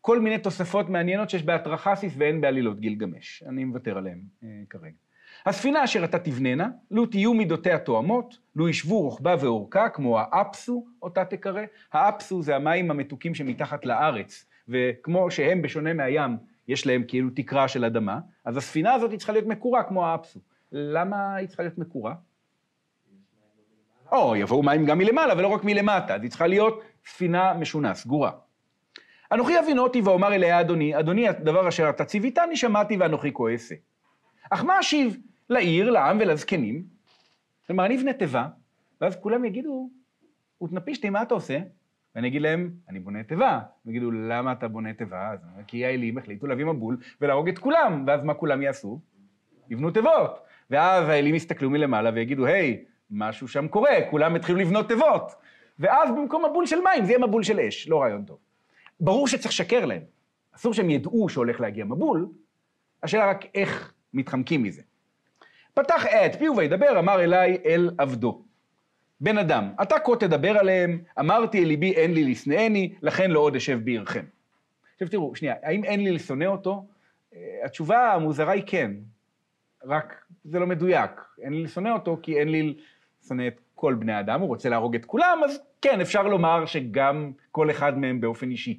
כל 0.00 0.20
מיני 0.20 0.38
תוספות 0.38 0.88
מעניינות 0.88 1.30
שיש 1.30 1.42
באטרחסיס 1.42 2.14
ואין 2.18 2.40
בעלילות 2.40 2.80
גילגמש. 2.80 3.42
אני 3.48 3.64
מוותר 3.64 3.98
עליהן 3.98 4.22
אה, 4.44 4.48
כרגע. 4.70 5.03
הספינה 5.46 5.84
אשר 5.84 6.04
אתה 6.04 6.18
תבננה, 6.18 6.68
לו 6.90 7.06
תהיו 7.06 7.34
מידותיה 7.34 7.78
תואמות, 7.78 8.38
לו 8.56 8.68
ישבו 8.68 9.00
רוחבה 9.00 9.36
ואורכה, 9.40 9.88
כמו 9.88 10.18
האפסו, 10.18 10.86
אותה 11.02 11.24
תקרא. 11.24 11.62
האפסו 11.92 12.42
זה 12.42 12.56
המים 12.56 12.90
המתוקים 12.90 13.34
שמתחת 13.34 13.86
לארץ, 13.86 14.46
וכמו 14.68 15.30
שהם, 15.30 15.62
בשונה 15.62 15.94
מהים, 15.94 16.36
יש 16.68 16.86
להם 16.86 17.04
כאילו 17.08 17.30
תקרה 17.36 17.68
של 17.68 17.84
אדמה, 17.84 18.18
אז 18.44 18.56
הספינה 18.56 18.94
הזאת 18.94 19.10
היא 19.10 19.18
צריכה 19.18 19.32
להיות 19.32 19.46
מקורה 19.46 19.82
כמו 19.82 20.06
האפסו. 20.06 20.40
למה 20.72 21.34
היא 21.34 21.48
צריכה 21.48 21.62
להיות 21.62 21.78
מקורה? 21.78 22.14
או, 24.12 24.36
יבואו 24.36 24.62
מים 24.62 24.86
גם 24.86 24.98
מלמעלה 24.98 25.38
ולא 25.38 25.48
רק 25.48 25.64
מלמטה, 25.64 26.14
אז 26.14 26.22
היא 26.22 26.30
צריכה 26.30 26.46
להיות 26.46 26.82
ספינה 27.06 27.54
משונה, 27.54 27.94
סגורה. 27.94 28.30
אנוכי 29.32 29.58
אבינותי 29.58 30.00
ואומר 30.00 30.34
אליה 30.34 30.60
אדוני, 30.60 30.98
אדוני 30.98 31.28
הדבר 31.28 31.68
אשר 31.68 31.90
אתה 31.90 32.04
ציוויתני 32.04 32.56
שמעתי 32.56 32.96
ואנוכי 32.96 33.32
כועסה. 33.32 33.74
אך 34.50 34.64
מה 34.64 34.80
אשיב 34.80 35.16
לעיר, 35.50 35.90
לעם 35.90 36.18
ולזקנים? 36.20 36.84
כלומר, 37.66 37.86
אני 37.86 37.96
אבנה 37.96 38.12
תיבה, 38.12 38.48
ואז 39.00 39.16
כולם 39.16 39.44
יגידו, 39.44 39.90
ותנפישתי, 40.62 41.10
מה 41.10 41.22
אתה 41.22 41.34
עושה? 41.34 41.58
ואני 42.14 42.28
אגיד 42.28 42.42
להם, 42.42 42.70
אני 42.88 43.00
בונה 43.00 43.22
תיבה. 43.22 43.60
הם 43.84 43.90
יגידו, 43.90 44.10
למה 44.10 44.52
אתה 44.52 44.68
בונה 44.68 44.92
תיבה? 44.92 45.30
אז 45.30 45.38
כי 45.66 45.84
האלים 45.84 46.18
החליטו 46.18 46.46
להביא 46.46 46.64
מבול 46.64 46.96
ולהרוג 47.20 47.48
את 47.48 47.58
כולם, 47.58 48.04
ואז 48.06 48.24
מה 48.24 48.34
כולם 48.34 48.62
יעשו? 48.62 49.00
יבנו 49.70 49.90
תיבות. 49.90 50.38
ואז 50.70 51.08
האלים 51.08 51.34
יסתכלו 51.34 51.70
מלמעלה 51.70 52.10
ויגידו, 52.14 52.46
היי, 52.46 52.84
משהו 53.10 53.48
שם 53.48 53.68
קורה, 53.68 53.96
כולם 54.10 54.34
התחילו 54.34 54.58
לבנות 54.58 54.88
תיבות. 54.88 55.32
ואז 55.78 56.10
במקום 56.10 56.44
מבול 56.50 56.66
של 56.66 56.80
מים, 56.80 57.04
זה 57.04 57.12
יהיה 57.12 57.26
מבול 57.26 57.42
של 57.42 57.60
אש, 57.60 57.88
לא 57.88 58.02
רעיון 58.02 58.24
טוב. 58.24 58.38
ברור 59.00 59.28
שצריך 59.28 59.46
לשקר 59.46 59.84
להם. 59.84 60.02
אסור 60.52 60.74
שהם 60.74 60.90
ידעו 60.90 61.28
שהולך 61.28 61.60
להגיע 61.60 61.84
מבול, 61.84 62.28
השאלה 63.02 63.30
רק 63.30 63.44
איך 63.54 63.94
מתחמקים 64.14 64.62
מזה. 64.62 64.82
פתח 65.74 66.06
את 66.06 66.34
פיו 66.34 66.56
וידבר, 66.56 66.98
אמר 66.98 67.24
אליי 67.24 67.58
אל 67.66 67.90
עבדו. 67.98 68.42
בן 69.20 69.38
אדם, 69.38 69.72
אתה 69.82 69.98
כה 69.98 70.16
תדבר 70.20 70.58
עליהם, 70.58 70.98
אמרתי 71.20 71.62
אל 71.62 71.68
ליבי 71.68 71.92
אין 71.92 72.14
לי 72.14 72.24
לשנאני, 72.24 72.94
לכן 73.02 73.30
לא 73.30 73.40
עוד 73.40 73.56
אשב 73.56 73.80
בעירכם. 73.84 74.24
עכשיו 74.94 75.08
תראו, 75.08 75.36
שנייה, 75.36 75.54
האם 75.62 75.84
אין 75.84 76.04
לי 76.04 76.10
לשונא 76.10 76.44
אותו? 76.44 76.86
אה, 77.34 77.38
התשובה 77.64 78.12
המוזרה 78.12 78.52
היא 78.52 78.62
כן, 78.66 78.90
רק 79.84 80.24
זה 80.44 80.58
לא 80.58 80.66
מדויק. 80.66 81.10
אין 81.42 81.52
לי 81.52 81.62
לשונא 81.62 81.88
אותו 81.88 82.18
כי 82.22 82.38
אין 82.38 82.48
לי 82.48 82.74
לשונא 83.22 83.46
את 83.46 83.60
כל 83.74 83.94
בני 83.94 84.20
אדם, 84.20 84.40
הוא 84.40 84.48
רוצה 84.48 84.68
להרוג 84.68 84.94
את 84.94 85.04
כולם, 85.04 85.40
אז 85.44 85.60
כן, 85.82 86.00
אפשר 86.00 86.22
לומר 86.22 86.66
שגם 86.66 87.32
כל 87.50 87.70
אחד 87.70 87.98
מהם 87.98 88.20
באופן 88.20 88.50
אישי. 88.50 88.78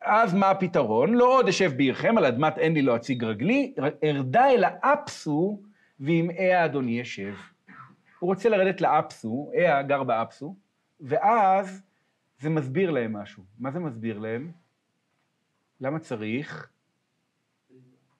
אז 0.00 0.34
מה 0.34 0.50
הפתרון? 0.50 1.14
לא 1.14 1.38
עוד 1.38 1.48
אשב 1.48 1.72
בעירכם, 1.76 2.18
על 2.18 2.24
אדמת 2.24 2.58
אין 2.58 2.74
לי 2.74 2.82
לא 2.82 2.96
אציג 2.96 3.24
רגלי, 3.24 3.74
ארדה 4.04 4.50
אל 4.50 4.64
האפסו, 4.64 5.62
ועם 6.00 6.30
אה 6.30 6.64
אדוני 6.64 7.02
אשב. 7.02 7.34
הוא 8.18 8.28
רוצה 8.28 8.48
לרדת 8.48 8.80
לאפסו, 8.80 9.50
אה 9.54 9.82
גר 9.82 10.02
באפסו, 10.02 10.54
ואז 11.00 11.82
זה 12.38 12.50
מסביר 12.50 12.90
להם 12.90 13.16
משהו. 13.16 13.42
מה 13.58 13.70
זה 13.70 13.80
מסביר 13.80 14.18
להם? 14.18 14.52
למה 15.80 15.98
צריך? 15.98 16.70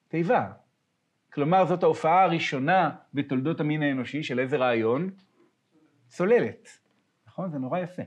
תיבה. 0.08 0.52
כלומר, 1.32 1.66
זאת 1.66 1.82
ההופעה 1.82 2.22
הראשונה 2.22 2.90
בתולדות 3.14 3.60
המין 3.60 3.82
האנושי 3.82 4.22
של 4.22 4.40
איזה 4.40 4.56
רעיון? 4.56 5.10
צוללת. 6.08 6.68
נכון? 7.26 7.50
זה 7.50 7.58
נורא 7.58 7.78
יפה. 7.78 8.02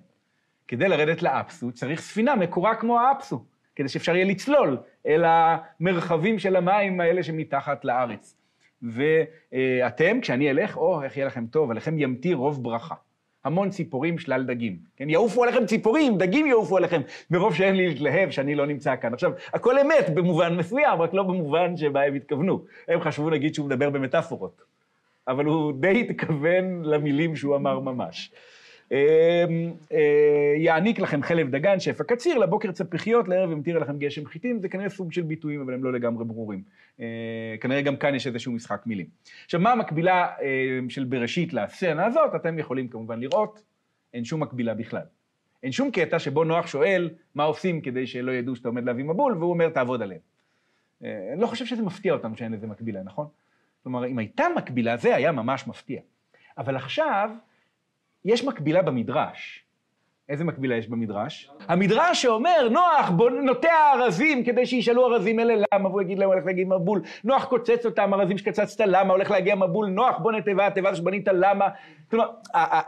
כדי 0.68 0.90
לרדת 0.90 1.22
לאפסו 1.22 1.72
צריך 1.72 2.02
ספינה 2.02 2.36
מקורה 2.36 2.76
כמו 2.76 3.00
האפסו, 3.00 3.46
כדי 3.76 3.90
שאפשר 3.90 4.16
יהיה 4.16 4.26
לצלול 4.26 4.78
אל 5.08 5.24
המרחבים 5.28 6.40
של 6.40 6.56
המים 6.56 7.02
האלה 7.02 7.24
שמתחת 7.24 7.86
לארץ. 7.86 8.38
ואתם, 8.82 10.22
כשאני 10.22 10.50
אלך, 10.50 10.78
או, 10.78 11.04
איך 11.04 11.18
יהיה 11.18 11.28
לכם 11.28 11.46
טוב, 11.46 11.72
עליכם 11.72 11.98
ימטיר 11.98 12.38
רוב 12.38 12.64
ברכה. 12.64 12.96
המון 13.44 13.70
ציפורים, 13.70 14.18
שלל 14.18 14.44
דגים. 14.44 14.78
כן, 14.96 15.10
יעופו 15.10 15.44
עליכם 15.44 15.66
ציפורים, 15.66 16.18
דגים 16.18 16.48
יעופו 16.48 16.78
עליכם, 16.78 17.02
מרוב 17.32 17.56
שאין 17.56 17.76
לי 17.76 17.88
להתלהב 17.88 18.30
שאני 18.30 18.56
לא 18.56 18.66
נמצא 18.66 18.96
כאן. 18.96 19.14
עכשיו, 19.14 19.32
הכל 19.54 19.80
אמת 19.80 20.10
במובן 20.14 20.56
מסוים, 20.56 21.02
רק 21.02 21.14
לא 21.14 21.24
במובן 21.24 21.78
שבה 21.78 22.04
הם 22.04 22.14
התכוונו. 22.14 22.66
הם 22.88 23.02
חשבו, 23.02 23.30
נגיד, 23.30 23.56
שהוא 23.56 23.66
מדבר 23.66 23.90
במטאפורות. 23.90 24.62
אבל 25.28 25.46
הוא 25.46 25.74
די 25.80 26.08
התכוון 26.10 26.84
למילים 26.84 27.36
שהוא 27.36 27.56
אמר 27.56 27.80
ממש. 27.80 28.32
אמ, 28.92 28.98
אה, 29.92 30.54
יעניק 30.58 31.00
לכם 31.00 31.24
חלב 31.24 31.50
דגן, 31.50 31.80
שפע 31.80 32.04
קציר, 32.04 32.38
לבוקר 32.38 32.72
צפיחיות, 32.72 33.28
לערב 33.28 33.52
ימטיר 33.52 33.80
לכם 33.80 33.98
גשם 33.98 34.26
חיטים, 34.26 34.60
זה 34.60 34.70
כנראה 34.70 34.90
סוג 34.90 35.12
של 35.12 35.22
ביטויים, 35.22 35.62
אבל 35.62 35.74
הם 35.74 35.84
לא 35.84 35.94
לגמרי 35.94 36.26
ברורים. 36.26 36.64
אה, 37.00 37.56
כנראה 37.62 37.82
גם 37.82 37.96
כאן 37.96 38.16
יש 38.16 38.28
איזשהו 38.28 38.52
משחק 38.52 38.82
מילים. 38.86 39.06
עכשיו, 39.46 39.60
מה 39.60 39.72
המקבילה 39.72 40.28
אה, 40.42 40.80
של 40.90 41.04
בראשית 41.04 41.54
לסצנה 41.54 42.06
הזאת? 42.06 42.36
אתם 42.36 42.60
יכולים 42.60 42.88
כמובן 42.88 43.20
לראות, 43.20 43.64
אין 44.14 44.26
שום 44.26 44.44
מקבילה 44.44 44.74
בכלל. 44.74 45.06
אין 45.64 45.72
שום 45.72 45.92
קטע 45.92 46.20
שבו 46.20 46.44
נוח 46.44 46.68
שואל 46.68 47.10
מה 47.36 47.44
עושים 47.44 47.82
כדי 47.82 48.08
שלא 48.08 48.32
ידעו 48.32 48.56
שאתה 48.56 48.68
עומד 48.68 48.86
להביא 48.86 49.04
מבול, 49.04 49.38
והוא 49.38 49.50
אומר 49.50 49.70
תעבוד 49.70 50.02
עליהם. 50.02 50.20
אני 51.02 51.42
לא 51.42 51.48
חושב 51.48 51.66
שזה 51.66 51.84
מפתיע 51.84 52.14
אותנו 52.14 52.38
שאין 52.38 52.52
לזה 52.52 52.68
מקבילה, 52.68 53.04
נכון? 53.04 53.28
כלומר, 53.84 54.08
אם 54.08 54.18
הייתה 54.18 54.46
מקבילה, 54.56 54.98
זה 54.98 55.16
היה 55.16 55.32
ממש 55.32 55.68
מפתיע. 55.68 56.02
אבל 56.58 56.76
עכשיו, 56.76 57.30
יש 58.26 58.44
מקבילה 58.44 58.82
במדרש. 58.82 59.64
איזה 60.30 60.44
מקבילה 60.44 60.76
יש 60.76 60.88
במדרש? 60.88 61.52
המדרש 61.68 62.22
שאומר, 62.22 62.70
נוח 62.72 63.10
נוטע 63.44 63.94
ארזים 63.94 64.44
כדי 64.44 64.66
שישאלו 64.66 65.14
ארזים 65.14 65.40
אלה 65.40 65.54
למה, 65.74 65.90
והוא 65.90 66.02
יגיד 66.02 66.20
להם, 66.20 66.30
הולך 66.30 66.46
להגיד 66.46 66.68
מבול. 66.68 67.02
נוח 67.24 67.46
קוצץ 67.46 67.86
אותם, 67.86 68.14
ארזים 68.14 68.38
שקצצת 68.38 68.86
למה, 68.88 69.14
הולך 69.14 69.32
להגיע 69.32 69.56
מבול. 69.56 69.88
נוח 69.88 70.18
בוא 70.18 70.32
נתיבה, 70.32 70.70
תיבה 70.70 70.96
שבנית 70.96 71.28
למה. 71.28 71.68
כלומר, 72.10 72.30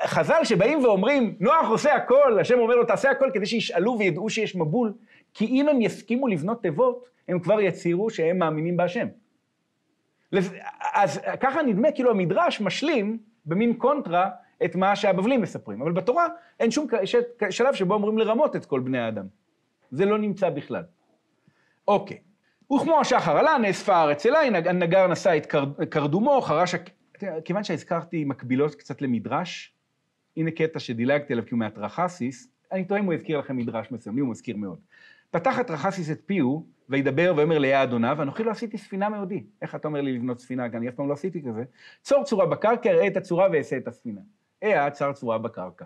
חז"ל 0.05 0.43
שבאים 0.43 0.83
ואומרים, 0.83 1.36
נוח 1.39 1.69
עושה 1.69 1.95
הכל, 1.95 2.39
השם 2.39 2.59
אומר 2.59 2.75
לו, 2.75 2.86
תעשה 2.86 3.11
הכל 3.11 3.29
כדי 3.33 3.45
שישאלו 3.45 3.95
וידעו 3.99 4.29
שיש 4.29 4.55
מבול, 4.55 4.93
כי 5.33 5.45
אם 5.45 5.69
הם 5.69 5.81
יסכימו 5.81 6.27
לבנות 6.27 6.61
תיבות, 6.61 7.05
הם 7.27 7.39
כבר 7.39 7.61
יצהירו 7.61 8.09
שהם 8.09 8.38
מאמינים 8.38 8.77
בהשם. 8.77 9.07
אז 10.93 11.21
ככה 11.39 11.61
נדמה 11.61 11.91
כאילו 11.91 12.11
המדרש 12.11 12.61
משלים 12.61 13.17
במין 13.45 13.73
קונטרה 13.73 14.29
את 14.66 14.76
מה 14.76 14.95
שהבבלים 14.95 15.41
מספרים. 15.41 15.82
אבל 15.82 15.91
בתורה 15.91 16.28
אין 16.60 16.72
שום 16.72 16.88
שלב 17.49 17.74
שבו 17.74 17.95
אמורים 17.95 18.18
לרמות 18.18 18.56
את 18.56 18.66
כל 18.66 18.80
בני 18.80 18.99
האדם. 18.99 19.26
זה 19.91 20.06
לא 20.06 20.18
נמצא 20.18 20.49
בכלל. 20.49 20.84
אוקיי. 21.88 22.18
וכמו 22.74 22.99
השחר 22.99 23.38
עלה, 23.38 23.58
נאספה 23.58 23.95
הארץ 23.95 24.26
אליי, 24.26 24.47
הנגר 24.47 25.08
נשא 25.08 25.38
את 25.38 25.53
קרדומו, 25.89 26.41
חרש... 26.41 26.76
כיוון 27.45 27.64
שהזכרתי 27.64 28.26
מקבילות 28.26 28.76
קצת 28.76 29.01
למדרש, 29.01 29.74
הנה 30.38 30.51
קטע 30.51 30.80
שדילגתי 30.80 31.34
עליו 31.34 31.45
כי 31.45 31.51
הוא 31.51 31.60
מהטרחסיס, 31.60 32.47
אני 32.72 32.86
טועה 32.86 32.99
אם 32.99 33.06
הוא 33.06 33.14
הזכיר 33.14 33.39
לכם 33.39 33.58
מדרש 33.58 33.91
מסוים, 33.91 34.16
לי 34.16 34.22
הוא 34.22 34.30
מזכיר 34.30 34.58
מאוד. 34.58 34.80
פתח 35.32 35.60
הטרחסיס 35.60 36.12
את 36.12 36.22
פיהו, 36.26 36.66
וידבר 36.89 37.34
ויאמר 37.38 37.58
ליה 37.58 37.84
אדוניו, 37.84 38.16
ואנוכי 38.20 38.43
לא 38.43 38.51
עשיתי 38.51 38.78
ספינה 38.78 39.10
מעודי. 39.10 39.43
איך 39.62 39.76
אתה 39.76 39.88
אומר 39.88 40.01
לי 40.01 40.14
לבנות 40.14 40.39
ספינה? 40.39 40.70
כי 40.70 40.78
אני 40.78 40.89
אף 40.89 40.93
פעם 40.93 41.08
לא 41.08 41.14
עשיתי 41.14 41.41
כזה. 41.41 41.64
צור 42.01 42.24
צורה 42.24 42.45
בקרקע, 42.45 42.89
אראה 42.89 43.08
את 43.08 43.18
הצורה 43.18 43.47
ואעשה 43.51 43.78
את 43.78 43.88
הספינה. 43.88 44.22
אה, 44.66 44.91
צר 44.91 45.13
צורה 45.13 45.38
בקרקע. 45.38 45.86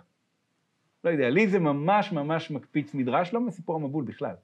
לא 1.03 1.09
יודע, 1.09 1.29
לי 1.29 1.47
זה 1.47 1.59
ממש 1.59 2.11
ממש 2.11 2.51
מקפיץ 2.51 2.93
מדרש, 2.93 3.33
לא 3.33 3.41
מסיפור 3.41 3.75
המבול 3.75 4.03
בכלל. 4.03 4.35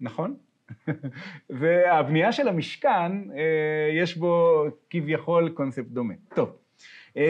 נכון? 0.00 0.36
והבנייה 1.60 2.32
של 2.32 2.48
המשכן, 2.48 3.30
אה, 3.30 3.90
יש 3.94 4.16
בו 4.16 4.64
כביכול 4.90 5.50
קונספט 5.50 5.86
דומה. 5.86 6.14
טוב. 6.34 6.61
אמ, 7.16 7.22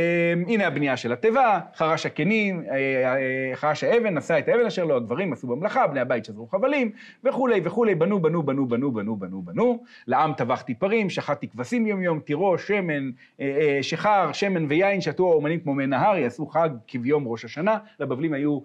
הנה 0.49 0.67
הבנייה 0.67 0.97
של 0.97 1.13
התיבה, 1.13 1.61
חרש 1.75 2.07
הקנים, 2.07 2.65
אה, 2.71 2.75
אה, 3.17 3.57
חרש 3.57 3.85
האבן, 3.85 4.15
נשא 4.15 4.39
את 4.39 4.49
האבן 4.49 4.67
אשר 4.67 4.85
לו, 4.85 4.97
הגברים 4.97 5.33
עשו 5.33 5.47
במלאכה, 5.47 5.87
בני 5.87 6.01
הבית 6.01 6.25
שזרו 6.25 6.47
חבלים, 6.47 6.91
וכולי 7.25 7.61
וכולי, 7.65 7.95
בנו, 7.95 8.21
בנו, 8.21 8.43
בנו, 8.43 8.67
בנו, 8.67 8.93
בנו, 8.93 9.17
בנו, 9.17 9.43
בנו, 9.43 9.85
לעם 10.07 10.33
טבחתי 10.33 10.75
פרים, 10.75 11.11
שחטתי 11.11 11.49
כבשים 11.49 11.87
יום 11.87 12.03
יום, 12.03 12.21
תירוש, 12.21 12.69
שמן, 12.69 13.11
אה, 13.41 13.79
שחר, 13.83 14.33
שמן 14.33 14.67
ויין, 14.69 15.01
שתו 15.01 15.31
האומנים 15.31 15.61
כמו 15.61 15.75
מי 15.75 15.87
נהר, 15.87 16.17
יעשו 16.17 16.47
חג 16.47 16.71
כביום 16.89 17.29
ראש 17.29 17.45
השנה, 17.45 17.79
לבבלים 18.01 18.33
היו, 18.33 18.61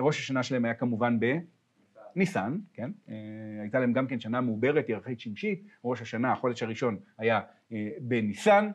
ראש 0.00 0.18
השנה 0.18 0.42
שלהם 0.42 0.64
היה 0.64 0.74
כמובן 0.74 1.16
ב... 1.20 1.38
ניסן, 2.16 2.58
כן, 2.74 2.90
הייתה 3.60 3.80
להם 3.80 3.92
גם 3.92 4.06
כן 4.06 4.20
שנה 4.20 4.40
מעוברת, 4.40 4.88
ירחית 4.88 5.20
שמשית, 5.20 5.66
ראש 5.84 6.02
השנה, 6.02 6.32
החודש 6.32 6.62
הראשון 6.62 6.96
היה 7.18 7.40
בניסן, 8.00 8.70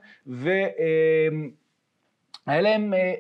והיה 2.47 2.61
להם 2.61 2.93
אה, 2.93 3.13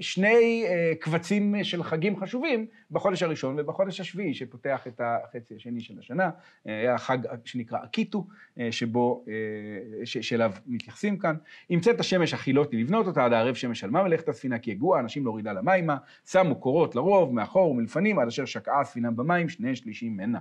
שני 0.00 0.64
אה, 0.68 0.92
קבצים 1.00 1.54
של 1.64 1.82
חגים 1.82 2.16
חשובים 2.16 2.66
בחודש 2.90 3.22
הראשון 3.22 3.56
ובחודש 3.58 4.00
השביעי 4.00 4.34
שפותח 4.34 4.86
את 4.86 5.00
החצי 5.04 5.54
השני 5.54 5.80
של 5.80 5.94
השנה, 5.98 6.30
היה 6.64 6.98
חג 6.98 7.18
שנקרא 7.44 7.78
אקיטו, 7.84 8.26
שבו, 8.70 9.24
שאליו 10.04 10.52
מתייחסים 10.66 11.18
כאן. 11.18 11.36
המצאת 11.70 12.00
השמש 12.00 12.34
החילות 12.34 12.74
לבנות 12.74 13.06
אותה, 13.06 13.24
עד 13.24 13.32
הערב 13.32 13.54
שמש 13.54 13.84
על 13.84 13.90
מה 13.90 14.02
מלאכת 14.02 14.28
הספינה 14.28 14.58
כי 14.58 14.70
יגוע, 14.70 15.00
אנשים 15.00 15.24
להורידה 15.24 15.52
למימה, 15.52 15.96
שמו 16.30 16.54
קורות 16.54 16.94
לרוב, 16.94 17.34
מאחור 17.34 17.70
ומלפנים, 17.70 18.18
עד 18.18 18.28
אשר 18.28 18.44
שקעה 18.44 18.80
הספינה 18.80 19.10
במים, 19.10 19.48
שני 19.48 19.76
שלישים 19.76 20.16
מנה. 20.16 20.38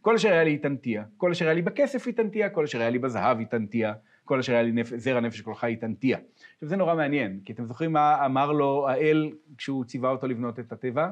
כל 0.00 0.14
אשר 0.14 0.32
היה 0.32 0.44
לי 0.44 0.50
איתנתיה, 0.50 1.04
כל 1.16 1.30
אשר 1.30 1.44
היה 1.44 1.54
לי 1.54 1.62
בכסף 1.62 2.06
איתנתיה, 2.06 2.48
כל 2.48 2.64
אשר 2.64 2.80
היה 2.80 2.90
לי 2.90 2.98
בזהב 2.98 3.38
איתנתיה, 3.38 3.92
כל 4.24 4.38
אשר 4.38 4.52
היה 4.52 4.62
לי 4.62 4.72
נפ... 4.72 4.96
זרע 4.96 5.20
נפש 5.20 5.40
כלך 5.40 5.64
איתנתיה. 5.64 6.18
עכשיו 6.54 6.68
זה 6.68 6.76
נורא 6.76 6.94
מעניין, 6.94 7.40
כי 7.44 7.52
אתם 7.52 7.64
זוכרים 7.64 7.92
מה 7.92 8.26
אמר 8.26 8.52
לו 8.52 8.88
האל 8.88 9.32
כשהוא 9.58 9.84
ציווה 9.84 10.10
אותו 10.10 10.26
לבנות 10.26 10.58
את 10.58 10.72
הטבע? 10.72 11.10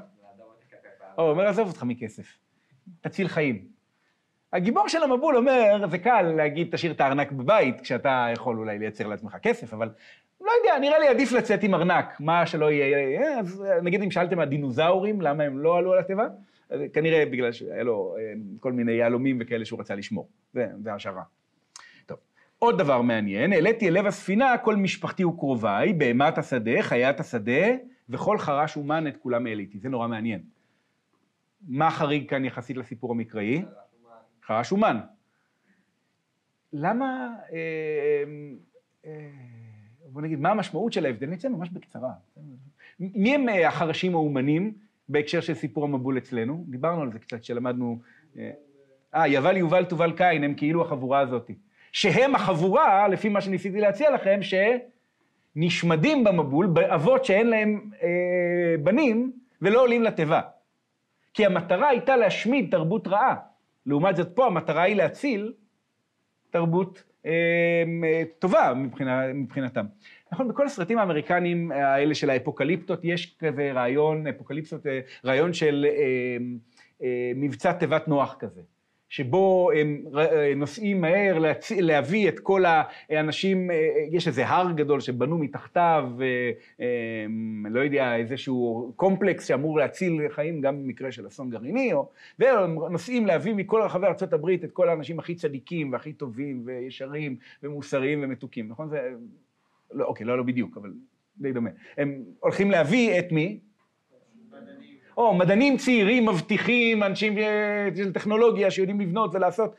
הוא 1.14 1.30
אומר, 1.30 1.46
עזוב 1.46 1.68
אותך 1.68 1.82
מכסף, 1.82 2.38
תציל 3.00 3.28
חיים. 3.28 3.64
הגיבור 4.52 4.88
של 4.88 5.02
המבול 5.02 5.36
אומר, 5.36 5.86
זה 5.90 5.98
קל 5.98 6.22
להגיד, 6.22 6.68
תשאיר 6.72 6.92
את 6.92 7.00
הארנק 7.00 7.32
בבית, 7.32 7.80
כשאתה 7.80 8.26
יכול 8.32 8.56
אולי 8.58 8.78
לייצר 8.78 9.06
לעצמך 9.06 9.36
כסף, 9.42 9.74
אבל 9.74 9.88
לא 10.40 10.50
יודע, 10.60 10.78
נראה 10.78 10.98
לי 10.98 11.08
עדיף 11.08 11.32
לצאת 11.32 11.62
עם 11.62 11.74
ארנק, 11.74 12.20
מה 12.20 12.46
שלא 12.46 12.70
יהיה. 12.70 13.38
אז 13.38 13.64
נגיד 13.82 14.02
אם 14.02 14.10
שאלתם 14.10 14.38
הדינוזאורים, 14.38 15.20
למה 15.20 15.44
הם 15.44 15.58
לא 15.58 15.78
עלו 15.78 15.92
על 15.92 15.98
הטבע? 15.98 16.28
כנראה 16.92 17.24
בגלל 17.26 17.52
שהיה 17.52 17.82
לו 17.82 18.16
אה, 18.18 18.32
כל 18.60 18.72
מיני 18.72 18.92
יהלומים 18.92 19.38
וכאלה 19.40 19.64
שהוא 19.64 19.80
רצה 19.80 19.94
לשמור, 19.94 20.28
זה 20.54 20.94
השערה. 20.94 21.22
עוד 22.62 22.78
דבר 22.78 23.02
מעניין, 23.02 23.52
העליתי 23.52 23.88
אל 23.88 23.98
לב 23.98 24.06
הספינה 24.06 24.58
כל 24.58 24.76
משפחתי 24.76 25.24
וקרוביי, 25.24 25.92
בהמת 25.92 26.38
השדה, 26.38 26.82
חיית 26.82 27.20
השדה, 27.20 27.66
וכל 28.08 28.38
חרש 28.38 28.76
אומן 28.76 29.06
את 29.06 29.16
כולם 29.16 29.46
העליתי, 29.46 29.78
זה 29.78 29.88
נורא 29.88 30.08
מעניין. 30.08 30.42
מה 31.68 31.90
חריג 31.90 32.30
כאן 32.30 32.44
יחסית 32.44 32.76
לסיפור 32.76 33.12
המקראי? 33.12 33.64
חרש 34.46 34.72
אומן. 34.72 35.00
למה, 36.72 37.34
אה, 37.52 38.24
אה, 39.06 39.30
בוא 40.06 40.22
נגיד, 40.22 40.40
מה 40.40 40.50
המשמעות 40.50 40.92
של 40.92 41.06
ההבדל? 41.06 41.26
נצא 41.26 41.48
ממש 41.48 41.70
בקצרה. 41.70 42.12
מי 43.00 43.34
הם 43.34 43.46
החרשים 43.66 44.14
האומנים? 44.14 44.72
בהקשר 45.08 45.40
של 45.40 45.54
סיפור 45.54 45.84
המבול 45.84 46.18
אצלנו, 46.18 46.64
דיברנו 46.68 47.02
על 47.02 47.12
זה 47.12 47.18
קצת 47.18 47.40
כשלמדנו, 47.40 47.98
אה, 48.38 48.50
אה 49.14 49.28
יבל, 49.28 49.56
יובל, 49.56 49.84
תובל, 49.84 50.12
קין, 50.12 50.44
הם 50.44 50.54
כאילו 50.54 50.82
החבורה 50.82 51.20
הזאת. 51.20 51.50
שהם 51.92 52.34
החבורה, 52.34 53.08
לפי 53.08 53.28
מה 53.28 53.40
שניסיתי 53.40 53.80
להציע 53.80 54.10
לכם, 54.10 54.40
שנשמדים 55.56 56.24
במבול, 56.24 56.66
באבות 56.66 57.24
שאין 57.24 57.46
להם 57.46 57.90
אה, 58.02 58.74
בנים, 58.82 59.32
ולא 59.62 59.82
עולים 59.82 60.02
לתיבה. 60.02 60.40
כי 61.34 61.46
המטרה 61.46 61.88
הייתה 61.88 62.16
להשמיד 62.16 62.70
תרבות 62.70 63.08
רעה. 63.08 63.36
לעומת 63.86 64.16
זאת 64.16 64.28
פה 64.34 64.46
המטרה 64.46 64.82
היא 64.82 64.96
להציל 64.96 65.52
תרבות 66.50 67.02
אה, 67.26 67.82
טובה 68.38 68.72
מבחינה, 68.76 69.32
מבחינתם. 69.34 69.86
נכון, 70.32 70.48
בכל 70.48 70.66
הסרטים 70.66 70.98
האמריקניים 70.98 71.72
האלה 71.72 72.14
של 72.14 72.30
האפוקליפטות 72.30 73.00
יש 73.04 73.36
כזה 73.38 73.72
רעיון, 73.72 74.26
אפוקליפטות, 74.26 74.86
אה, 74.86 75.00
רעיון 75.24 75.52
של 75.52 75.86
אה, 75.88 76.36
אה, 77.02 77.32
מבצע 77.34 77.72
תיבת 77.72 78.08
נוח 78.08 78.36
כזה. 78.38 78.60
שבו 79.12 79.70
הם 79.80 80.04
נוסעים 80.56 81.00
מהר 81.00 81.38
להצ... 81.38 81.72
להביא 81.72 82.28
את 82.28 82.40
כל 82.40 82.64
האנשים, 82.66 83.70
יש 84.10 84.28
איזה 84.28 84.46
הר 84.46 84.72
גדול 84.72 85.00
שבנו 85.00 85.38
מתחתיו, 85.38 86.10
לא 87.70 87.80
יודע, 87.80 88.16
איזשהו 88.16 88.92
קומפלקס 88.96 89.46
שאמור 89.46 89.78
להציל 89.78 90.28
חיים 90.28 90.60
גם 90.60 90.82
במקרה 90.82 91.12
של 91.12 91.26
אסון 91.26 91.50
גרעיני, 91.50 91.92
או... 91.92 92.08
והם 92.38 92.74
נוסעים 92.90 93.26
להביא 93.26 93.54
מכל 93.54 93.82
רחבי 93.82 94.06
ארה"ב 94.06 94.48
את 94.64 94.72
כל 94.72 94.88
האנשים 94.88 95.18
הכי 95.18 95.34
צדיקים 95.34 95.92
והכי 95.92 96.12
טובים 96.12 96.62
וישרים 96.64 97.36
ומוסריים 97.62 98.20
ומתוקים, 98.22 98.68
נכון? 98.68 98.88
זה... 98.88 99.10
לא, 99.92 100.04
אוקיי, 100.04 100.26
לא, 100.26 100.38
לא 100.38 100.42
בדיוק, 100.42 100.76
אבל 100.76 100.92
די 101.38 101.52
דומה. 101.52 101.70
הם 101.96 102.22
הולכים 102.40 102.70
להביא 102.70 103.18
את 103.18 103.32
מי? 103.32 103.58
או 105.16 105.34
מדענים 105.34 105.76
צעירים, 105.76 106.28
מבטיחים, 106.28 107.02
אנשים 107.02 107.38
אה, 107.38 107.88
של 107.96 108.12
טכנולוגיה 108.12 108.70
שיודעים 108.70 109.00
לבנות 109.00 109.34
ולעשות. 109.34 109.74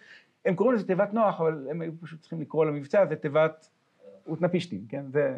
הם 0.45 0.55
קוראים 0.55 0.75
לזה 0.75 0.87
תיבת 0.87 1.13
נוח, 1.13 1.41
אבל 1.41 1.67
הם 1.69 1.81
היו 1.81 1.91
פשוט 2.01 2.21
צריכים 2.21 2.41
לקרוא 2.41 2.65
למבצע 2.65 3.01
הזה 3.01 3.15
תיבת 3.15 3.69
אותנפישטים, 4.27 4.81
כן? 4.89 5.05
זה, 5.11 5.37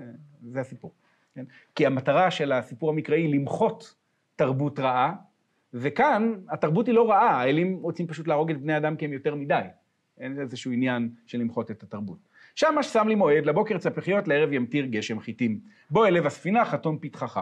זה 0.51 0.59
הסיפור. 0.59 0.91
כן? 1.35 1.45
כי 1.75 1.85
המטרה 1.85 2.31
של 2.31 2.51
הסיפור 2.51 2.89
המקראי 2.89 3.21
היא 3.21 3.35
למחות 3.35 3.95
תרבות 4.35 4.79
רעה, 4.79 5.13
וכאן 5.73 6.33
התרבות 6.49 6.87
היא 6.87 6.95
לא 6.95 7.09
רעה, 7.09 7.29
האלים 7.29 7.77
רוצים 7.81 8.07
פשוט 8.07 8.27
להרוג 8.27 8.51
את 8.51 8.61
בני 8.61 8.77
אדם 8.77 8.95
כי 8.95 9.05
הם 9.05 9.13
יותר 9.13 9.35
מדי. 9.35 9.61
אין 10.19 10.39
איזשהו 10.39 10.71
עניין 10.71 11.09
של 11.25 11.37
למחות 11.37 11.71
את 11.71 11.83
התרבות. 11.83 12.17
שמש 12.55 12.87
שם 12.87 13.07
לי 13.07 13.15
מועד, 13.15 13.45
לבוקר 13.45 13.77
צפחיות, 13.77 14.27
לערב 14.27 14.53
ימטיר 14.53 14.85
גשם 14.85 15.19
חיטים. 15.19 15.59
בוא 15.89 16.07
אל 16.07 16.13
לב 16.13 16.25
הספינה, 16.25 16.65
חתום 16.65 16.97
פתחך. 17.01 17.39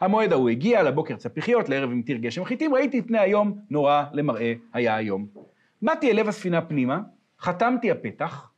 המועד 0.00 0.32
ההוא 0.32 0.48
הגיע, 0.48 0.82
לבוקר 0.82 1.16
צפיחיות, 1.16 1.68
לערב 1.68 1.90
המטיר 1.90 2.16
גשם 2.16 2.44
חיטים, 2.44 2.74
ראיתי 2.74 2.98
את 2.98 3.06
פני 3.06 3.18
היום, 3.18 3.58
נורא 3.70 4.04
למראה 4.12 4.54
היה 4.72 4.96
היום. 4.96 5.26
באתי 5.82 6.10
אל 6.10 6.16
לב 6.16 6.28
הספינה 6.28 6.62
פנימה, 6.62 7.00
חתמתי 7.40 7.90
הפתח, 7.90 8.50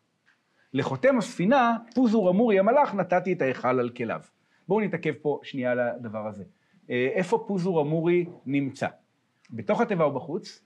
לחותם 0.74 1.18
הספינה, 1.18 1.76
פוזור 1.95 2.30
אמורי 2.30 2.59
המלאך, 2.59 2.95
נתתי 2.95 3.32
את 3.32 3.43
ההיכל 3.43 3.80
על 3.80 3.90
כליו. 3.90 4.20
בואו 4.68 4.80
נתעכב 4.80 5.12
פה 5.22 5.40
שנייה 5.43 5.72
על 5.72 5.80
הדבר 5.80 6.26
הזה. 6.26 6.45
אה, 6.90 7.09
איפה 7.12 7.45
פוזור 7.47 7.82
אמורי 7.82 8.26
נמצא? 8.47 8.88
בתוך 9.51 9.80
התיבה 9.80 10.05
או 10.05 10.12
בחוץ? 10.12 10.61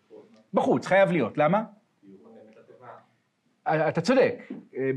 בחוץ, 0.55 0.87
חייב 0.87 1.11
להיות. 1.11 1.39
למה? 1.39 1.65
אתה 3.65 4.01
צודק, 4.01 4.43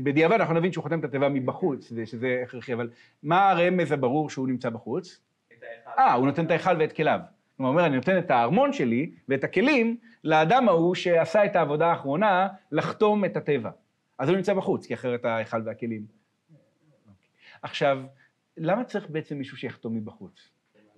בדיעבד 0.02 0.34
אנחנו 0.34 0.54
נבין 0.54 0.72
שהוא 0.72 0.82
חותם 0.82 0.98
את 0.98 1.04
התיבה 1.04 1.28
מבחוץ, 1.28 1.92
שזה 2.04 2.40
הכרחי, 2.42 2.74
אבל 2.74 2.90
מה 3.22 3.50
הרמז 3.50 3.92
הברור 3.92 4.30
שהוא 4.30 4.48
נמצא 4.48 4.70
בחוץ? 4.70 5.20
אה, 5.98 6.12
הוא 6.12 6.26
נותן 6.26 6.44
את 6.44 6.50
ההיכל 6.50 6.76
ואת 6.78 6.92
כליו. 6.92 7.20
הוא 7.56 7.68
אומר, 7.68 7.86
אני 7.86 7.96
נותן 7.96 8.18
את 8.18 8.30
הארמון 8.30 8.72
שלי 8.72 9.10
ואת 9.28 9.44
הכלים 9.44 9.96
לאדם 10.24 10.68
ההוא 10.68 10.94
שעשה 10.94 11.44
את 11.44 11.56
העבודה 11.56 11.86
האחרונה 11.86 12.48
לחתום 12.72 13.24
את 13.24 13.36
הטבע. 13.36 13.70
אז 14.18 14.28
הוא 14.28 14.36
נמצא 14.36 14.54
בחוץ, 14.54 14.86
כי 14.86 14.94
אחרת 14.94 15.24
ההיכל 15.24 15.62
והכלים. 15.64 16.06
עכשיו, 17.62 17.98
למה 18.56 18.84
צריך 18.84 19.10
בעצם 19.10 19.38
מישהו 19.38 19.56
שיחתום 19.56 19.96
מבחוץ? 19.96 20.48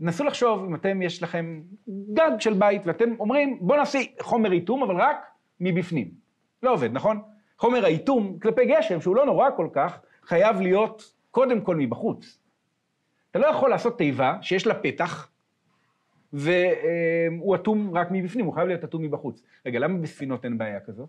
נסו 0.01 0.25
לחשוב 0.25 0.65
אם 0.65 0.75
אתם, 0.75 1.03
יש 1.03 1.23
לכם 1.23 1.63
גג 1.89 2.31
של 2.39 2.55
בית 2.55 2.83
ואתם 2.85 3.15
אומרים, 3.21 3.59
בוא 3.61 3.77
נעשה 3.77 3.99
חומר 4.21 4.53
איתום, 4.53 4.83
אבל 4.83 4.97
רק 4.97 5.27
מבפנים. 5.61 6.11
לא 6.63 6.73
עובד, 6.73 6.93
נכון? 6.93 7.23
חומר 7.59 7.85
האיתום 7.85 8.39
כלפי 8.39 8.67
גשם, 8.67 9.01
שהוא 9.01 9.17
לא 9.17 9.27
נורא 9.27 9.51
כל 9.57 9.69
כך, 9.73 10.01
חייב 10.23 10.61
להיות 10.61 11.15
קודם 11.31 11.61
כל 11.61 11.77
מבחוץ. 11.77 12.42
אתה 13.33 13.41
לא 13.41 13.47
יכול 13.47 13.71
לעשות 13.71 13.99
תיבה 13.99 14.37
שיש 14.43 14.67
לה 14.67 14.75
פתח, 14.75 15.29
והוא 16.33 17.55
אטום 17.55 17.97
רק 17.97 18.09
מבפנים, 18.11 18.45
הוא 18.45 18.55
חייב 18.55 18.69
להיות 18.69 18.85
אטום 18.85 19.03
מבחוץ. 19.03 19.43
רגע, 19.67 19.79
למה 19.79 19.99
בספינות 19.99 20.45
אין 20.45 20.59
בעיה 20.59 20.81
כזאת? 20.81 21.09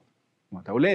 אתה 0.63 0.71
עולה 0.71 0.89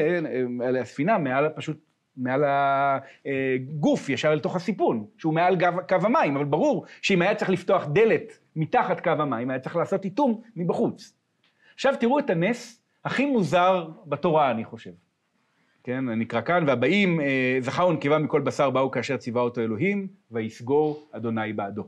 על 0.65 0.77
הספינה 0.77 1.19
מעל 1.19 1.49
פשוט, 1.49 1.77
מעל 2.17 2.45
הגוף, 2.47 4.09
ישר 4.09 4.33
אל 4.33 4.39
תוך 4.39 4.57
הסיפון, 4.57 5.07
שהוא 5.19 5.35
מעל 5.35 5.57
גב, 5.57 5.75
קו 5.89 5.97
המים, 6.03 6.37
אבל 6.37 6.45
ברור 6.45 6.87
שאם 7.03 7.23
היה 7.23 7.35
צריך 7.35 7.51
לפתוח 7.51 7.87
דלת 7.87 8.39
מתחת 8.57 9.01
קו 9.01 9.11
המים, 9.11 9.51
היה 9.51 9.59
צריך 9.59 9.77
לעשות 9.77 10.05
איתום 10.05 10.41
מבחוץ. 10.57 11.15
עכשיו 11.75 11.95
תראו 12.01 12.19
את 12.19 12.31
הנס 12.31 12.83
הכי 13.05 13.27
מוזר 13.27 13.89
בתורה, 14.07 14.51
אני 14.51 14.65
חושב. 14.65 14.91
כן, 15.89 16.09
נקרא 16.09 16.41
כאן, 16.41 16.65
והבאים, 16.67 17.21
אה, 17.21 17.57
זכר 17.61 17.89
ונקבה 17.89 18.19
מכל 18.19 18.41
בשר 18.41 18.71
באו 18.71 18.91
כאשר 18.91 19.17
ציווה 19.17 19.43
אותו 19.43 19.61
אלוהים, 19.61 20.09
ויסגור 20.31 21.09
אדוני 21.13 21.53
בעדו. 21.53 21.85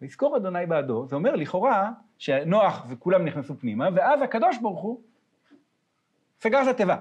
ויסגור 0.00 0.36
אדוני 0.36 0.66
בעדו, 0.66 1.06
זה 1.06 1.16
אומר 1.16 1.36
לכאורה 1.36 1.90
שנוח 2.18 2.86
וכולם 2.88 3.24
נכנסו 3.24 3.54
פנימה, 3.58 3.88
ואז 3.94 4.22
הקדוש 4.22 4.58
ברוך 4.58 4.80
הוא 4.80 5.00
סגר 6.40 6.62
את 6.62 6.66
התיבה. 6.68 6.96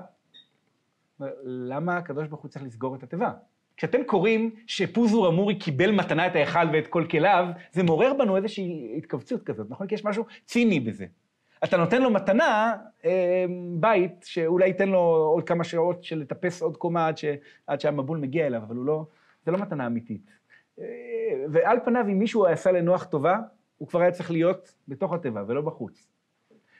למה 1.44 1.98
הקדוש 1.98 2.28
ברוך 2.28 2.42
הוא 2.42 2.50
צריך 2.50 2.66
לסגור 2.66 2.96
את 2.96 3.04
התיבה? 3.04 3.32
כשאתם 3.78 4.04
קוראים 4.04 4.56
שפוזור 4.68 5.28
אמורי 5.28 5.56
קיבל 5.56 5.92
מתנה 5.92 6.28
את 6.28 6.36
ההיכל 6.36 6.66
ואת 6.74 6.88
כל 6.88 7.06
כליו, 7.12 7.46
זה 7.72 7.84
מעורר 7.84 8.14
בנו 8.14 8.38
איזושהי 8.38 8.94
התכווצות 8.98 9.44
כזאת, 9.44 9.70
נכון? 9.70 9.88
כי 9.88 9.96
יש 9.96 10.06
משהו 10.06 10.26
ציני 10.46 10.80
בזה. 10.80 11.06
אתה 11.64 11.78
נותן 11.78 12.02
לו 12.02 12.10
מתנה, 12.10 12.76
אה, 13.06 13.46
בית, 13.80 14.24
שאולי 14.24 14.68
ייתן 14.68 14.90
לו 14.90 15.00
עוד 15.34 15.48
כמה 15.48 15.64
שעות 15.64 16.04
של 16.04 16.20
לטפס 16.20 16.62
עוד 16.62 16.78
קומה 16.78 17.08
עד, 17.08 17.18
ש, 17.18 17.26
עד 17.68 17.82
שהמבול 17.82 18.18
מגיע 18.18 18.48
אליו, 18.48 18.62
אבל 18.64 18.76
הוא 18.76 18.86
לא, 18.86 19.06
זה 19.46 19.52
לא 19.52 19.58
מתנה 19.58 19.88
אמיתית. 19.88 20.32
אה, 20.80 20.86
ועל 21.52 21.80
פניו, 21.86 22.06
אם 22.08 22.20
מישהו 22.20 22.46
עשה 22.46 22.72
לנוח 22.72 23.04
טובה, 23.04 23.40
הוא 23.78 23.88
כבר 23.88 24.02
היה 24.02 24.12
צריך 24.12 24.32
להיות 24.32 24.74
בתוך 24.88 25.14
התיבה 25.14 25.44
ולא 25.48 25.62
בחוץ. 25.62 26.08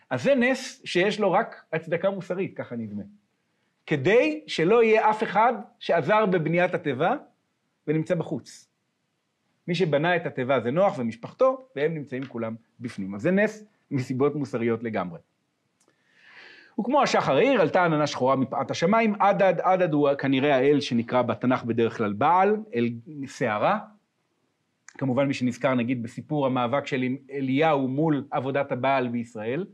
אז 0.10 0.24
זה 0.24 0.36
נס 0.36 0.82
שיש 0.86 1.20
לו 1.20 1.32
רק 1.32 1.66
הצדקה 1.74 2.10
מוסרית, 2.10 2.58
ככה 2.58 2.76
נדמה. 2.76 3.04
כדי 3.86 4.44
שלא 4.48 4.84
יהיה 4.84 5.10
אף 5.10 5.24
אחד 5.24 5.54
שעזר 5.80 6.26
בבניית 6.26 6.74
התיבה 6.74 7.16
ונמצא 7.88 8.16
בחוץ. 8.16 8.68
מי 9.68 9.76
שבנה 9.76 10.16
את 10.16 10.26
התיבה 10.26 10.60
זה 10.60 10.72
נוח 10.72 11.00
ומשפחתו, 11.00 11.68
והם 11.76 11.94
נמצאים 11.94 12.26
כולם 12.26 12.56
בפנים. 12.80 13.16
אז 13.16 13.22
זה 13.22 13.32
נס 13.32 13.66
מסיבות 13.92 14.36
מוסריות 14.36 14.84
לגמרי. 14.84 15.20
וכמו 16.80 17.02
השחר 17.02 17.36
העיר, 17.36 17.62
עלתה 17.62 17.86
עננה 17.86 18.08
שחורה 18.08 18.36
מפאת 18.36 18.72
השמיים, 18.72 19.14
עדד, 19.20 19.54
עדד 19.62 19.94
הוא 19.94 20.10
כנראה 20.14 20.56
האל 20.56 20.80
שנקרא 20.80 21.22
בתנ"ך 21.22 21.64
בדרך 21.64 21.98
כלל 21.98 22.14
בעל, 22.14 22.58
אל 22.76 22.90
סערה. 23.28 23.80
כמובן 24.98 25.26
מי 25.28 25.34
שנזכר 25.34 25.74
נגיד 25.74 26.04
בסיפור 26.04 26.46
המאבק 26.46 26.88
של 26.88 27.04
אליהו 27.32 27.88
מול 27.88 28.28
עבודת 28.32 28.72
הבעל 28.72 29.08
בישראל, 29.08 29.66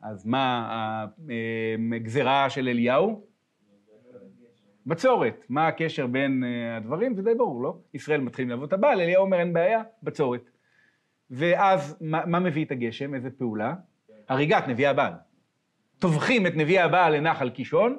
אז 0.00 0.26
מה 0.26 1.06
הגזרה 1.96 2.50
של 2.50 2.68
אליהו? 2.68 3.24
בצורת. 4.86 5.44
מה 5.48 5.66
הקשר 5.66 6.06
בין 6.06 6.44
אה, 6.44 6.76
הדברים? 6.76 7.14
זה 7.14 7.22
די 7.22 7.34
ברור, 7.34 7.62
לא? 7.62 7.76
ישראל 7.94 8.20
מתחילים 8.20 8.50
לעבוד 8.50 8.66
את 8.66 8.72
הבעל, 8.72 9.00
אליהו 9.00 9.24
אומר 9.24 9.40
אין 9.40 9.52
בעיה, 9.52 9.82
בצורת. 10.02 10.50
ואז 11.32 11.96
מה, 12.00 12.26
מה 12.26 12.40
מביא 12.40 12.64
את 12.64 12.70
הגשם? 12.70 13.14
איזה 13.14 13.30
פעולה? 13.30 13.74
הריגת 14.28 14.68
נביאי 14.68 14.88
הבעל. 14.88 15.12
טובחים 15.98 16.46
את 16.46 16.56
נביאי 16.56 16.78
הבעל 16.78 17.16
לנחל 17.16 17.50
קישון, 17.50 17.98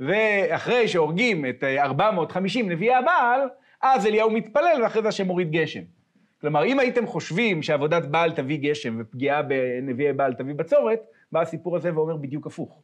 ואחרי 0.00 0.88
שהורגים 0.88 1.46
את 1.46 1.64
450 1.64 2.70
נביאי 2.70 2.94
הבעל, 2.94 3.40
אז 3.82 4.06
אליהו 4.06 4.30
מתפלל 4.30 4.80
ואחרי 4.82 5.02
זה 5.02 5.08
השם 5.08 5.26
מוריד 5.26 5.50
גשם. 5.50 5.82
כלומר, 6.40 6.64
אם 6.64 6.80
הייתם 6.80 7.06
חושבים 7.06 7.62
שעבודת 7.62 8.04
בעל 8.04 8.32
תביא 8.32 8.58
גשם 8.58 8.96
ופגיעה 9.00 9.42
בנביאי 9.42 10.12
בעל 10.12 10.34
תביא 10.34 10.54
בצורת, 10.54 11.00
בא 11.32 11.40
הסיפור 11.40 11.76
הזה 11.76 11.94
ואומר 11.94 12.16
בדיוק 12.16 12.46
הפוך. 12.46 12.82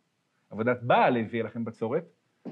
עבודת 0.51 0.79
בעל 0.83 1.17
הביאה 1.17 1.45
לכם 1.45 1.65
בצורת, 1.65 2.05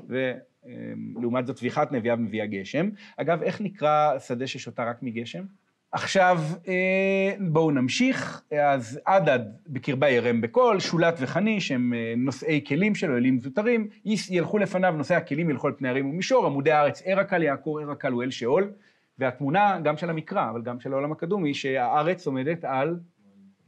ולעומת 0.09 1.47
זאת 1.47 1.57
טביחת 1.57 1.93
נביאיו 1.93 2.17
מביאה 2.17 2.47
גשם. 2.47 2.91
אגב, 3.17 3.43
איך 3.43 3.61
נקרא 3.61 4.19
שדה 4.19 4.47
ששותה 4.47 4.85
רק 4.85 5.03
מגשם? 5.03 5.45
עכשיו, 5.93 6.39
אה, 6.69 7.35
בואו 7.41 7.71
נמשיך. 7.71 8.43
אז 8.61 9.01
עדד 9.05 9.41
בקרבה 9.67 10.09
ירם 10.09 10.41
בקול, 10.41 10.81
שולת 10.81 11.15
וחניש 11.21 11.73
הם 11.73 11.95
אה, 11.95 12.15
נושאי 12.17 12.65
כלים 12.67 12.95
שלו, 12.95 13.17
אלים 13.17 13.41
זוטרים, 13.41 13.89
ילכו 14.31 14.59
לפניו, 14.59 14.95
נושאי 14.97 15.17
הכלים 15.17 15.51
ילכו 15.51 15.67
על 15.67 15.73
פני 15.73 15.89
הרים 15.89 16.11
ומישור, 16.11 16.47
עמודי 16.47 16.73
הארץ 16.73 17.03
ער 17.05 17.21
הקל, 17.21 17.43
יעקור 17.43 17.81
ער 17.81 17.91
הקל 17.91 18.13
הוא 18.13 18.23
אל 18.23 18.31
שאול, 18.31 18.71
והתמונה, 19.19 19.81
גם 19.85 19.97
של 19.97 20.11
המקרא, 20.11 20.51
אבל 20.51 20.63
גם 20.63 20.81
של 20.81 20.93
העולם 20.93 21.13
הקדום, 21.13 21.45
היא 21.45 21.55
שהארץ 21.55 22.27
עומדת 22.27 22.65
על 22.65 22.99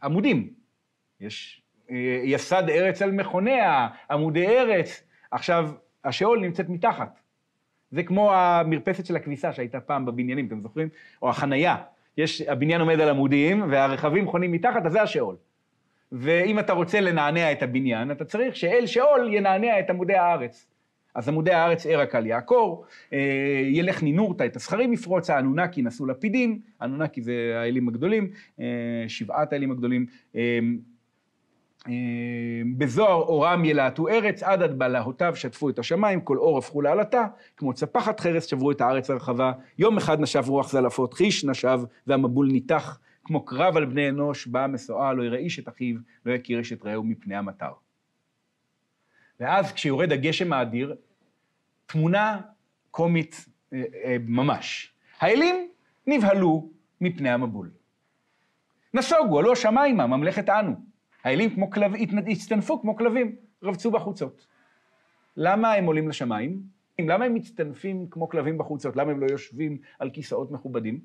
עמודים. 0.03 0.51
יש 1.21 1.63
אה, 1.91 2.21
יסד 2.25 2.71
ארץ 2.71 3.03
על 3.03 3.11
מכוניה, 3.11 3.89
עמודי 4.11 4.47
ארץ. 4.47 5.03
עכשיו, 5.31 5.71
השאול 6.05 6.41
נמצאת 6.41 6.69
מתחת. 6.69 7.21
זה 7.91 8.03
כמו 8.03 8.35
המרפסת 8.35 9.07
של 9.07 9.17
הכביסה 9.17 9.53
שהייתה 9.53 9.81
פעם 9.81 10.07
בבניינים, 10.07 10.47
אתם 10.47 10.61
זוכרים? 10.61 10.89
או 11.23 11.31
החנייה. 11.31 11.77
יש, 12.17 12.43
הבניין 12.43 12.81
עומד 12.81 13.01
על 13.01 13.09
עמודים 13.09 13.63
והרכבים 13.71 14.27
חונים 14.27 14.53
מתחת, 14.53 14.87
אז 14.87 14.93
זה 14.93 15.03
השאול. 15.03 15.37
ואם 16.13 16.59
אתה 16.59 16.73
רוצה 16.73 17.01
לנענע 17.01 17.53
את 17.53 17.63
הבניין, 17.63 18.11
אתה 18.11 18.25
צריך 18.25 18.57
שאל 18.57 18.87
שאול 18.87 19.35
ינענע 19.35 19.81
את 19.81 19.91
עמודי 19.91 20.15
הארץ. 20.15 20.67
אז 21.15 21.29
עמודי 21.29 21.53
הארץ 21.53 21.87
ער 21.87 22.01
הקל 22.01 22.27
יעקור, 22.27 22.85
אה, 23.13 23.63
ילך 23.71 24.03
נינורתא 24.03 24.45
את 24.47 24.57
הזכרים 24.57 24.93
יפרוץ, 24.93 25.31
האנונקי 25.31 25.83
נשאו 25.83 26.07
לפידים, 26.07 26.61
האנונקי 26.81 27.23
זה 27.23 27.33
האלים 27.55 27.89
הגדולים, 27.89 28.31
אה, 28.61 29.05
שבעת 29.09 29.53
האלים 29.53 29.71
הגדולים. 29.71 30.07
אה, 31.89 31.93
בזוהר 32.79 33.15
אורם 33.15 33.65
ילהטו 33.65 34.09
ארץ, 34.09 34.43
עד 34.43 34.63
עד 34.63 34.79
בלהותיו 34.79 35.37
שטפו 35.37 35.69
את 35.69 35.79
השמיים, 35.79 36.21
כל 36.21 36.39
אור 36.39 36.59
הפכו 36.59 36.83
לעלטה, 36.83 37.27
כמו 37.57 37.75
צפחת 37.75 38.21
חרס 38.21 38.47
שברו 38.47 38.71
את 38.71 38.81
הארץ 38.81 39.11
הרחבה, 39.11 39.53
יום 39.79 39.97
אחד 39.97 40.21
נשב 40.21 40.45
רוח 40.49 40.71
זלעפות, 40.71 41.15
חיש 41.15 41.45
נשב, 41.45 41.81
והמבול 42.07 42.47
ניתח, 42.47 42.99
כמו 43.25 43.45
קרב 43.45 43.77
על 43.77 43.85
בני 43.85 44.09
אנוש, 44.09 44.47
באה 44.47 44.67
משואה, 44.67 45.13
לא 45.13 45.23
יראה 45.23 45.39
איש 45.39 45.59
את 45.59 45.69
אחיו, 45.69 45.97
לא 46.27 46.33
יכיר 46.33 46.59
איש 46.59 46.73
את 46.73 46.85
רעהו 46.85 47.05
מפני 47.05 47.37
המטר. 47.37 47.73
ואז 49.41 49.73
כשיורד 49.73 50.13
הגשם 50.13 50.53
האדיר, 50.53 50.97
תמונה 51.87 52.41
קומית 52.91 53.47
אה, 53.73 53.83
אה, 54.05 54.17
ממש. 54.27 54.93
האלים 55.19 55.69
נבהלו 56.07 56.71
מפני 57.01 57.31
המבול. 57.31 57.71
נסוגו, 58.95 59.39
הלא 59.39 59.55
שמיימה, 59.55 60.07
ממלכת 60.07 60.49
אנו. 60.49 60.90
האלים 61.25 61.51
כמו 61.51 61.71
כלבים, 61.71 62.19
הצטנפו 62.29 62.81
כמו 62.81 62.97
כלבים, 62.97 63.37
רבצו 63.63 63.91
בחוצות. 63.91 64.47
למה 65.37 65.73
הם 65.73 65.87
עולים 65.87 66.09
לשמיים? 66.09 66.61
למה 66.99 67.25
הם 67.25 67.35
מצטנפים 67.35 68.07
כמו 68.11 68.29
כלבים 68.29 68.59
בחוצות? 68.59 68.97
למה 68.97 69.11
הם 69.13 69.21
לא 69.21 69.27
יושבים 69.31 69.79
על 69.99 70.11
כיסאות 70.11 70.51
מכובדים? 70.51 71.01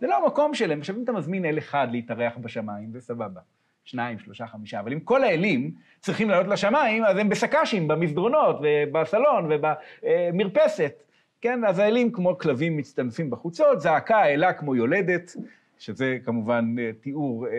זה 0.00 0.06
לא 0.06 0.24
המקום 0.24 0.54
שלהם. 0.54 0.78
עכשיו, 0.78 0.96
אם 0.96 1.02
אתה 1.02 1.12
מזמין 1.12 1.44
אל 1.44 1.58
אחד 1.58 1.88
להתארח 1.90 2.36
בשמיים, 2.36 2.92
זה 2.92 3.00
סבבה. 3.00 3.40
שניים, 3.84 4.18
שלושה, 4.18 4.46
חמישה. 4.46 4.80
אבל 4.80 4.92
אם 4.92 5.00
כל 5.00 5.24
האלים 5.24 5.72
צריכים 6.00 6.30
לעלות 6.30 6.46
לשמיים, 6.46 7.04
אז 7.04 7.16
הם 7.16 7.28
בסק"שים, 7.28 7.88
במסדרונות, 7.88 8.56
ובסלון, 8.62 9.50
ובמרפסת. 9.52 11.02
כן, 11.40 11.64
אז 11.64 11.78
האלים 11.78 12.12
כמו 12.12 12.38
כלבים 12.38 12.76
מצטנפים 12.76 13.30
בחוצות, 13.30 13.80
זעקה 13.80 14.26
אלה 14.26 14.52
כמו 14.52 14.76
יולדת, 14.76 15.36
שזה 15.78 16.18
כמובן 16.24 16.74
אה, 16.78 16.90
תיאור 17.00 17.46
אה, 17.46 17.52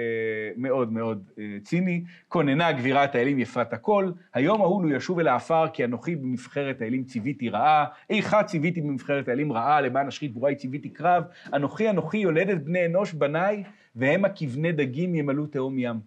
מאוד 0.57 0.91
מאוד 0.93 1.29
אה, 1.39 1.57
ציני. 1.63 2.03
כוננה 2.27 2.71
גבירת 2.71 3.15
האלים 3.15 3.39
יפת 3.39 3.73
הכל, 3.73 4.11
היום 4.33 4.61
ההוא 4.61 4.83
לו 4.83 4.95
ישוב 4.95 5.19
אל 5.19 5.27
העפר, 5.27 5.67
כי 5.73 5.85
אנוכי 5.85 6.15
במבחרת 6.15 6.81
האלים 6.81 7.03
ציוויתי 7.03 7.49
רעה, 7.49 7.85
איכה 8.09 8.43
ציוויתי 8.43 8.81
במבחרת 8.81 9.27
האלים 9.27 9.53
רעה, 9.53 9.81
למען 9.81 10.07
אשחית 10.07 10.31
גבוראי 10.31 10.55
ציוויתי 10.55 10.89
קרב, 10.89 11.23
אנוכי 11.53 11.89
אנוכי 11.89 12.17
יולדת 12.17 12.61
בני 12.61 12.85
אנוש 12.85 13.13
בניי, 13.13 13.63
והמה 13.95 14.29
כבני 14.29 14.71
דגים 14.71 15.15
ימלאו 15.15 15.45
תהום 15.45 15.79
ים. 15.79 15.99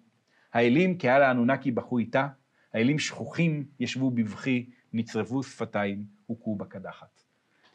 האלים 0.55 0.99
קהל 0.99 1.23
האנונקי 1.23 1.71
בכו 1.71 1.99
איתה, 1.99 2.29
האלים 2.75 2.99
שכוחים 2.99 3.65
ישבו 3.81 4.11
בבכי, 4.11 4.71
נצרבו 4.93 5.43
שפתיים, 5.43 6.05
הוכו 6.27 6.57
בקדחת. 6.57 7.22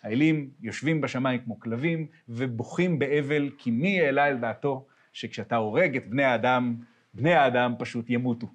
האלים 0.03 0.49
יושבים 0.61 1.01
בשמיים 1.01 1.39
כמו 1.39 1.59
כלבים 1.59 2.05
ובוכים 2.29 2.99
באבל, 2.99 3.49
כי 3.57 3.71
מי 3.71 4.01
העלה 4.01 4.27
אל 4.27 4.37
דעתו 4.37 4.85
שכשאתה 5.13 5.55
הורג 5.55 5.97
את 5.97 6.09
בני 6.09 6.23
האדם, 6.23 6.75
בני 7.13 7.33
האדם 7.33 7.73
פשוט 7.79 8.09
ימותו. 8.09 8.47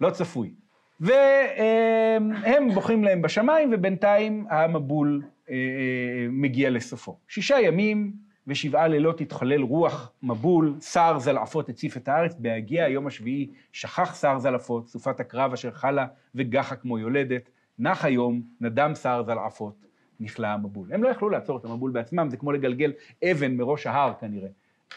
לא 0.00 0.10
צפוי. 0.10 0.50
והם 1.00 2.74
בוכים 2.74 3.04
להם 3.04 3.22
בשמיים, 3.22 3.70
ובינתיים 3.72 4.46
המבול 4.50 5.22
אה, 5.50 5.56
מגיע 6.30 6.70
לסופו. 6.70 7.16
שישה 7.28 7.60
ימים 7.60 8.12
ושבעה 8.46 8.88
לילות 8.88 9.20
התחולל 9.20 9.62
רוח 9.62 10.12
מבול, 10.22 10.74
שר 10.80 11.18
זלעפות 11.18 11.68
הציף 11.68 11.96
את 11.96 12.08
הארץ, 12.08 12.34
בהגיע 12.38 12.84
היום 12.84 13.06
השביעי 13.06 13.50
שכח 13.72 14.20
שר 14.20 14.38
זלעפות, 14.38 14.88
סופת 14.88 15.20
הקרב 15.20 15.52
אשר 15.52 15.70
חלה 15.70 16.06
וגחה 16.34 16.76
כמו 16.76 16.98
יולדת, 16.98 17.50
נח 17.78 18.04
היום, 18.04 18.42
נדם 18.60 18.94
שר 18.94 19.22
זלעפות, 19.26 19.86
נכלא 20.20 20.46
המבול. 20.46 20.92
הם 20.92 21.02
לא 21.02 21.08
יכלו 21.08 21.30
לעצור 21.30 21.56
את 21.56 21.64
המבול 21.64 21.90
בעצמם, 21.90 22.28
זה 22.30 22.36
כמו 22.36 22.52
לגלגל 22.52 22.92
אבן 23.30 23.56
מראש 23.56 23.86
ההר 23.86 24.12
כנראה. 24.20 24.48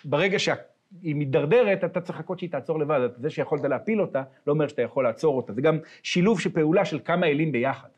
ברגע 0.06 0.40
שהיא 0.40 1.16
מידרדרת, 1.16 1.84
אתה 1.84 2.02
צריך 2.02 2.20
לחכות 2.20 2.40
שהיא 2.40 2.50
תעצור 2.50 2.80
לבד. 2.80 3.10
זה 3.18 3.30
שיכולת 3.30 3.64
להפיל 3.64 4.02
אותה, 4.02 4.24
לא 4.48 4.54
אומר 4.54 4.68
שאתה 4.68 4.82
יכול 4.82 5.04
לעצור 5.04 5.38
אותה. 5.38 5.54
זה 5.54 5.62
גם 5.62 5.78
שילוב 6.04 6.40
של 6.40 6.52
פעולה 6.52 6.86
של 6.86 7.00
כמה 7.06 7.26
אלים 7.26 7.52
ביחד. 7.52 7.90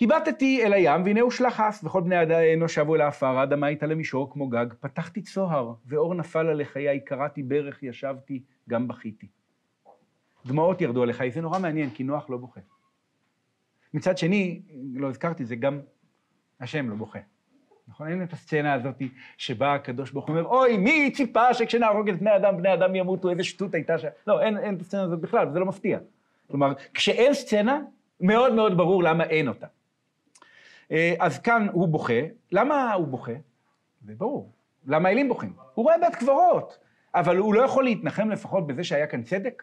הבטתי 0.00 0.64
אל 0.64 0.72
הים, 0.72 1.04
והנה 1.04 1.20
הושלך 1.20 1.60
אס, 1.60 1.84
וכל 1.84 2.00
בני 2.00 2.16
האנוש 2.16 2.74
שבו 2.74 2.94
אל 2.94 3.00
העפר, 3.00 3.38
האדמה 3.38 3.66
הייתה 3.66 3.86
למישור 3.86 4.32
כמו 4.32 4.48
גג. 4.48 4.66
פתחתי 4.80 5.22
צוהר, 5.22 5.72
ואור 5.86 6.14
נפל 6.14 6.46
על 6.46 6.60
לחיי, 6.60 7.00
קראתי 7.00 7.42
ברך, 7.42 7.82
ישבתי, 7.82 8.42
גם 8.68 8.88
בכיתי. 8.88 9.26
דמעות 10.46 10.80
ירדו 10.80 11.02
על 11.02 11.08
לחיי, 11.08 11.30
זה 11.30 11.40
נורא 11.40 11.58
מעניין, 11.58 11.90
כי 11.90 12.04
נוח 12.04 12.30
לא 12.30 12.36
בוכה. 12.36 12.60
מצד 13.94 14.18
שני, 14.18 14.62
לא 14.94 15.08
הזכרתי, 15.08 15.44
זה 15.44 15.56
גם 15.56 15.80
השם 16.60 16.90
לא 16.90 16.96
בוכה. 16.96 17.18
נכון? 17.88 18.08
אין 18.08 18.22
את 18.22 18.32
הסצנה 18.32 18.72
הזאת 18.72 19.02
שבה 19.36 19.74
הקדוש 19.74 20.10
ברוך 20.10 20.26
הוא 20.26 20.36
אומר, 20.36 20.48
אוי, 20.48 20.76
מי 20.76 21.10
ציפה 21.10 21.54
שכשנהרוג 21.54 22.08
את 22.08 22.18
בני 22.18 22.36
אדם, 22.36 22.56
בני 22.56 22.74
אדם 22.74 22.94
ימותו, 22.94 23.30
איזה 23.30 23.44
שטות 23.44 23.74
הייתה 23.74 23.98
ש... 23.98 24.04
לא, 24.26 24.40
אין, 24.40 24.58
אין 24.58 24.74
את 24.74 24.80
הסצנה 24.80 25.02
הזאת 25.02 25.20
בכלל, 25.20 25.48
וזה 25.48 25.58
לא 25.58 25.66
מפתיע. 25.66 25.98
כלומר, 26.50 26.72
כשאין 26.94 27.34
סצנה, 27.34 27.80
מאוד 28.20 28.54
מאוד 28.54 28.76
ברור 28.76 29.02
למה 29.02 29.24
אין 29.24 29.48
אותה. 29.48 29.66
אה, 30.92 31.14
אז 31.18 31.38
כאן 31.38 31.66
הוא 31.72 31.88
בוכה. 31.88 32.20
למה 32.52 32.92
הוא 32.92 33.06
בוכה? 33.06 33.32
זה 34.06 34.12
ברור. 34.16 34.52
למה 34.86 35.08
האלים 35.08 35.28
בוכים? 35.28 35.52
הוא 35.74 35.84
רואה 35.84 35.98
בית 35.98 36.14
קברות, 36.14 36.78
אבל 37.14 37.36
הוא 37.36 37.54
לא 37.54 37.62
יכול 37.62 37.84
להתנחם 37.84 38.30
לפחות 38.30 38.66
בזה 38.66 38.84
שהיה 38.84 39.06
כאן 39.06 39.22
צדק? 39.22 39.62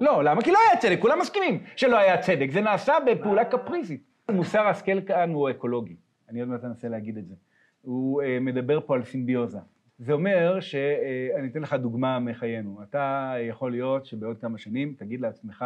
לא, 0.00 0.24
למה? 0.24 0.42
כי 0.42 0.50
לא 0.50 0.58
היה 0.68 0.80
צדק, 0.80 0.98
כולם 1.00 1.18
מסכימים 1.18 1.64
שלא 1.76 1.96
היה 1.98 2.18
צדק, 2.18 2.48
זה 2.52 2.60
נעשה 2.60 2.94
בפעולה 3.06 3.44
קפריזית. 3.44 4.02
מוסר 4.30 4.60
ההשכל 4.60 5.00
כאן 5.00 5.30
הוא 5.30 5.50
אקולוגי, 5.50 5.96
אני 6.28 6.40
עוד 6.40 6.48
מעט 6.48 6.64
אנסה 6.64 6.88
להגיד 6.88 7.18
את 7.18 7.26
זה. 7.26 7.34
הוא 7.82 8.22
uh, 8.22 8.26
מדבר 8.40 8.80
פה 8.80 8.94
על 8.94 9.04
סימביוזה. 9.04 9.58
זה 9.98 10.12
אומר 10.12 10.60
שאני 10.60 11.48
uh, 11.48 11.50
אתן 11.50 11.62
לך 11.62 11.74
דוגמה 11.74 12.18
מחיינו. 12.18 12.82
אתה 12.82 13.34
יכול 13.48 13.70
להיות 13.70 14.06
שבעוד 14.06 14.38
כמה 14.38 14.58
שנים 14.58 14.94
תגיד 14.98 15.20
לעצמך, 15.20 15.64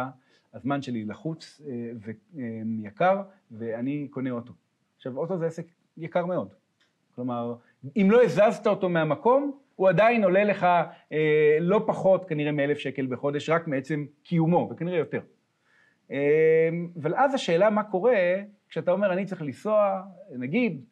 הזמן 0.53 0.81
שלי 0.81 1.05
לחוץ 1.05 1.61
uh, 1.61 2.39
ויקר, 2.83 3.21
ואני 3.51 4.07
קונה 4.11 4.31
אוטו. 4.31 4.53
עכשיו, 4.95 5.17
אוטו 5.17 5.37
זה 5.37 5.45
עסק 5.45 5.65
יקר 5.97 6.25
מאוד. 6.25 6.53
כלומר, 7.15 7.55
אם 7.95 8.07
לא 8.11 8.23
הזזת 8.23 8.67
אותו 8.67 8.89
מהמקום, 8.89 9.51
הוא 9.75 9.89
עדיין 9.89 10.23
עולה 10.23 10.43
לך 10.43 10.63
אה, 11.11 11.57
לא 11.59 11.83
פחות 11.87 12.25
כנראה 12.25 12.51
מאלף 12.51 12.77
שקל 12.77 13.05
בחודש, 13.05 13.49
רק 13.49 13.67
מעצם 13.67 14.05
קיומו, 14.23 14.69
וכנראה 14.71 14.97
יותר. 14.97 15.21
אמ, 16.11 16.17
אבל 17.01 17.15
אז 17.15 17.33
השאלה 17.33 17.69
מה 17.69 17.83
קורה 17.83 18.41
כשאתה 18.69 18.91
אומר 18.91 19.13
אני 19.13 19.25
צריך 19.25 19.41
לנסוע, 19.41 20.01
נגיד, 20.37 20.85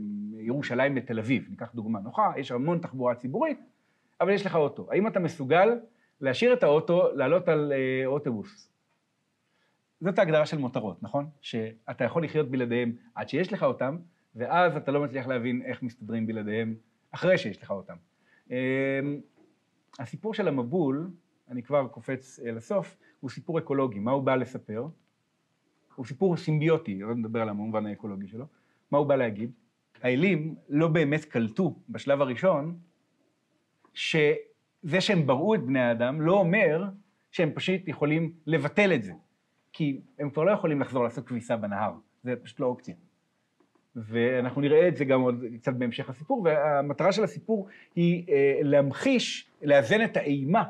מירושלים 0.00 0.96
לתל 0.96 1.18
אביב, 1.18 1.46
ניקח 1.50 1.72
דוגמה 1.74 2.00
נוחה, 2.00 2.32
יש 2.36 2.52
המון 2.52 2.78
תחבורה 2.78 3.14
ציבורית, 3.14 3.60
אבל 4.20 4.32
יש 4.32 4.46
לך 4.46 4.56
אוטו. 4.56 4.86
האם 4.90 5.06
אתה 5.06 5.20
מסוגל 5.20 5.78
להשאיר 6.20 6.52
את 6.52 6.62
האוטו, 6.62 7.12
לעלות 7.14 7.48
על 7.48 7.72
אה, 7.72 8.06
אוטובוס? 8.06 8.70
זאת 10.00 10.18
ההגדרה 10.18 10.46
של 10.46 10.58
מותרות, 10.58 11.02
נכון? 11.02 11.26
שאתה 11.40 12.04
יכול 12.04 12.24
לחיות 12.24 12.50
בלעדיהם 12.50 12.92
עד 13.14 13.28
שיש 13.28 13.52
לך 13.52 13.62
אותם, 13.62 13.96
ואז 14.36 14.76
אתה 14.76 14.92
לא 14.92 15.02
מצליח 15.02 15.26
להבין 15.26 15.62
איך 15.64 15.82
מסתדרים 15.82 16.26
בלעדיהם 16.26 16.74
אחרי 17.10 17.38
שיש 17.38 17.62
לך 17.62 17.70
אותם. 17.70 17.96
אמ, 18.50 18.56
הסיפור 19.98 20.34
של 20.34 20.48
המבול, 20.48 21.10
אני 21.48 21.62
כבר 21.62 21.88
קופץ 21.88 22.40
אה, 22.40 22.52
לסוף, 22.52 22.96
הוא 23.20 23.30
סיפור 23.30 23.58
אקולוגי. 23.58 23.98
מה 23.98 24.10
הוא 24.10 24.22
בא 24.22 24.34
לספר? 24.34 24.86
הוא 25.94 26.06
סיפור 26.06 26.36
סימביוטי, 26.36 26.98
לא 26.98 27.14
נדבר 27.14 27.42
על 27.42 27.48
המובן 27.48 27.86
האקולוגי 27.86 28.28
שלו. 28.28 28.46
מה 28.90 28.98
הוא 28.98 29.06
בא 29.06 29.16
להגיד? 29.16 29.52
האלים 30.02 30.54
לא 30.68 30.88
באמת 30.88 31.24
קלטו 31.24 31.78
בשלב 31.88 32.20
הראשון 32.20 32.78
שזה 33.94 35.00
שהם 35.00 35.26
בראו 35.26 35.54
את 35.54 35.62
בני 35.62 35.80
האדם 35.80 36.20
לא 36.20 36.32
אומר 36.32 36.84
שהם 37.30 37.50
פשוט 37.54 37.88
יכולים 37.88 38.32
לבטל 38.46 38.92
את 38.94 39.02
זה. 39.02 39.12
כי 39.72 40.00
הם 40.18 40.30
כבר 40.30 40.44
לא 40.44 40.50
יכולים 40.50 40.80
לחזור 40.80 41.04
לעשות 41.04 41.26
כביסה 41.26 41.56
בנהר, 41.56 41.92
זה 42.22 42.36
פשוט 42.42 42.60
לא 42.60 42.66
אופציה. 42.66 42.94
ואנחנו 43.96 44.60
נראה 44.60 44.88
את 44.88 44.96
זה 44.96 45.04
גם 45.04 45.20
עוד 45.20 45.44
קצת 45.58 45.74
בהמשך 45.74 46.10
הסיפור, 46.10 46.42
והמטרה 46.44 47.12
של 47.12 47.24
הסיפור 47.24 47.68
היא 47.94 48.24
אה, 48.28 48.58
להמחיש, 48.62 49.50
לאזן 49.62 50.04
את 50.04 50.16
האימה 50.16 50.64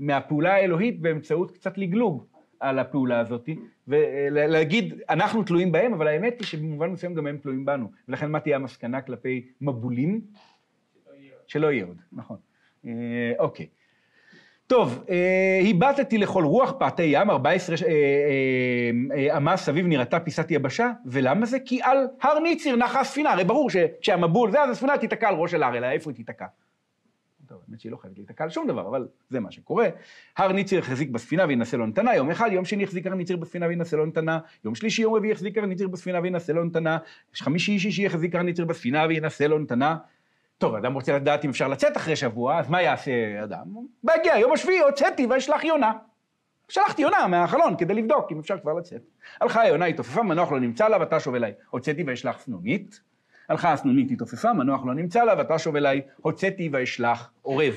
מהפעולה 0.00 0.54
האלוהית 0.54 1.00
באמצעות 1.00 1.50
קצת 1.50 1.78
לגלוג 1.78 2.24
על 2.60 2.78
הפעולה 2.78 3.20
הזאת, 3.20 3.48
ולהגיד, 3.88 4.94
אנחנו 5.10 5.42
תלויים 5.42 5.72
בהם, 5.72 5.94
אבל 5.94 6.08
האמת 6.08 6.40
היא 6.40 6.46
שבמובן 6.46 6.90
מסוים 6.90 7.14
גם 7.14 7.26
הם 7.26 7.36
תלויים 7.36 7.64
בנו. 7.64 7.90
ולכן 8.08 8.30
מה 8.30 8.40
תהיה 8.40 8.56
המסקנה 8.56 9.00
כלפי 9.00 9.46
מבולים? 9.60 10.20
שלא 11.46 11.72
יהיה 11.72 11.84
עוד, 11.84 11.96
נכון. 12.12 12.36
אה, 12.86 13.32
אוקיי. 13.38 13.66
טוב, 14.66 15.04
אה, 15.10 15.60
הבטתי 15.70 16.18
לכל 16.18 16.44
רוח 16.44 16.74
פאתי 16.78 17.02
ים, 17.02 17.30
14 17.30 17.76
אה, 17.88 19.36
אמה 19.36 19.56
סביב 19.56 19.86
נראתה 19.86 20.20
פיסת 20.20 20.50
יבשה, 20.50 20.90
ולמה 21.06 21.46
זה? 21.46 21.60
כי 21.60 21.82
על 21.82 22.06
הר 22.22 22.38
ניציר 22.38 22.76
נחה 22.76 23.00
הספינה, 23.00 23.32
הרי 23.32 23.44
ברור 23.44 23.70
שכשהמבול 23.70 24.50
זה, 24.50 24.62
אז 24.62 24.70
הספינה 24.70 24.98
תיתקע 24.98 25.28
על 25.28 25.34
ראש 25.34 25.50
של 25.50 25.62
הר, 25.62 25.76
אלא 25.76 25.86
איפה 25.86 26.10
היא 26.10 26.16
תיתקע? 26.16 26.46
טוב, 27.50 27.58
האמת 27.68 27.80
שהיא 27.80 27.92
לא 27.92 27.96
חייבת 27.96 28.18
להיתקע 28.18 28.44
על 28.44 28.50
שום 28.50 28.66
דבר, 28.66 28.88
אבל 28.88 29.08
זה 29.30 29.40
מה 29.40 29.50
שקורה. 29.50 29.88
הר 30.36 30.52
ניציר 30.52 30.78
החזיק 30.78 31.10
בספינה 31.10 31.44
וינסה 31.48 31.76
לו 31.76 31.86
נתנה, 31.86 32.14
יום 32.14 32.30
אחד, 32.30 32.48
יום 32.52 32.64
שני 32.64 32.84
החזיק 32.84 33.06
הר 33.06 33.14
ניציר 33.14 33.36
בספינה 33.36 33.66
וינסה 33.66 33.96
לו 33.96 34.06
נתנה, 34.06 34.38
יום 34.64 34.74
שלישי, 34.74 35.02
יום 35.02 35.14
רביעי 35.14 35.32
החזיק 35.32 35.58
הר 35.58 35.66
ניציר 35.66 35.88
בספינה 35.88 36.20
וינסה 36.22 36.52
לו 36.52 36.64
נתנה, 36.64 36.98
חמישי, 37.34 37.78
שישי 37.78 38.06
החזיק 38.06 38.34
הר 38.34 38.42
ניציר 38.42 38.64
בספינה 38.64 39.06
וינסה 39.08 39.46
לו 39.46 39.58
נתנה. 39.58 39.96
טוב, 40.58 40.74
אדם 40.74 40.94
רוצה 40.94 41.16
לדעת 41.16 41.44
אם 41.44 41.50
אפשר 41.50 41.68
לצאת 41.68 41.96
אחרי 41.96 42.16
שבוע, 42.16 42.58
אז 42.58 42.70
מה 42.70 42.82
יעשה 42.82 43.44
אדם? 43.44 43.66
בהגיע 44.04 44.38
יום 44.38 44.52
השביעי, 44.52 44.80
הוצאתי 44.80 45.26
ואשלח 45.26 45.64
יונה. 45.64 45.92
שלחתי 46.68 47.02
יונה 47.02 47.26
מהחלון 47.26 47.76
כדי 47.76 47.94
לבדוק 47.94 48.32
אם 48.32 48.38
אפשר 48.38 48.58
כבר 48.58 48.72
לצאת. 48.72 49.02
הלכה 49.40 49.60
היונה, 49.60 49.84
התעופפה, 49.84 50.22
מנוח 50.22 50.52
לא 50.52 50.60
נמצא 50.60 50.88
לה, 50.88 51.02
ותשוב 51.02 51.34
אליי. 51.34 51.52
הוצאתי 51.70 52.04
ואשלח 52.06 52.38
סנונית. 52.38 53.09
הלכה 53.50 53.72
הסנונית, 53.72 54.10
התעופפה, 54.10 54.52
מנוח 54.52 54.84
לא 54.84 54.94
נמצא 54.94 55.24
לה, 55.24 55.34
ותשוב 55.40 55.76
אליי. 55.76 56.00
הוצאתי 56.16 56.68
ואשלח 56.72 57.30
עורב. 57.42 57.74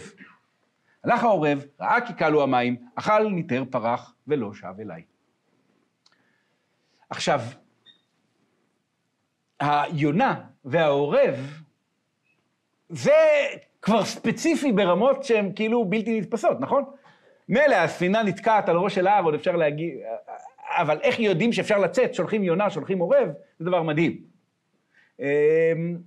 הלך 1.03 1.23
העורב, 1.23 1.65
ראה 1.81 2.01
כי 2.07 2.17
כלו 2.17 2.43
המים, 2.43 2.75
אכל, 2.95 3.27
ניטר, 3.27 3.63
פרח, 3.69 4.15
ולא 4.27 4.53
שב 4.53 4.79
אליי. 4.79 5.03
עכשיו, 7.09 7.41
היונה 9.59 10.41
והעורב, 10.65 11.61
זה 12.89 13.11
כבר 13.81 14.05
ספציפי 14.05 14.71
ברמות 14.71 15.23
שהן 15.23 15.51
כאילו 15.55 15.85
בלתי 15.85 16.19
נתפסות, 16.19 16.59
נכון? 16.59 16.83
מילא 17.49 17.75
הספינה 17.75 18.23
נתקעת 18.23 18.69
על 18.69 18.77
ראש 18.77 18.95
של 18.95 19.07
ההר, 19.07 19.23
עוד 19.23 19.33
אפשר 19.33 19.55
להגיד, 19.55 19.93
אבל 20.77 20.99
איך 21.01 21.19
יודעים 21.19 21.53
שאפשר 21.53 21.77
לצאת? 21.77 22.13
שולחים 22.13 22.43
יונה, 22.43 22.69
שולחים 22.69 22.99
עורב, 22.99 23.29
זה 23.59 23.65
דבר 23.65 23.83
מדהים. 23.83 24.32
אמ, 25.23 25.97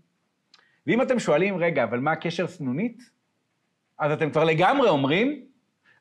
ואם 0.87 1.03
אתם 1.03 1.19
שואלים, 1.19 1.57
רגע, 1.57 1.85
אבל 1.85 2.01
מה 2.01 2.13
הקשר 2.13 2.47
סנונית? 2.47 3.11
אז 3.99 4.13
אתם 4.13 4.31
כבר 4.31 4.45
לגמרי 4.45 4.89
אומרים, 4.89 5.47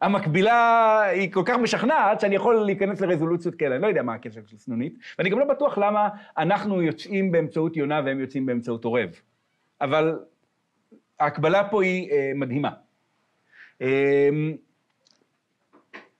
המקבילה 0.01 1.01
היא 1.01 1.31
כל 1.31 1.43
כך 1.45 1.55
משכנעת 1.55 2.19
שאני 2.19 2.35
יכול 2.35 2.55
להיכנס 2.55 3.01
לרזולוציות 3.01 3.55
כאלה, 3.55 3.75
אני 3.75 3.81
לא 3.81 3.87
יודע 3.87 4.03
מה 4.03 4.13
הקשר 4.13 4.41
של 4.45 4.57
סנונית, 4.57 4.97
ואני 5.17 5.29
גם 5.29 5.39
לא 5.39 5.45
בטוח 5.45 5.77
למה 5.77 6.09
אנחנו 6.37 6.81
יוצאים 6.81 7.31
באמצעות 7.31 7.77
יונה 7.77 8.01
והם 8.05 8.19
יוצאים 8.19 8.45
באמצעות 8.45 8.85
עורב. 8.85 9.09
אבל 9.81 10.19
ההקבלה 11.19 11.69
פה 11.69 11.83
היא 11.83 12.11
אה, 12.11 12.31
מדהימה. 12.35 12.69
אה, 13.81 14.29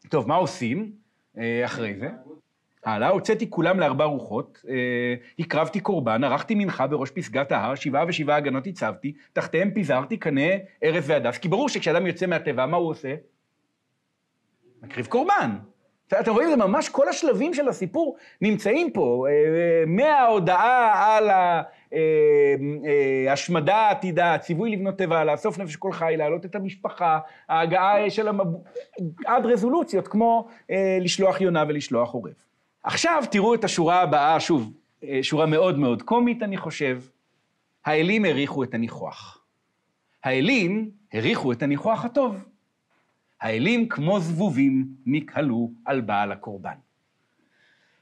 טוב, 0.09 0.27
מה 0.27 0.35
עושים 0.35 0.91
אה, 1.37 1.65
אחרי 1.65 1.95
זה? 1.95 2.09
הלאה, 2.85 3.09
הוצאתי 3.09 3.49
כולם 3.49 3.79
לארבע 3.79 4.05
רוחות, 4.05 4.61
אה, 4.69 4.75
הקרבתי 5.39 5.79
קורבן, 5.79 6.23
ערכתי 6.23 6.55
מנחה 6.55 6.87
בראש 6.87 7.11
פסגת 7.11 7.51
ההר, 7.51 7.75
שבעה 7.75 8.05
ושבעה 8.07 8.37
הגנות 8.37 8.67
הצבתי, 8.67 9.13
תחתיהם 9.33 9.71
פיזרתי 9.71 10.17
קנה, 10.17 10.51
ארז 10.83 11.09
והדס, 11.09 11.37
כי 11.37 11.47
ברור 11.47 11.69
שכשאדם 11.69 12.07
יוצא 12.07 12.25
מהטבע, 12.25 12.65
מה 12.65 12.77
הוא 12.77 12.89
עושה? 12.89 13.15
מקריב 14.83 15.05
קורבן. 15.05 15.51
אתם 16.19 16.31
רואים, 16.31 16.49
זה 16.49 16.55
ממש 16.55 16.89
כל 16.89 17.09
השלבים 17.09 17.53
של 17.53 17.67
הסיפור 17.67 18.17
נמצאים 18.41 18.91
פה, 18.91 19.25
אה, 19.29 19.83
מההודעה 19.87 21.17
על 21.17 21.29
ההשמדה 23.29 23.75
העתידה, 23.75 24.33
הציווי 24.33 24.71
לבנות 24.71 24.97
טבע, 24.97 25.23
לאסוף 25.23 25.57
נפש 25.57 25.75
כל 25.75 25.91
חי, 25.91 26.13
להעלות 26.17 26.45
את 26.45 26.55
המשפחה, 26.55 27.19
ההגעה 27.49 28.09
של 28.09 28.27
המב... 28.27 28.47
עד 29.25 29.45
רזולוציות 29.45 30.07
כמו 30.07 30.47
לשלוח 31.01 31.41
יונה 31.41 31.63
ולשלוח 31.67 32.13
עורב. 32.13 32.45
עכשיו 32.85 33.23
תראו 33.31 33.55
את 33.55 33.63
השורה 33.63 34.01
הבאה, 34.01 34.39
שוב, 34.39 34.73
אה, 35.03 35.19
שורה 35.21 35.45
מאוד 35.45 35.79
מאוד 35.79 36.01
קומית, 36.01 36.43
אני 36.43 36.57
חושב. 36.57 37.01
האלים 37.85 38.25
העריכו 38.25 38.63
את 38.63 38.73
הניחוח. 38.73 39.45
האלים 40.23 40.89
העריכו 41.13 41.51
את 41.51 41.63
הניחוח 41.63 42.05
הטוב. 42.05 42.45
האלים 43.41 43.89
כמו 43.89 44.19
זבובים 44.19 44.87
נקהלו 45.05 45.71
על 45.85 46.01
בעל 46.01 46.31
הקורבן. 46.31 46.75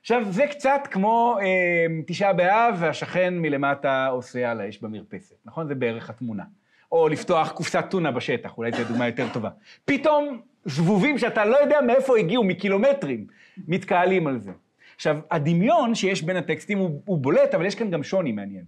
עכשיו, 0.01 0.23
זה 0.29 0.47
קצת 0.47 0.81
כמו 0.91 1.37
אה, 1.41 2.01
תשעה 2.07 2.33
באב 2.33 2.75
והשכן 2.79 3.33
מלמטה 3.37 4.07
עושה 4.07 4.51
על 4.51 4.61
האש 4.61 4.77
במרפסת, 4.77 5.35
נכון? 5.45 5.67
זה 5.67 5.75
בערך 5.75 6.09
התמונה. 6.09 6.43
או 6.91 7.07
לפתוח 7.07 7.51
קופסת 7.51 7.85
טונה 7.89 8.11
בשטח, 8.11 8.57
אולי 8.57 8.71
זו 8.71 8.83
דוגמה 8.87 9.07
יותר 9.07 9.27
טובה. 9.33 9.49
פתאום 9.85 10.41
זבובים 10.65 11.17
שאתה 11.17 11.45
לא 11.45 11.57
יודע 11.57 11.81
מאיפה 11.87 12.17
הגיעו, 12.17 12.43
מקילומטרים, 12.43 13.27
מתקהלים 13.67 14.27
על 14.27 14.39
זה. 14.39 14.51
עכשיו, 14.95 15.17
הדמיון 15.31 15.95
שיש 15.95 16.23
בין 16.23 16.35
הטקסטים 16.35 16.77
הוא, 16.77 17.01
הוא 17.05 17.17
בולט, 17.17 17.53
אבל 17.53 17.65
יש 17.65 17.75
כאן 17.75 17.91
גם 17.91 18.03
שוני 18.03 18.31
מעניין. 18.31 18.65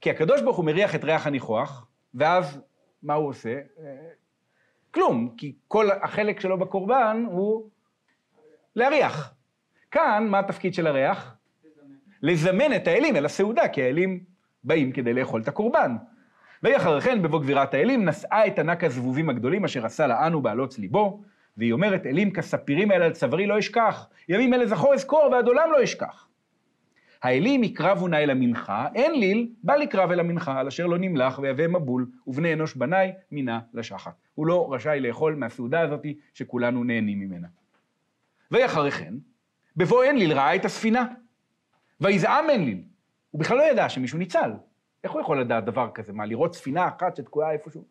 כי 0.00 0.10
הקדוש 0.10 0.42
ברוך 0.42 0.56
הוא 0.56 0.64
מריח 0.64 0.94
את 0.94 1.04
ריח 1.04 1.26
הניחוח, 1.26 1.86
ואז 2.14 2.60
מה 3.02 3.14
הוא 3.14 3.28
עושה? 3.28 3.60
כלום, 4.90 5.34
כי 5.36 5.54
כל 5.68 5.90
החלק 6.02 6.40
שלו 6.40 6.58
בקורבן 6.58 7.24
הוא 7.30 7.68
להריח. 8.76 9.34
כאן, 9.90 10.26
מה 10.30 10.38
התפקיד 10.38 10.74
של 10.74 10.86
הריח? 10.86 11.34
לזמן. 12.22 12.76
את 12.76 12.86
האלים 12.88 13.16
אל 13.16 13.24
הסעודה, 13.24 13.68
כי 13.68 13.82
האלים 13.82 14.24
באים 14.64 14.92
כדי 14.92 15.12
לאכול 15.12 15.42
את 15.42 15.48
הקורבן. 15.48 15.96
ויחר 16.62 17.00
כן, 17.00 17.22
בבוא 17.22 17.40
גבירת 17.40 17.74
האלים, 17.74 18.08
נשאה 18.08 18.46
את 18.46 18.58
ענק 18.58 18.84
הזבובים 18.84 19.30
הגדולים 19.30 19.64
אשר 19.64 19.86
עשה 19.86 20.06
לענו 20.06 20.42
בעלוץ 20.42 20.78
ליבו, 20.78 21.22
והיא 21.56 21.72
אומרת, 21.72 22.06
אלים 22.06 22.30
כספירים 22.30 22.92
אלה 22.92 23.04
על 23.04 23.12
צווארי 23.12 23.46
לא 23.46 23.58
אשכח, 23.58 24.08
ימים 24.28 24.54
אלה 24.54 24.66
זכור 24.66 24.94
אזכור 24.94 25.28
ועד 25.32 25.46
עולם 25.46 25.68
לא 25.72 25.84
אשכח. 25.84 26.28
האלים 27.22 27.64
יקרבו 27.64 28.08
נא 28.08 28.16
אל 28.16 28.30
המנחה, 28.30 28.88
אין 28.94 29.20
ליל, 29.20 29.48
בא 29.62 29.76
לקרב 29.76 30.10
אל 30.10 30.20
המנחה, 30.20 30.60
על 30.60 30.66
אשר 30.66 30.86
לא 30.86 30.98
נמלח 30.98 31.38
ויבא 31.38 31.66
מבול, 31.66 32.06
ובני 32.26 32.52
אנוש 32.52 32.74
בניי 32.74 33.12
מינה 33.30 33.60
לשחת. 33.74 34.14
הוא 34.34 34.46
לא 34.46 34.68
רשאי 34.72 35.00
לאכול 35.00 35.34
מהסעודה 35.34 35.80
הזאת 35.80 36.06
שכולנו 36.34 36.84
נהנים 36.84 37.20
ממנה. 37.20 37.48
ואחרי 38.50 38.90
כן, 38.90 39.14
בבוא 39.76 40.02
אין 40.02 40.16
ליל 40.16 40.32
ראה 40.32 40.54
את 40.54 40.64
הספינה. 40.64 41.06
ויזעם 42.00 42.50
אין 42.50 42.64
ליל. 42.64 42.82
הוא 43.30 43.40
בכלל 43.40 43.56
לא 43.56 43.62
ידע 43.62 43.88
שמישהו 43.88 44.18
ניצל. 44.18 44.50
איך 45.04 45.12
הוא 45.12 45.20
יכול 45.20 45.40
לדעת 45.40 45.64
דבר 45.64 45.90
כזה? 45.94 46.12
מה, 46.12 46.26
לראות 46.26 46.54
ספינה 46.54 46.88
אחת 46.88 47.16
שתקועה 47.16 47.52
איפשהו? 47.52 47.84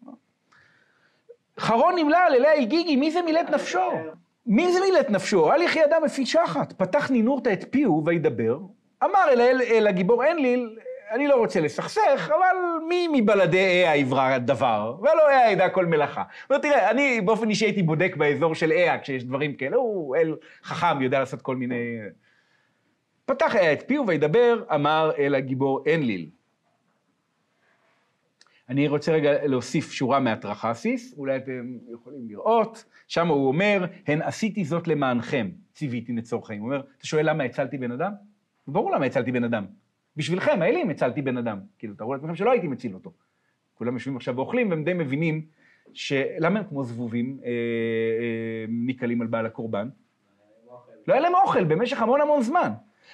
חרון 1.59 1.95
נמלל, 1.95 2.33
אלי 2.35 2.65
גיגי, 2.65 2.95
מי 2.95 3.11
זה 3.11 3.21
מילאת 3.21 3.49
נפשו? 3.49 3.91
מי 4.45 4.73
זה 4.73 4.79
מילאת 4.79 5.09
נפשו? 5.09 5.51
אל 5.53 5.61
יחי 5.61 5.85
אדם 5.85 6.03
לפי 6.05 6.25
שחת. 6.25 6.73
פתח 6.73 7.11
נינורתא 7.11 7.53
את 7.53 7.65
פיהו 7.69 8.05
וידבר, 8.05 8.59
אמר 9.03 9.23
אל, 9.29 9.41
אל, 9.41 9.61
אל 9.61 9.87
הגיבור 9.87 10.31
אנליל, 10.31 10.75
אני 11.11 11.27
לא 11.27 11.35
רוצה 11.35 11.59
לסכסך, 11.59 12.29
אבל 12.29 12.57
מי 12.87 13.07
מבלדי 13.13 13.85
אה 13.85 13.95
יברא 13.95 14.37
דבר? 14.37 14.95
ולא 15.01 15.29
אה 15.29 15.51
ידע 15.51 15.69
כל 15.69 15.85
מלאכה. 15.85 16.23
אומרת, 16.49 16.61
תראה, 16.61 16.91
אני 16.91 17.21
באופן 17.21 17.49
אישי 17.49 17.65
הייתי 17.65 17.83
בודק 17.83 18.15
באזור 18.15 18.55
של 18.55 18.71
אה 18.71 18.97
כשיש 18.97 19.23
דברים 19.23 19.53
כאלה, 19.53 19.75
הוא 19.75 20.15
אל 20.15 20.35
חכם, 20.63 21.01
יודע 21.01 21.19
לעשות 21.19 21.41
כל 21.41 21.55
מיני... 21.55 21.97
פתח 23.25 23.55
אה 23.55 23.73
את 23.73 23.83
פיהו 23.87 24.07
וידבר, 24.07 24.63
אמר 24.75 25.11
אל 25.17 25.35
הגיבור 25.35 25.83
אנליל. 25.93 26.29
אני 28.69 28.87
רוצה 28.87 29.11
רגע 29.11 29.47
להוסיף 29.47 29.91
שורה 29.91 30.19
מהטרחסיס, 30.19 31.13
אולי 31.17 31.37
אתם 31.37 31.77
יכולים 31.93 32.27
לראות, 32.29 32.85
שם 33.07 33.27
הוא 33.27 33.47
אומר, 33.47 33.85
הן 34.07 34.21
עשיתי 34.21 34.65
זאת 34.65 34.87
למענכם, 34.87 35.49
ציוויתי 35.73 36.13
נצור 36.13 36.47
חיים. 36.47 36.61
הוא 36.61 36.69
אומר, 36.69 36.81
אתה 36.97 37.07
שואל 37.07 37.29
למה 37.29 37.43
הצלתי 37.43 37.77
בן 37.77 37.91
אדם? 37.91 38.11
ברור 38.67 38.91
למה 38.91 39.05
הצלתי 39.05 39.31
בן 39.31 39.43
אדם. 39.43 39.65
בשבילכם, 40.17 40.61
האלים, 40.61 40.89
הצלתי 40.89 41.21
בן 41.21 41.37
אדם. 41.37 41.59
כאילו, 41.79 41.95
תארו 41.95 42.13
לעצמכם 42.13 42.35
שלא 42.35 42.51
הייתי 42.51 42.67
מציל 42.67 42.93
אותו. 42.93 43.11
כולם 43.73 43.93
יושבים 43.93 44.15
עכשיו 44.15 44.35
ואוכלים, 44.35 44.69
והם 44.69 44.83
די 44.83 44.93
מבינים 44.93 45.45
שלמה 45.93 46.59
הם 46.59 46.65
כמו 46.69 46.83
זבובים 46.83 47.39
אה, 47.43 47.49
אה, 47.49 48.65
ניקלים 48.69 49.21
על 49.21 49.27
בעל 49.27 49.45
הקורבן? 49.45 49.89
לא 51.07 51.13
היה 51.13 51.21
להם 51.21 51.35
אוכל 51.35 51.63
במשך 51.63 52.01
המון 52.01 52.21
המון 52.21 52.41
זמן. 52.41 52.71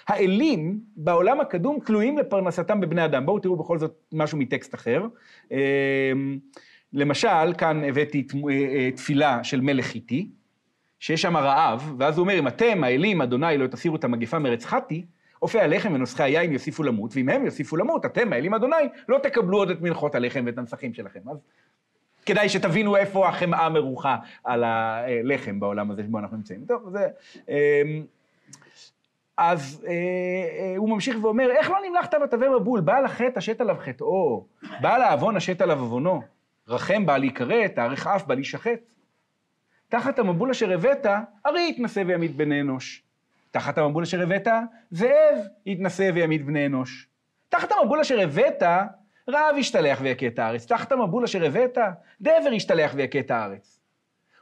האלים 0.07 0.79
בעולם 0.95 1.39
הקדום 1.39 1.79
תלויים 1.85 2.17
לפרנסתם 2.17 2.79
בבני 2.79 3.05
אדם. 3.05 3.25
בואו 3.25 3.39
תראו 3.39 3.55
בכל 3.55 3.79
זאת 3.79 3.93
משהו 4.13 4.37
מטקסט 4.37 4.75
אחר. 4.75 5.05
אמ, 5.51 5.57
למשל, 6.93 7.53
כאן 7.57 7.83
הבאתי 7.83 8.27
אה, 8.33 8.51
אה, 8.51 8.89
תפילה 8.95 9.43
של 9.43 9.61
מלך 9.61 9.95
איטי, 9.95 10.29
שיש 10.99 11.21
שם 11.21 11.37
רעב, 11.37 11.93
ואז 11.97 12.17
הוא 12.17 12.23
אומר, 12.23 12.39
אם 12.39 12.47
אתם, 12.47 12.83
האלים, 12.83 13.21
אדוני, 13.21 13.57
לא 13.57 13.67
תסירו 13.67 13.95
את 13.95 14.03
המגפה 14.03 14.39
מארץ 14.39 14.65
חתי, 14.65 15.05
אופי 15.41 15.59
הלחם 15.59 15.93
ונוסחי 15.93 16.23
היין 16.23 16.51
יוסיפו 16.51 16.83
למות, 16.83 17.11
ואם 17.15 17.29
הם 17.29 17.45
יוסיפו 17.45 17.77
למות, 17.77 18.05
אתם, 18.05 18.33
האלים 18.33 18.53
אדוני, 18.53 18.75
לא 19.09 19.17
תקבלו 19.23 19.57
עוד 19.57 19.69
את 19.69 19.81
מנחות 19.81 20.15
הלחם 20.15 20.43
ואת 20.45 20.57
הנסחים 20.57 20.93
שלכם. 20.93 21.19
אז 21.31 21.37
כדאי 22.25 22.49
שתבינו 22.49 22.95
איפה 22.95 23.29
החמאה 23.29 23.69
מרוחה 23.69 24.17
על 24.43 24.63
הלחם 24.63 25.59
בעולם 25.59 25.91
הזה 25.91 26.03
שבו 26.03 26.19
אנחנו 26.19 26.37
נמצאים. 26.37 26.65
טוב, 26.67 26.89
זה... 26.89 27.07
אז 29.43 29.85
אה, 29.87 29.91
אה, 29.91 30.73
הוא 30.77 30.89
ממשיך 30.89 31.17
ואומר, 31.21 31.51
איך 31.51 31.69
לא 31.69 31.77
נמלכת 31.89 32.13
ותבא 32.23 32.49
מבול? 32.49 32.81
בעל 32.81 33.05
החטא 33.05 33.37
השת 33.37 33.61
עליו 33.61 33.75
חטאו, 33.79 34.45
בעל 34.81 35.01
העוון 35.01 35.37
השת 35.37 35.61
עליו 35.61 35.79
עוונו, 35.79 36.21
רחם 36.67 37.05
בעל 37.05 37.23
יכרת, 37.23 37.75
תארך 37.75 38.07
אף 38.07 38.25
בעל 38.25 38.37
יישחט. 38.37 38.79
תחת 39.89 40.19
המבול 40.19 40.51
אשר 40.51 40.71
הבאת, 40.71 41.05
ארי 41.45 41.69
יתנשא 41.69 42.03
וימית 42.07 42.35
בני 42.35 42.61
אנוש. 42.61 43.03
תחת 43.51 43.77
המבול 43.77 44.03
אשר 44.03 44.21
הבאת, 44.21 44.47
זאב 44.91 45.37
יתנשא 45.65 46.11
וימית 46.13 46.45
בני 46.45 46.65
אנוש. 46.65 47.07
תחת 47.49 47.71
המבול 47.71 47.99
אשר 47.99 48.19
הבאת, 48.19 48.63
רעב 49.29 49.57
ישתלח 49.57 49.99
ויכה 50.01 50.27
את 50.27 50.39
הארץ. 50.39 50.65
תחת 50.65 50.91
המבול 50.91 51.23
אשר 51.23 51.45
הבאת, 51.45 51.77
דבר 52.21 52.53
ישתלח 52.53 52.91
ויכה 52.95 53.19
את 53.19 53.31
הארץ. 53.31 53.79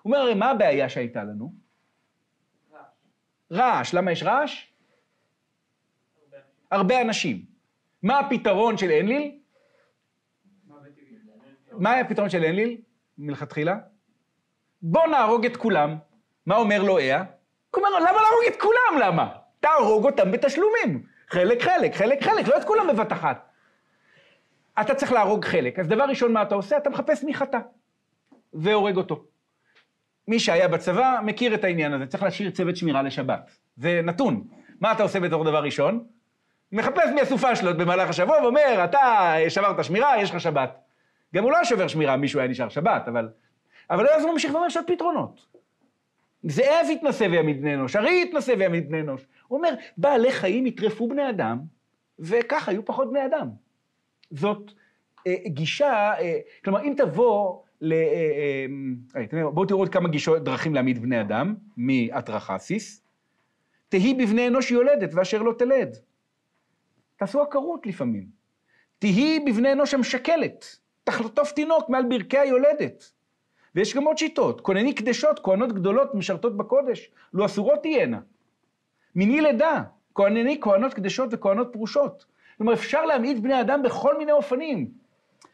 הוא 0.01 0.13
אומר, 0.13 0.23
הרי 0.23 0.33
מה 0.33 0.49
הבעיה 0.49 0.89
שהייתה 0.89 1.23
לנו? 1.23 1.53
רעש. 2.73 2.81
רעש. 3.51 3.93
למה 3.93 4.11
יש 4.11 4.23
רעש? 4.23 4.68
הרבה 6.71 7.01
אנשים. 7.01 7.45
מה 8.03 8.19
הפתרון 8.19 8.77
של 8.77 8.91
אנליל? 8.91 9.31
מה 11.71 11.91
היה 11.91 12.01
הפתרון 12.01 12.29
של 12.29 12.45
אנליל 12.45 12.77
מלכתחילה? 13.17 13.77
בוא 14.81 15.07
נהרוג 15.07 15.45
את 15.45 15.57
כולם. 15.57 15.97
מה 16.45 16.55
אומר 16.55 16.83
לו 16.83 16.97
אה? 16.97 17.23
הוא 17.75 17.85
אומר, 17.85 17.99
למה 17.99 18.21
להרוג 18.21 18.43
את 18.47 18.61
כולם? 18.61 19.01
למה? 19.01 19.29
תהרוג 19.59 20.05
אותם 20.05 20.31
בתשלומים. 20.31 21.03
חלק, 21.29 21.61
חלק, 21.61 21.95
חלק, 21.95 22.23
חלק, 22.23 22.47
לא 22.47 22.57
את 22.57 22.63
כולם 22.63 22.87
בבת 22.87 23.13
אחת. 23.13 23.49
אתה 24.81 24.95
צריך 24.95 25.11
להרוג 25.11 25.45
חלק. 25.45 25.79
אז 25.79 25.87
דבר 25.87 26.03
ראשון, 26.03 26.33
מה 26.33 26.41
אתה 26.41 26.55
עושה? 26.55 26.77
אתה 26.77 26.89
מחפש 26.89 27.23
מי 27.23 27.33
חטא, 27.33 27.59
והורג 28.53 28.97
אותו. 28.97 29.25
מי 30.27 30.39
שהיה 30.39 30.67
בצבא 30.67 31.19
מכיר 31.25 31.53
את 31.53 31.63
העניין 31.63 31.93
הזה, 31.93 32.05
צריך 32.05 32.23
להשאיר 32.23 32.49
צוות 32.49 32.75
שמירה 32.75 33.01
לשבת. 33.01 33.51
זה 33.77 34.01
נתון. 34.03 34.47
מה 34.81 34.91
אתה 34.91 35.03
עושה 35.03 35.19
בתור 35.19 35.43
דבר 35.43 35.63
ראשון? 35.63 36.05
מחפש 36.71 37.09
מי 37.15 37.21
הסופה 37.21 37.55
שלו 37.55 37.77
במהלך 37.77 38.09
השבוע 38.09 38.41
ואומר, 38.41 38.83
אתה 38.83 39.35
שברת 39.49 39.83
שמירה, 39.83 40.21
יש 40.21 40.31
לך 40.31 40.39
שבת. 40.39 40.79
גם 41.35 41.43
הוא 41.43 41.51
לא 41.51 41.63
שובר 41.63 41.87
שמירה, 41.87 42.17
מישהו 42.17 42.39
היה 42.39 42.49
נשאר 42.49 42.69
שבת, 42.69 43.07
אבל... 43.07 43.29
אבל 43.89 44.07
אז 44.07 44.23
הוא 44.23 44.31
ממשיך 44.31 44.53
ואומר, 44.53 44.67
יש 44.67 44.77
עוד 44.77 44.87
פתרונות. 44.87 45.45
זאב 46.43 46.87
יתנסה 46.91 47.25
ויעמיד 47.31 47.61
בני 47.61 47.73
אנוש, 47.75 47.95
ארי 47.95 48.21
יתנסה 48.21 48.53
ויעמיד 48.57 48.89
בני 48.89 49.01
אנוש. 49.01 49.25
הוא 49.47 49.57
אומר, 49.57 49.69
בעלי 49.97 50.31
חיים 50.31 50.65
יטרפו 50.65 51.07
בני 51.07 51.29
אדם, 51.29 51.59
וככה 52.19 52.71
יהיו 52.71 52.85
פחות 52.85 53.09
בני 53.09 53.25
אדם. 53.25 53.49
זאת 54.31 54.71
אה, 55.27 55.35
גישה, 55.45 56.13
אה, 56.19 56.39
כלומר, 56.63 56.81
אם 56.81 56.93
תבוא 56.97 57.59
ל... 57.81 57.93
אה, 57.93 58.65
אה, 59.33 59.49
בואו 59.51 59.65
תראו 59.65 59.79
עוד 59.79 59.89
כמה 59.89 60.09
גישות, 60.09 60.43
דרכים 60.43 60.73
להעמיד 60.73 61.01
בני 61.01 61.21
אדם, 61.21 61.55
מאטרחסיס. 61.77 63.03
תהי 63.89 64.13
בבני 64.13 64.47
אנוש 64.47 64.71
יולדת 64.71 65.09
ואשר 65.13 65.41
לא 65.41 65.53
תלד. 65.57 65.97
תעשו 67.19 67.41
עקרות 67.41 67.85
לפעמים. 67.85 68.25
תהי 68.99 69.39
בבני 69.39 69.71
אנוש 69.71 69.93
המשקלת, 69.93 70.77
תחטוף 71.03 71.51
תינוק 71.51 71.89
מעל 71.89 72.03
ברכי 72.09 72.37
היולדת. 72.37 73.11
ויש 73.75 73.95
גם 73.95 74.03
עוד 74.03 74.17
שיטות, 74.17 74.61
כונני 74.61 74.93
קדשות, 74.93 75.39
כהנות 75.39 75.73
גדולות 75.73 76.15
משרתות 76.15 76.57
בקודש, 76.57 77.11
לו 77.33 77.45
אסורות 77.45 77.79
תהיינה. 77.81 78.19
מיני 79.15 79.41
לידה, 79.41 79.83
כהנני 80.15 80.57
כהנות 80.61 80.93
קדשות 80.93 81.29
וכהנות 81.31 81.69
פרושות. 81.73 82.25
כלומר, 82.57 82.73
אפשר 82.73 83.05
להמעיט 83.05 83.37
בני 83.37 83.61
אדם 83.61 83.83
בכל 83.83 84.17
מיני 84.17 84.31
אופנים. 84.31 84.91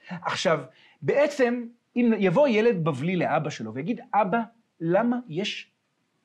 עכשיו, 0.09 0.59
בעצם, 1.01 1.65
אם 1.95 2.13
יבוא 2.17 2.47
ילד 2.47 2.83
בבלי 2.83 3.15
לאבא 3.15 3.49
שלו 3.49 3.73
ויגיד, 3.73 4.01
אבא, 4.13 4.39
למה 4.81 5.17
יש 5.29 5.71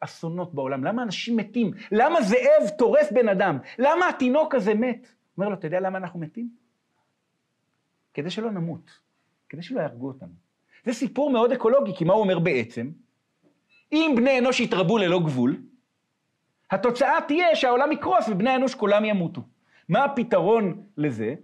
אסונות 0.00 0.54
בעולם? 0.54 0.84
למה 0.84 1.02
אנשים 1.02 1.36
מתים? 1.36 1.70
למה 1.92 2.22
זאב 2.22 2.68
טורף 2.78 3.12
בן 3.12 3.28
אדם? 3.28 3.58
למה 3.78 4.08
התינוק 4.08 4.54
הזה 4.54 4.74
מת? 4.74 5.12
אומר 5.40 5.48
לו, 5.48 5.54
אתה 5.54 5.66
יודע 5.66 5.80
למה 5.80 5.98
אנחנו 5.98 6.20
מתים? 6.20 6.48
כדי 8.14 8.30
שלא 8.30 8.50
נמות, 8.50 8.90
כדי 9.48 9.62
שלא 9.62 9.80
יהרגו 9.80 10.08
אותנו. 10.08 10.32
זה 10.84 10.92
סיפור 10.92 11.30
מאוד 11.30 11.52
אקולוגי, 11.52 11.96
כי 11.96 12.04
מה 12.04 12.12
הוא 12.12 12.22
אומר 12.22 12.38
בעצם? 12.38 12.90
אם 13.92 14.14
בני 14.16 14.38
אנוש 14.38 14.60
יתרבו 14.60 14.98
ללא 14.98 15.20
גבול, 15.20 15.62
התוצאה 16.70 17.18
תהיה 17.28 17.56
שהעולם 17.56 17.92
יקרוס 17.92 18.28
ובני 18.28 18.50
האנוש 18.50 18.74
כולם 18.74 19.04
ימותו. 19.04 19.42
מה 19.88 20.04
הפתרון 20.04 20.82
לזה? 20.96 21.34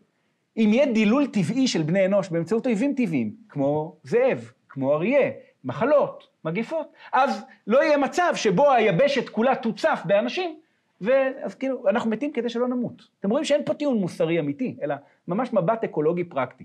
אם 0.56 0.70
יהיה 0.72 0.92
דילול 0.92 1.26
טבעי 1.26 1.68
של 1.68 1.82
בני 1.82 2.06
אנוש 2.06 2.28
באמצעות 2.28 2.66
אויבים 2.66 2.94
טבעיים, 2.94 3.36
כמו 3.48 3.96
זאב, 4.02 4.52
כמו 4.68 4.94
אריה, 4.94 5.30
מחלות, 5.64 6.28
מגיפות, 6.44 6.92
אז 7.12 7.44
לא 7.66 7.84
יהיה 7.84 7.96
מצב 7.96 8.32
שבו 8.34 8.72
היבשת 8.72 9.28
כולה 9.28 9.54
תוצף 9.54 10.02
באנשים, 10.04 10.60
ואז 11.00 11.54
כאילו, 11.54 11.88
אנחנו 11.88 12.10
מתים 12.10 12.32
כדי 12.32 12.48
שלא 12.48 12.68
נמות. 12.68 13.08
אתם 13.20 13.30
רואים 13.30 13.44
שאין 13.44 13.64
פה 13.64 13.74
טיעון 13.74 13.98
מוסרי 13.98 14.40
אמיתי, 14.40 14.76
אלא 14.82 14.94
ממש 15.28 15.52
מבט 15.52 15.84
אקולוגי 15.84 16.24
פרקטי, 16.24 16.64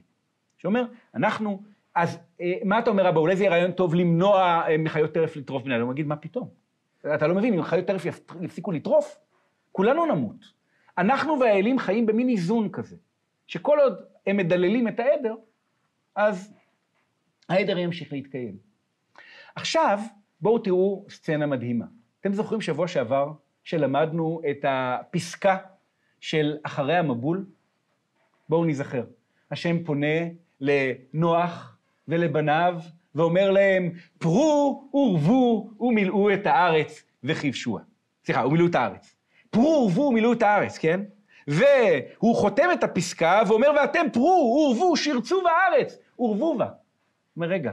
שאומר, 0.57 0.85
אנחנו, 1.15 1.63
אז 1.95 2.19
אה, 2.41 2.53
מה 2.65 2.79
אתה 2.79 2.89
אומר, 2.89 3.09
אבא, 3.09 3.19
אולי 3.19 3.35
זה 3.35 3.43
יהיה 3.43 3.51
רעיון 3.51 3.71
טוב 3.71 3.95
למנוע 3.95 4.63
אה, 4.67 4.77
מחיות 4.77 5.11
טרף 5.13 5.35
לטרוף 5.35 5.63
בני 5.63 5.75
אדם? 5.75 5.83
הוא 5.83 5.93
יגיד, 5.93 6.07
מה 6.07 6.15
פתאום? 6.15 6.49
אתה 7.15 7.27
לא 7.27 7.35
מבין, 7.35 7.53
אם 7.53 7.63
חיות 7.63 7.85
טרף 7.85 8.05
יפסיקו 8.41 8.71
לטרוף, 8.71 9.17
כולנו 9.71 10.05
נמות. 10.05 10.61
אנחנו 10.97 11.39
והאלים 11.39 11.79
חיים 11.79 12.05
במין 12.05 12.29
איזון 12.29 12.69
כזה, 12.69 12.95
שכל 13.47 13.79
עוד 13.79 14.03
הם 14.27 14.37
מדללים 14.37 14.87
את 14.87 14.99
העדר, 14.99 15.35
אז 16.15 16.53
העדר 17.49 17.77
ימשיך 17.77 18.13
להתקיים. 18.13 18.57
עכשיו, 19.55 19.99
בואו 20.41 20.59
תראו 20.59 21.05
סצנה 21.09 21.45
מדהימה. 21.45 21.85
אתם 22.21 22.33
זוכרים 22.33 22.61
שבוע 22.61 22.87
שעבר 22.87 23.31
שלמדנו 23.71 24.41
את 24.49 24.65
הפסקה 24.67 25.57
של 26.19 26.57
אחרי 26.63 26.97
המבול? 26.97 27.45
בואו 28.49 28.65
נזכר. 28.65 29.03
השם 29.51 29.83
פונה 29.83 30.17
לנוח 30.61 31.77
ולבניו 32.07 32.79
ואומר 33.15 33.51
להם, 33.51 33.91
פרו 34.17 34.89
ורבו 34.93 35.69
ומילאו 35.79 36.33
את 36.33 36.47
הארץ 36.47 37.03
וכבשוה. 37.23 37.81
סליחה, 38.25 38.45
ומילאו 38.47 38.67
את 38.67 38.75
הארץ. 38.75 39.15
פרו 39.49 39.83
ורבו 39.83 40.01
ומילאו 40.01 40.33
את 40.33 40.41
הארץ, 40.41 40.77
כן? 40.77 41.01
והוא 41.47 42.35
חותם 42.35 42.67
את 42.73 42.83
הפסקה 42.83 43.41
ואומר, 43.47 43.71
ואתם 43.75 44.05
פרו 44.13 44.67
ורבו 44.69 44.97
שרצו 44.97 45.41
בארץ, 45.43 45.97
ורבו 46.19 46.57
בה. 46.57 46.67
אומר, 47.35 47.47
רגע, 47.47 47.71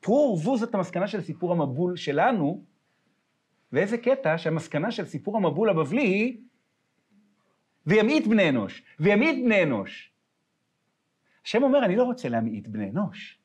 פרו 0.00 0.28
ורבו 0.36 0.56
זאת 0.56 0.74
המסקנה 0.74 1.08
של 1.08 1.20
סיפור 1.20 1.52
המבול 1.52 1.96
שלנו, 1.96 2.62
ואיזה 3.72 3.98
קטע 3.98 4.38
שהמסקנה 4.38 4.90
של 4.90 5.06
סיפור 5.06 5.36
המבול 5.36 5.70
הבבלי 5.70 6.02
היא, 6.02 6.38
וימעיט 7.86 8.26
בני 8.26 8.48
אנוש, 8.48 8.82
וימעיט 9.00 9.44
בני 9.44 9.62
אנוש. 9.62 10.12
השם 11.44 11.62
אומר, 11.62 11.84
אני 11.84 11.96
לא 11.96 12.02
רוצה 12.02 12.28
להמעיט 12.28 12.66
בני 12.66 12.90
אנוש. 12.90 13.38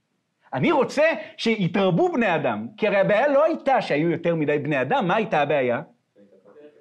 אני 0.54 0.72
רוצה 0.72 1.04
שיתרבו 1.38 2.12
בני 2.12 2.36
אדם, 2.36 2.68
כי 2.78 2.88
הרי 2.88 2.98
הבעיה 2.98 3.28
לא 3.28 3.44
הייתה 3.44 3.82
שהיו 3.82 4.10
יותר 4.10 4.36
מדי 4.36 4.60
בני 4.60 4.82
אדם, 4.82 5.08
מה 5.08 5.16
הייתה 5.16 5.42
הבעיה? 5.42 5.82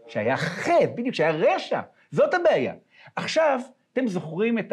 שהיה 0.09 0.37
חטא, 0.37 0.87
בדיוק, 0.95 1.15
שהיה 1.15 1.31
רשע. 1.31 1.81
זאת 2.11 2.35
הבעיה. 2.35 2.75
עכשיו, 3.17 3.61
אתם 3.93 4.07
זוכרים 4.07 4.59
את 4.59 4.73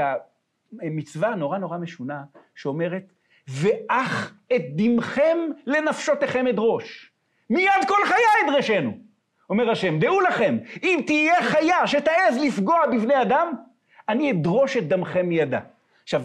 המצווה 0.82 1.30
הנורא 1.30 1.57
נורא 1.57 1.78
משונה, 1.78 2.24
שאומרת, 2.55 3.13
ואך 3.47 4.34
את 4.55 4.61
דמכם 4.76 5.38
לנפשותיכם 5.65 6.47
אדרוש. 6.47 7.12
מיד 7.49 7.71
כל 7.87 8.05
חיי 8.05 8.49
אדרשנו. 8.49 8.97
אומר 9.49 9.69
השם, 9.69 9.99
דעו 9.99 10.21
לכם, 10.21 10.57
אם 10.83 10.99
תהיה 11.05 11.43
חיה 11.43 11.87
שתעז 11.87 12.37
לפגוע 12.41 12.87
בבני 12.87 13.21
אדם, 13.21 13.53
אני 14.09 14.31
אדרוש 14.31 14.77
את 14.77 14.87
דמכם 14.87 15.25
מידה. 15.25 15.59
עכשיו, 16.03 16.23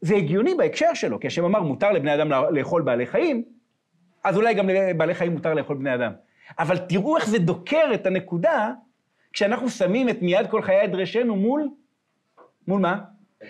זה 0.00 0.16
הגיוני 0.16 0.54
בהקשר 0.54 0.94
שלו, 0.94 1.20
כי 1.20 1.26
השם 1.26 1.44
אמר, 1.44 1.62
מותר 1.62 1.92
לבני 1.92 2.14
אדם 2.14 2.30
לאכול 2.50 2.82
בעלי 2.82 3.06
חיים, 3.06 3.44
אז 4.24 4.36
אולי 4.36 4.54
גם 4.54 4.68
לבעלי 4.68 5.14
חיים 5.14 5.32
מותר 5.32 5.54
לאכול 5.54 5.76
בני 5.76 5.94
אדם. 5.94 6.12
אבל 6.58 6.78
תראו 6.78 7.16
איך 7.16 7.28
זה 7.28 7.38
דוקר 7.38 7.90
את 7.94 8.06
הנקודה, 8.06 8.72
כשאנחנו 9.32 9.70
שמים 9.70 10.08
את 10.08 10.22
מיד 10.22 10.46
כל 10.50 10.62
חיי 10.62 10.84
אדרשנו 10.84 11.36
מול, 11.36 11.68
מול 12.68 12.80
מה? 12.80 12.98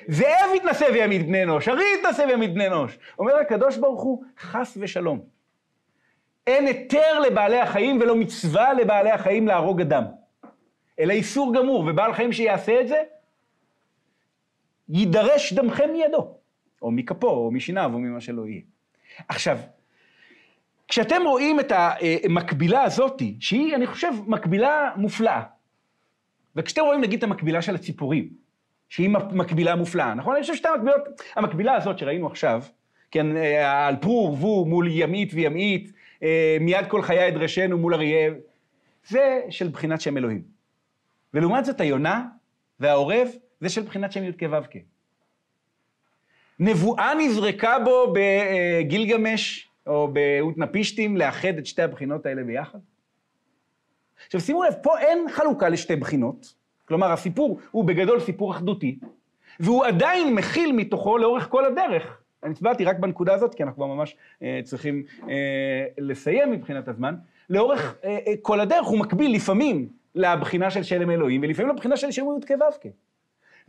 זאב 0.08 0.50
יתנשא 0.56 0.86
ויעמיד 0.92 1.26
בני 1.26 1.42
אנוש, 1.42 1.68
ארי 1.68 1.84
יתנשא 1.98 2.22
ויעמיד 2.22 2.54
בני 2.54 2.66
אנוש. 2.66 2.98
אומר 3.18 3.36
הקדוש 3.36 3.76
ברוך 3.76 4.02
הוא, 4.02 4.24
חס 4.38 4.78
ושלום. 4.80 5.36
אין 6.47 6.66
היתר 6.66 7.20
לבעלי 7.20 7.61
החיים 7.61 8.01
ולא 8.01 8.16
מצווה 8.16 8.72
לבעלי 8.72 9.11
החיים 9.11 9.49
להרוג 9.49 9.80
אדם. 9.80 10.05
אלא 10.99 11.12
איסור 11.12 11.55
גמור, 11.55 11.86
ובעל 11.88 12.14
חיים 12.14 12.32
שיעשה 12.32 12.80
את 12.80 12.88
זה, 12.88 13.03
יידרש 14.88 15.53
דמכם 15.53 15.90
מידו, 15.92 16.34
או 16.82 16.90
מכפו, 16.90 17.28
או 17.28 17.51
משיניו, 17.51 17.90
או 17.94 17.99
ממה 17.99 18.20
שלא 18.20 18.47
יהיה. 18.47 18.61
עכשיו, 19.28 19.59
כשאתם 20.88 21.22
רואים 21.26 21.61
את 21.61 21.72
המקבילה 21.74 22.82
הזאת, 22.82 23.22
שהיא, 23.40 23.74
אני 23.74 23.86
חושב, 23.86 24.12
מקבילה 24.26 24.90
מופלאה, 24.97 25.42
וכשאתם 26.57 26.82
רואים, 26.82 27.01
נגיד, 27.01 27.18
את 27.18 27.24
המקבילה 27.24 27.62
של 27.62 27.74
הציפורים, 27.74 28.28
שהיא 28.88 29.11
מקבילה 29.11 29.76
מופלאה, 29.76 30.14
נכון? 30.14 30.34
אני 30.34 30.42
חושב 30.42 30.55
שתי 30.55 30.68
המקבילות, 30.68 31.01
המקבילה 31.36 31.74
הזאת 31.74 31.99
שראינו 31.99 32.26
עכשיו, 32.26 32.62
כן, 33.11 33.26
על 33.64 33.97
פרו 33.97 34.28
ורבו 34.28 34.64
מול 34.64 34.88
ימית 34.90 35.30
וימית, 35.34 35.92
מיד 36.60 36.86
כל 36.88 37.02
חיי 37.02 37.28
אדרשנו 37.28 37.78
מול 37.78 37.94
אריה, 37.94 38.32
זה 39.08 39.40
של 39.50 39.68
בחינת 39.68 40.00
שם 40.00 40.16
אלוהים. 40.16 40.42
ולעומת 41.34 41.64
זאת 41.64 41.80
היונה 41.80 42.24
והעורב, 42.80 43.28
זה 43.60 43.68
של 43.68 43.82
בחינת 43.82 44.12
שם 44.12 44.24
י"ק 44.24 44.42
ו"ק. 44.50 44.74
נבואה 46.58 47.14
נזרקה 47.14 47.78
בו 47.78 48.14
בגילגמש 48.14 49.68
או 49.86 50.08
באותנפישתים 50.12 51.16
לאחד 51.16 51.58
את 51.58 51.66
שתי 51.66 51.82
הבחינות 51.82 52.26
האלה 52.26 52.44
ביחד? 52.44 52.78
עכשיו 54.26 54.40
שימו 54.40 54.62
לב, 54.62 54.74
פה 54.82 54.98
אין 54.98 55.26
חלוקה 55.30 55.68
לשתי 55.68 55.96
בחינות, 55.96 56.54
כלומר 56.84 57.12
הסיפור 57.12 57.60
הוא 57.70 57.84
בגדול 57.84 58.20
סיפור 58.20 58.52
אחדותי, 58.52 58.98
והוא 59.60 59.84
עדיין 59.84 60.34
מכיל 60.34 60.72
מתוכו 60.72 61.18
לאורך 61.18 61.48
כל 61.48 61.64
הדרך. 61.64 62.20
אני 62.47 62.53
הצבעתי 62.53 62.84
רק 62.84 62.99
בנקודה 62.99 63.34
הזאת, 63.34 63.55
כי 63.55 63.62
אנחנו 63.62 63.76
כבר 63.76 63.86
ממש 63.86 64.16
אה, 64.42 64.61
צריכים 64.64 65.03
אה, 65.28 65.86
לסיים 65.99 66.53
מבחינת 66.53 66.88
הזמן. 66.88 67.14
לאורך 67.51 67.99
אה, 68.05 68.18
אה, 68.26 68.34
כל 68.42 68.61
הדרך 68.61 68.86
הוא 68.86 68.99
מקביל 68.99 69.34
לפעמים 69.34 69.88
לבחינה 70.14 70.70
של 70.70 70.82
שלם 70.82 71.11
אלוהים, 71.11 71.42
ולפעמים 71.42 71.72
לבחינה 71.72 71.97
של 71.97 72.11
שם 72.11 72.24
י"ק 72.24 72.51
ו"ק. 72.51 72.86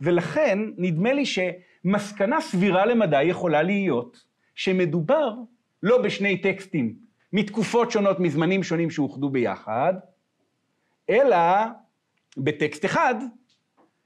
ולכן, 0.00 0.58
נדמה 0.76 1.12
לי 1.12 1.26
ש... 1.26 1.38
מסקנה 1.84 2.40
סבירה 2.40 2.86
למדי 2.86 3.24
יכולה 3.24 3.62
להיות 3.62 4.24
שמדובר 4.54 5.34
לא 5.82 6.02
בשני 6.02 6.38
טקסטים 6.38 6.94
מתקופות 7.32 7.90
שונות, 7.90 8.20
מזמנים 8.20 8.62
שונים 8.62 8.90
שאוחדו 8.90 9.28
ביחד, 9.28 9.94
אלא 11.10 11.36
בטקסט 12.36 12.84
אחד 12.84 13.14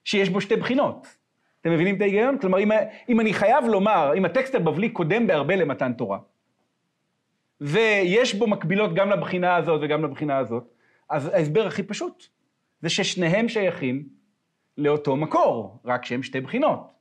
שיש 0.04 0.28
בו 0.28 0.40
שתי 0.40 0.56
בחינות. 0.56 1.21
אתם 1.62 1.70
מבינים 1.72 1.96
את 1.96 2.00
ההיגיון? 2.00 2.38
כלומר, 2.38 2.58
אם, 2.58 2.70
אם 3.08 3.20
אני 3.20 3.32
חייב 3.32 3.64
לומר, 3.64 4.12
אם 4.16 4.24
הטקסט 4.24 4.54
הבבלי 4.54 4.88
קודם 4.88 5.26
בהרבה 5.26 5.56
למתן 5.56 5.92
תורה, 5.92 6.18
ויש 7.60 8.34
בו 8.34 8.46
מקבילות 8.46 8.94
גם 8.94 9.10
לבחינה 9.10 9.56
הזאת 9.56 9.80
וגם 9.84 10.04
לבחינה 10.04 10.38
הזאת, 10.38 10.64
אז 11.08 11.26
ההסבר 11.26 11.66
הכי 11.66 11.82
פשוט 11.82 12.26
זה 12.80 12.88
ששניהם 12.88 13.48
שייכים 13.48 14.08
לאותו 14.78 15.16
מקור, 15.16 15.78
רק 15.84 16.04
שהם 16.04 16.22
שתי 16.22 16.40
בחינות. 16.40 16.92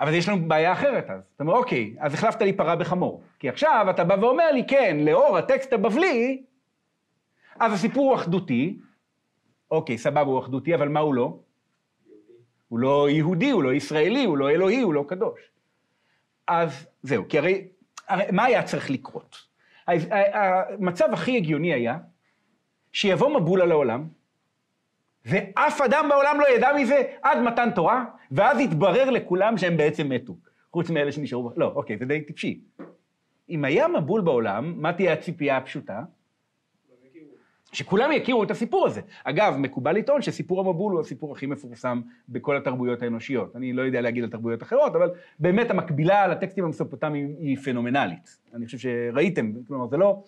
אבל 0.00 0.14
יש 0.14 0.28
לנו 0.28 0.48
בעיה 0.48 0.72
אחרת 0.72 1.10
אז. 1.10 1.20
אתה 1.34 1.44
אומר, 1.44 1.54
אוקיי, 1.54 1.94
אז 1.98 2.14
החלפת 2.14 2.42
לי 2.42 2.52
פרה 2.52 2.76
בחמור. 2.76 3.22
כי 3.38 3.48
עכשיו 3.48 3.86
אתה 3.90 4.04
בא 4.04 4.16
ואומר 4.20 4.52
לי, 4.52 4.66
כן, 4.68 4.96
לאור 5.00 5.38
הטקסט 5.38 5.72
הבבלי, 5.72 6.42
אז 7.60 7.72
הסיפור 7.72 8.08
הוא 8.08 8.14
אחדותי. 8.14 8.78
אוקיי, 9.70 9.98
סבבה, 9.98 10.20
הוא 10.20 10.38
אחדותי, 10.38 10.74
אבל 10.74 10.88
מה 10.88 11.00
הוא 11.00 11.14
לא? 11.14 11.38
הוא 12.68 12.78
לא 12.78 13.10
יהודי, 13.10 13.50
הוא 13.50 13.62
לא 13.62 13.74
ישראלי, 13.74 14.24
הוא 14.24 14.38
לא 14.38 14.50
אלוהי, 14.50 14.80
הוא 14.80 14.94
לא 14.94 15.04
קדוש. 15.08 15.40
אז 16.46 16.86
זהו, 17.02 17.24
כי 17.28 17.38
הרי, 17.38 17.68
הרי 18.08 18.24
מה 18.32 18.44
היה 18.44 18.62
צריך 18.62 18.90
לקרות? 18.90 19.36
המצב 19.88 21.08
הכי 21.12 21.36
הגיוני 21.36 21.74
היה 21.74 21.98
שיבוא 22.92 23.40
מבול 23.40 23.64
לעולם, 23.64 24.08
ואף 25.24 25.80
אדם 25.80 26.06
בעולם 26.08 26.40
לא 26.40 26.46
ידע 26.56 26.68
מזה 26.76 27.02
עד 27.22 27.38
מתן 27.38 27.70
תורה, 27.74 28.04
ואז 28.30 28.60
יתברר 28.60 29.10
לכולם 29.10 29.58
שהם 29.58 29.76
בעצם 29.76 30.08
מתו, 30.08 30.36
חוץ 30.72 30.90
מאלה 30.90 31.12
שנשארו, 31.12 31.50
לא, 31.56 31.72
אוקיי, 31.76 31.98
זה 31.98 32.04
די 32.04 32.20
טיפשי. 32.20 32.60
אם 33.50 33.64
היה 33.64 33.88
מבול 33.88 34.20
בעולם, 34.20 34.74
מה 34.76 34.92
תהיה 34.92 35.12
הציפייה 35.12 35.56
הפשוטה? 35.56 36.02
שכולם 37.76 38.12
יכירו 38.12 38.42
את 38.42 38.50
הסיפור 38.50 38.86
הזה. 38.86 39.00
אגב, 39.24 39.56
מקובל 39.58 39.96
לטעון 39.96 40.22
שסיפור 40.22 40.60
המבול 40.60 40.92
הוא 40.92 41.00
הסיפור 41.00 41.32
הכי 41.32 41.46
מפורסם 41.46 42.00
בכל 42.28 42.56
התרבויות 42.56 43.02
האנושיות. 43.02 43.56
אני 43.56 43.72
לא 43.72 43.82
יודע 43.82 44.00
להגיד 44.00 44.24
על 44.24 44.30
תרבויות 44.30 44.62
אחרות, 44.62 44.96
אבל 44.96 45.10
באמת 45.38 45.70
המקבילה 45.70 46.26
לטקסטים 46.26 46.64
המסופוטמיים 46.64 47.34
היא 47.38 47.56
פנומנלית. 47.56 48.38
אני 48.54 48.66
חושב 48.66 48.78
שראיתם, 48.78 49.52
כלומר, 49.68 49.88
זה 49.88 49.96
לא... 49.96 50.22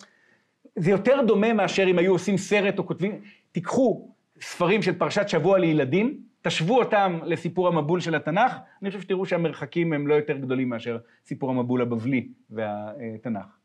זה 0.77 0.91
יותר 0.91 1.21
דומה 1.27 1.53
מאשר 1.53 1.85
אם 1.91 1.99
היו 1.99 2.13
עושים 2.13 2.37
סרט 2.37 2.79
או 2.79 2.87
כותבים... 2.87 3.21
תיקחו 3.53 4.09
ספרים 4.41 4.83
של 4.83 4.99
פרשת 4.99 5.29
שבוע 5.29 5.59
לילדים, 5.59 6.21
תשוו 6.43 6.79
אותם 6.79 7.19
לסיפור 7.25 7.69
המבול 7.69 8.01
של 8.01 8.15
התנ"ך, 8.15 8.57
אני 8.83 8.91
חושב 8.91 9.03
שתראו 9.03 9.27
שהמרחקים 9.27 9.93
הם 9.93 10.07
לא 10.07 10.15
יותר 10.15 10.37
גדולים 10.37 10.69
מאשר 10.69 10.99
סיפור 11.27 11.51
המבול 11.51 11.83
הבבלי 11.83 12.29
והתנ"ך. 12.51 13.58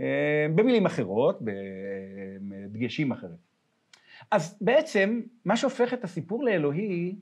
אה, 0.00 0.46
במילים 0.54 0.86
אחרות, 0.86 1.38
בדגשים 2.40 3.12
אחרים. 3.12 3.48
אז 4.30 4.58
בעצם, 4.60 5.20
מה 5.44 5.56
שהופך 5.56 5.94
את 5.94 6.04
הסיפור 6.04 6.44
לאלוהי, 6.44 7.16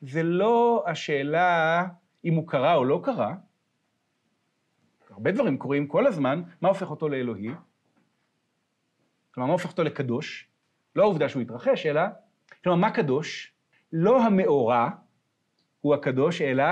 זה 0.00 0.22
לא 0.22 0.84
השאלה 0.86 1.86
אם 2.24 2.34
הוא 2.34 2.48
קרה 2.48 2.74
או 2.74 2.84
לא 2.84 3.00
קרה, 3.04 3.34
הרבה 5.10 5.32
דברים 5.32 5.58
קורים 5.58 5.86
כל 5.86 6.06
הזמן, 6.06 6.42
מה 6.60 6.68
הופך 6.68 6.90
אותו 6.90 7.08
לאלוהי? 7.08 7.48
כלומר, 9.34 9.46
מה 9.46 9.52
הופך 9.52 9.70
אותו 9.70 9.82
לקדוש? 9.84 10.48
לא 10.96 11.02
העובדה 11.02 11.28
שהוא 11.28 11.42
התרחש, 11.42 11.86
אלא, 11.86 12.02
כלומר, 12.64 12.78
מה 12.78 12.90
קדוש? 12.90 13.52
לא 13.92 14.22
המאורע 14.22 14.88
הוא 15.80 15.94
הקדוש, 15.94 16.40
אלא 16.40 16.64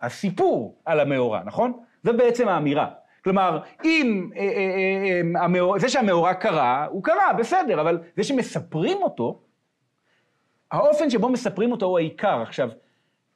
הסיפור 0.00 0.82
על 0.84 1.00
המאורע, 1.00 1.42
נכון? 1.44 1.84
זו 2.04 2.12
בעצם 2.16 2.48
האמירה. 2.48 2.94
כלומר, 3.24 3.62
אם 3.84 4.30
אה, 4.36 4.40
אה, 4.40 5.72
אה, 5.72 5.78
זה 5.78 5.88
שהמאורע 5.88 6.34
קרה, 6.34 6.86
הוא 6.86 7.04
קרה, 7.04 7.32
בסדר, 7.38 7.80
אבל 7.80 7.98
זה 8.16 8.24
שמספרים 8.24 8.96
אותו, 9.02 9.42
האופן 10.70 11.10
שבו 11.10 11.28
מספרים 11.28 11.72
אותו 11.72 11.86
הוא 11.86 11.98
העיקר. 11.98 12.42
עכשיו, 12.42 12.70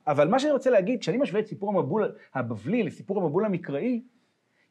אבל 0.07 0.29
מה 0.29 0.39
שאני 0.39 0.53
רוצה 0.53 0.71
להגיד, 0.71 1.01
כשאני 1.01 1.17
משווה 1.17 1.41
את 1.41 1.47
סיפור 1.47 1.69
המבול 1.69 2.13
הבבלי 2.35 2.83
לסיפור 2.83 3.23
המבול 3.23 3.45
המקראי, 3.45 4.03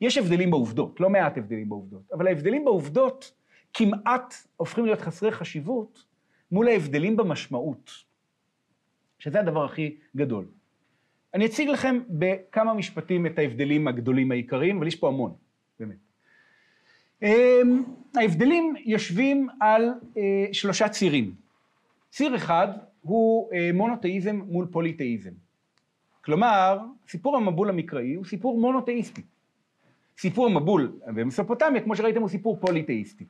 יש 0.02 0.18
הבדלים 0.18 0.52
בעובדות, 0.52 1.00
לא 1.00 1.10
מעט 1.10 1.38
הבדלים 1.38 1.70
בעובדות, 1.70 2.12
אבל 2.14 2.28
ההבדלים 2.28 2.66
בעובדות 2.66 3.34
כמעט 3.74 4.34
הופכים 4.58 4.86
להיות 4.86 5.02
חסרי 5.02 5.32
חשיבות 5.32 6.06
מול 6.52 6.68
ההבדלים 6.68 7.18
במשמעות, 7.18 7.92
שזה 9.20 9.40
הדבר 9.40 9.66
הכי 9.66 9.98
גדול. 10.16 10.46
אני 11.34 11.46
אציג 11.46 11.70
לכם 11.70 12.00
בכמה 12.10 12.74
משפטים 12.74 13.26
את 13.26 13.40
ההבדלים 13.40 13.88
הגדולים 13.88 14.32
העיקריים, 14.32 14.78
אבל 14.78 14.88
יש 14.88 14.96
פה 14.96 15.08
המון, 15.08 15.34
באמת. 15.80 15.98
אמ, 17.24 17.84
ההבדלים 18.16 18.74
יושבים 18.86 19.48
על 19.60 19.90
אה, 20.18 20.48
שלושה 20.52 20.90
צירים. 20.90 21.36
ציר 22.10 22.36
אחד 22.36 22.68
הוא 23.02 23.54
אה, 23.54 23.70
מונותאיזם 23.74 24.36
מול 24.36 24.68
פוליתאיזם. 24.72 25.32
כלומר, 26.22 26.80
סיפור 27.08 27.38
המבול 27.38 27.70
המקראי 27.70 28.14
הוא 28.14 28.26
סיפור 28.26 28.60
מונותאיסטי. 28.60 29.22
סיפור 30.18 30.46
המבול 30.46 31.00
במסופוטמיה, 31.06 31.82
כמו 31.82 31.96
שראיתם, 31.96 32.22
הוא 32.22 32.30
סיפור 32.30 32.58
פוליתאיסטי. 32.60 33.26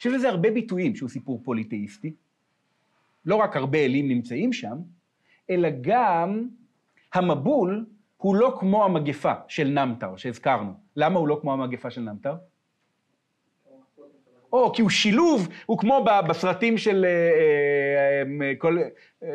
יש 0.00 0.06
לזה 0.06 0.28
הרבה 0.28 0.50
ביטויים 0.50 0.96
שהוא 0.96 1.08
סיפור 1.08 1.40
פוליתאיסטי. 1.44 2.12
לא 3.24 3.36
רק 3.36 3.56
הרבה 3.56 3.78
אלים 3.78 4.08
נמצאים 4.08 4.52
שם, 4.52 4.78
אלא 5.50 5.68
גם 5.80 6.48
המבול 7.14 7.86
הוא 8.16 8.36
לא 8.36 8.56
כמו 8.60 8.84
המגפה 8.84 9.32
של 9.48 9.68
נמטר 9.68 10.16
שהזכרנו. 10.16 10.72
למה 10.96 11.18
הוא 11.18 11.28
לא 11.28 11.38
כמו 11.42 11.52
המגפה 11.52 11.90
של 11.90 12.00
נמטר? 12.00 12.34
או, 14.52 14.72
כי 14.72 14.82
הוא 14.82 14.90
שילוב, 14.90 15.48
הוא 15.66 15.78
כמו 15.78 16.04
בסרטים 16.28 16.78
של 16.78 17.04
אה, 17.04 18.46
אה, 18.46 18.52
כל, 18.58 18.78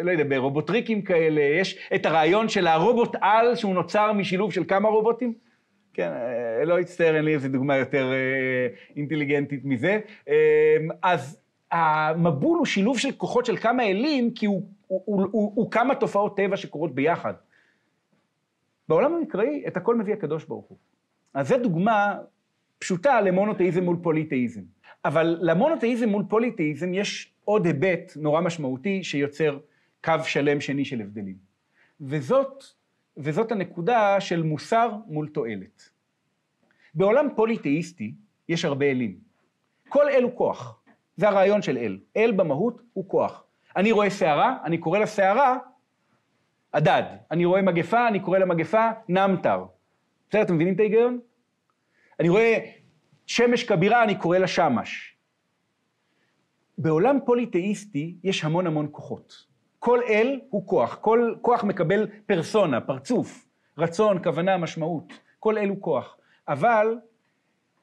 לא 0.03 0.11
יודע, 0.11 0.23
ברובוטריקים 0.29 1.01
כאלה, 1.01 1.41
יש 1.41 1.89
את 1.95 2.05
הרעיון 2.05 2.49
של 2.49 2.67
הרובוט 2.67 3.15
על 3.21 3.55
שהוא 3.55 3.73
נוצר 3.73 4.13
משילוב 4.13 4.53
של 4.53 4.63
כמה 4.67 4.89
רובוטים. 4.89 5.33
כן, 5.93 6.11
אה, 6.11 6.65
לא 6.65 6.81
אצטער, 6.81 7.15
אין 7.15 7.25
לי 7.25 7.33
איזו 7.33 7.47
דוגמה 7.47 7.77
יותר 7.77 8.11
אינטליגנטית 8.95 9.61
מזה. 9.63 9.99
אז 11.01 11.41
המבול 11.71 12.57
הוא 12.57 12.65
שילוב 12.65 12.99
של 12.99 13.11
כוחות 13.11 13.45
של 13.45 13.57
כמה 13.57 13.83
אלים, 13.83 14.31
כי 14.31 14.45
הוא, 14.45 14.63
הוא, 14.87 15.01
הוא, 15.05 15.27
הוא, 15.31 15.51
הוא 15.55 15.71
כמה 15.71 15.95
תופעות 15.95 16.37
טבע 16.37 16.57
שקורות 16.57 16.95
ביחד. 16.95 17.33
בעולם 18.93 19.13
המקראי 19.13 19.63
את 19.67 19.77
הכל 19.77 19.95
מביא 19.95 20.13
הקדוש 20.13 20.45
ברוך 20.45 20.65
הוא. 20.65 20.77
אז 21.33 21.47
זו 21.47 21.57
דוגמה 21.57 22.19
פשוטה 22.79 23.21
למונותאיזם 23.21 23.83
מול 23.83 23.97
פוליתאיזם. 24.01 24.61
אבל 25.05 25.37
למונותאיזם 25.41 26.09
מול 26.09 26.23
פוליתאיזם 26.29 26.93
יש 26.93 27.33
עוד 27.45 27.65
היבט 27.65 28.11
נורא 28.15 28.41
משמעותי 28.41 29.03
שיוצר 29.03 29.59
קו 30.03 30.13
שלם 30.23 30.61
שני 30.61 30.85
של 30.85 31.01
הבדלים. 31.01 31.35
וזאת, 32.01 32.63
וזאת 33.17 33.51
הנקודה 33.51 34.21
של 34.21 34.43
מוסר 34.43 34.91
מול 35.07 35.27
תועלת. 35.27 35.89
בעולם 36.93 37.27
פוליתאיסטי 37.35 38.13
יש 38.49 38.65
הרבה 38.65 38.85
אלים. 38.85 39.17
כל 39.89 40.09
אל 40.09 40.23
הוא 40.23 40.37
כוח. 40.37 40.83
זה 41.17 41.29
הרעיון 41.29 41.61
של 41.61 41.77
אל. 41.77 41.99
אל 42.17 42.31
במהות 42.31 42.81
הוא 42.93 43.05
כוח. 43.07 43.43
אני 43.75 43.91
רואה 43.91 44.09
שערה, 44.09 44.57
אני 44.63 44.77
קורא 44.77 44.99
לשערה 44.99 45.57
הדד. 46.73 47.03
אני 47.31 47.45
רואה 47.45 47.61
מגפה, 47.61 48.07
אני 48.07 48.19
קורא 48.19 48.37
למגפה 48.37 48.89
נמטר. 49.09 49.65
בסדר, 50.29 50.41
אתם 50.41 50.55
מבינים 50.55 50.73
את 50.73 50.79
ההיגיון? 50.79 51.19
אני 52.19 52.29
רואה 52.29 52.57
שמש 53.27 53.63
כבירה, 53.63 54.03
אני 54.03 54.15
קורא 54.15 54.37
לה 54.37 54.47
שמש. 54.47 55.17
בעולם 56.77 57.19
פוליתאיסטי 57.25 58.17
יש 58.23 58.43
המון 58.43 58.67
המון 58.67 58.87
כוחות. 58.91 59.45
כל 59.79 59.99
אל 60.09 60.39
הוא 60.49 60.67
כוח, 60.67 60.97
כל 61.01 61.35
כוח 61.41 61.63
מקבל 61.63 62.07
פרסונה, 62.25 62.81
פרצוף, 62.81 63.47
רצון, 63.77 64.23
כוונה, 64.23 64.57
משמעות. 64.57 65.13
כל 65.39 65.57
אל 65.57 65.69
הוא 65.69 65.81
כוח. 65.81 66.17
אבל 66.47 66.97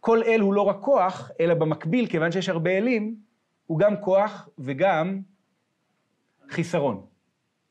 כל 0.01 0.22
אל 0.22 0.41
הוא 0.41 0.55
לא 0.55 0.62
רק 0.62 0.76
כוח, 0.80 1.30
אלא 1.41 1.55
במקביל, 1.55 2.07
כיוון 2.07 2.32
שיש 2.32 2.49
הרבה 2.49 2.70
אלים, 2.70 3.16
הוא 3.66 3.78
גם 3.78 4.01
כוח 4.01 4.49
וגם 4.59 5.20
חיסרון. 6.49 7.07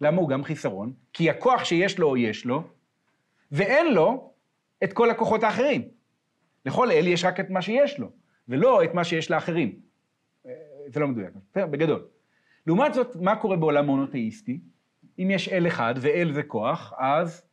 למה 0.02 0.18
הוא 0.18 0.30
גם 0.30 0.44
חיסרון? 0.44 0.94
כי 1.14 1.30
הכוח 1.30 1.64
שיש 1.64 2.00
לו, 2.00 2.18
יש 2.18 2.46
לו, 2.46 2.64
ואין 3.52 3.94
לו 3.94 4.34
את 4.84 4.94
כל 4.94 5.10
הכוחות 5.10 5.44
האחרים. 5.44 5.88
לכל 6.66 6.92
אל 6.92 7.08
יש 7.08 7.26
רק 7.26 7.40
את 7.40 7.50
מה 7.50 7.62
שיש 7.62 8.00
לו, 8.00 8.12
ולא 8.48 8.84
את 8.84 8.94
מה 8.94 9.04
שיש 9.04 9.32
לאחרים. 9.32 9.80
אה, 10.46 10.52
זה 10.88 11.00
לא 11.00 11.08
מדויק, 11.08 11.30
בגדול. 11.56 12.08
לעומת 12.68 12.94
זאת, 12.94 13.16
מה 13.16 13.36
קורה 13.36 13.58
בעולם 13.58 13.86
מונותאיסטי? 13.86 14.60
אם 15.20 15.32
יש 15.32 15.50
אל 15.50 15.68
אחד 15.68 15.94
ואל 15.98 16.34
זה 16.34 16.44
כוח, 16.44 16.94
אז 16.98 17.44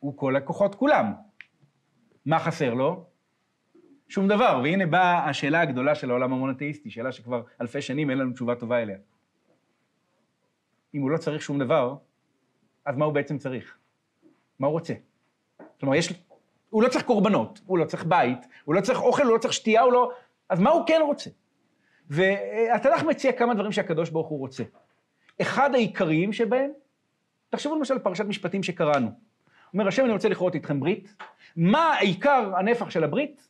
הוא 0.00 0.16
כל 0.16 0.36
הכוחות 0.36 0.74
כולם. 0.74 1.12
מה 2.26 2.38
חסר 2.38 2.74
לו? 2.74 3.04
שום 4.08 4.28
דבר. 4.28 4.60
והנה 4.62 4.86
באה 4.86 5.28
השאלה 5.28 5.60
הגדולה 5.60 5.94
של 5.94 6.10
העולם 6.10 6.32
המונותאיסטי, 6.32 6.90
שאלה 6.90 7.12
שכבר 7.12 7.42
אלפי 7.60 7.82
שנים 7.82 8.10
אין 8.10 8.18
לנו 8.18 8.32
תשובה 8.32 8.54
טובה 8.54 8.82
אליה. 8.82 8.96
אם 10.94 11.00
הוא 11.00 11.10
לא 11.10 11.18
צריך 11.18 11.42
שום 11.42 11.58
דבר, 11.58 11.94
אז 12.84 12.96
מה 12.96 13.04
הוא 13.04 13.14
בעצם 13.14 13.38
צריך? 13.38 13.76
מה 14.58 14.66
הוא 14.66 14.72
רוצה? 14.72 14.94
כלומר, 15.80 15.94
יש... 15.94 16.12
הוא 16.70 16.82
לא 16.82 16.88
צריך 16.88 17.04
קורבנות, 17.04 17.60
הוא 17.66 17.78
לא 17.78 17.84
צריך 17.84 18.04
בית, 18.04 18.46
הוא 18.64 18.74
לא 18.74 18.80
צריך 18.80 19.02
אוכל, 19.02 19.22
הוא 19.22 19.32
לא 19.32 19.38
צריך 19.38 19.54
שתייה, 19.54 19.82
הוא 19.82 19.92
לא... 19.92 20.12
אז 20.48 20.60
מה 20.60 20.70
הוא 20.70 20.86
כן 20.86 21.00
רוצה? 21.06 21.30
והתנ"ך 22.10 23.02
מציע 23.02 23.32
כמה 23.32 23.54
דברים 23.54 23.72
שהקדוש 23.72 24.10
ברוך 24.10 24.28
הוא 24.28 24.38
רוצה. 24.38 24.62
אחד 25.42 25.74
העיקריים 25.74 26.32
שבהם, 26.32 26.70
תחשבו 27.50 27.76
למשל 27.76 27.94
על 27.94 28.00
פרשת 28.00 28.24
משפטים 28.24 28.62
שקראנו. 28.62 29.10
אומר, 29.72 29.88
השם, 29.88 30.04
אני 30.04 30.12
רוצה 30.12 30.28
לכרות 30.28 30.54
איתכם 30.54 30.80
ברית. 30.80 31.14
מה 31.56 31.96
עיקר 31.98 32.52
הנפח 32.56 32.90
של 32.90 33.04
הברית? 33.04 33.48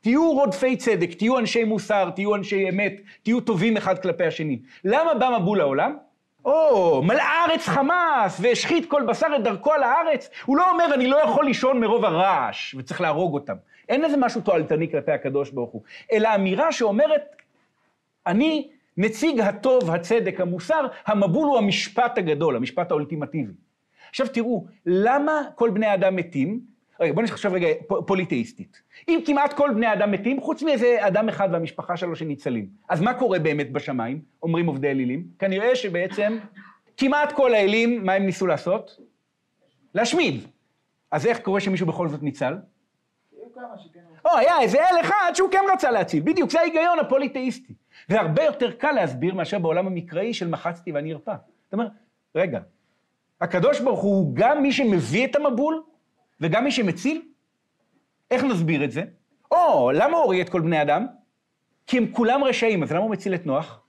תהיו 0.00 0.32
רודפי 0.32 0.76
צדק, 0.76 1.14
תהיו 1.14 1.38
אנשי 1.38 1.64
מוסר, 1.64 2.10
תהיו 2.10 2.34
אנשי 2.34 2.68
אמת, 2.68 3.00
תהיו 3.22 3.40
טובים 3.40 3.76
אחד 3.76 3.98
כלפי 3.98 4.24
השני. 4.24 4.58
למה 4.84 5.14
בא 5.14 5.38
מבול 5.40 5.58
לעולם? 5.58 5.96
או, 6.44 7.02
מלאה 7.02 7.44
ארץ 7.44 7.68
חמאס, 7.68 8.40
והשחית 8.40 8.90
כל 8.90 9.02
בשר 9.06 9.26
את 9.36 9.42
דרכו 9.42 9.72
על 9.72 9.82
הארץ. 9.82 10.30
הוא 10.44 10.56
לא 10.56 10.70
אומר, 10.70 10.94
אני 10.94 11.06
לא 11.06 11.16
יכול 11.16 11.44
לישון 11.44 11.80
מרוב 11.80 12.04
הרעש, 12.04 12.74
וצריך 12.74 13.00
להרוג 13.00 13.34
אותם. 13.34 13.54
אין 13.88 14.04
איזה 14.04 14.16
משהו 14.16 14.40
תועלתני 14.40 14.90
כלפי 14.90 15.12
הקדוש 15.12 15.50
ברוך 15.50 15.70
הוא, 15.70 15.82
אלא 16.12 16.34
אמירה 16.34 16.72
שאומרת, 16.72 17.36
אני 18.26 18.70
נציג 18.96 19.40
הטוב, 19.40 19.90
הצדק, 19.90 20.40
המוסר, 20.40 20.86
המבול 21.06 21.48
הוא 21.48 21.58
המשפט 21.58 22.18
הגדול, 22.18 22.56
המשפט 22.56 22.90
האולטימטיבי. 22.90 23.52
עכשיו 24.10 24.28
תראו, 24.28 24.66
למה 24.86 25.32
כל 25.54 25.70
בני 25.70 25.86
האדם 25.86 26.16
מתים? 26.16 26.60
רגע, 27.00 27.12
בואו 27.12 27.24
נחשב 27.24 27.52
רגע 27.52 27.68
פוליטאיסטית. 28.06 28.82
אם 29.08 29.20
כמעט 29.26 29.52
כל 29.52 29.70
בני 29.74 29.86
האדם 29.86 30.10
מתים, 30.10 30.40
חוץ 30.40 30.62
מאיזה 30.62 30.96
אדם 31.00 31.28
אחד 31.28 31.48
והמשפחה 31.52 31.96
שלו 31.96 32.16
שניצלים, 32.16 32.68
אז 32.88 33.00
מה 33.00 33.14
קורה 33.14 33.38
באמת 33.38 33.72
בשמיים, 33.72 34.22
אומרים 34.42 34.66
עובדי 34.66 34.90
אלילים? 34.90 35.24
כנראה 35.38 35.76
שבעצם 35.76 36.38
כמעט 36.96 37.32
כל 37.32 37.54
האלים, 37.54 38.06
מה 38.06 38.12
הם 38.12 38.26
ניסו 38.26 38.46
לעשות? 38.46 38.98
להשמיד. 39.94 40.44
אז 41.10 41.26
איך 41.26 41.40
קורה 41.40 41.60
שמישהו 41.60 41.86
בכל 41.86 42.08
זאת 42.08 42.22
ניצל? 42.22 42.56
או, 44.24 44.36
היה 44.38 44.60
איזה 44.60 44.78
אל 44.78 45.00
אחד 45.00 45.32
שהוא 45.34 45.50
כן 45.50 45.62
רצה 45.72 45.90
להציל, 45.90 46.22
בדיוק, 46.22 46.50
זה 46.50 46.60
ההיגיון 46.60 46.98
הפוליטאיסטי. 46.98 47.74
והרבה 48.08 48.44
יותר 48.44 48.70
קל 48.70 48.92
להסביר 48.92 49.34
מאשר 49.34 49.58
בעולם 49.58 49.86
המקראי 49.86 50.34
של 50.34 50.48
מחצתי 50.48 50.92
ואני 50.92 51.12
ארפא. 51.12 51.34
אתה 51.68 51.76
אומר, 51.76 51.86
רגע, 52.34 52.60
הקדוש 53.40 53.80
ברוך 53.80 54.00
הוא 54.00 54.30
גם 54.34 54.62
מי 54.62 54.72
שמביא 54.72 55.26
את 55.26 55.36
המבול 55.36 55.82
וגם 56.40 56.64
מי 56.64 56.70
שמציל? 56.70 57.22
איך 58.30 58.44
נסביר 58.44 58.84
את 58.84 58.90
זה? 58.90 59.02
או, 59.50 59.90
למה 59.94 60.16
הוא 60.16 60.24
הוריד 60.24 60.40
את 60.46 60.52
כל 60.52 60.60
בני 60.60 60.82
אדם? 60.82 61.06
כי 61.86 61.98
הם 61.98 62.06
כולם 62.12 62.44
רשעים, 62.44 62.82
אז 62.82 62.92
למה 62.92 63.00
הוא 63.00 63.10
מציל 63.10 63.34
את 63.34 63.46
נוח? 63.46 63.80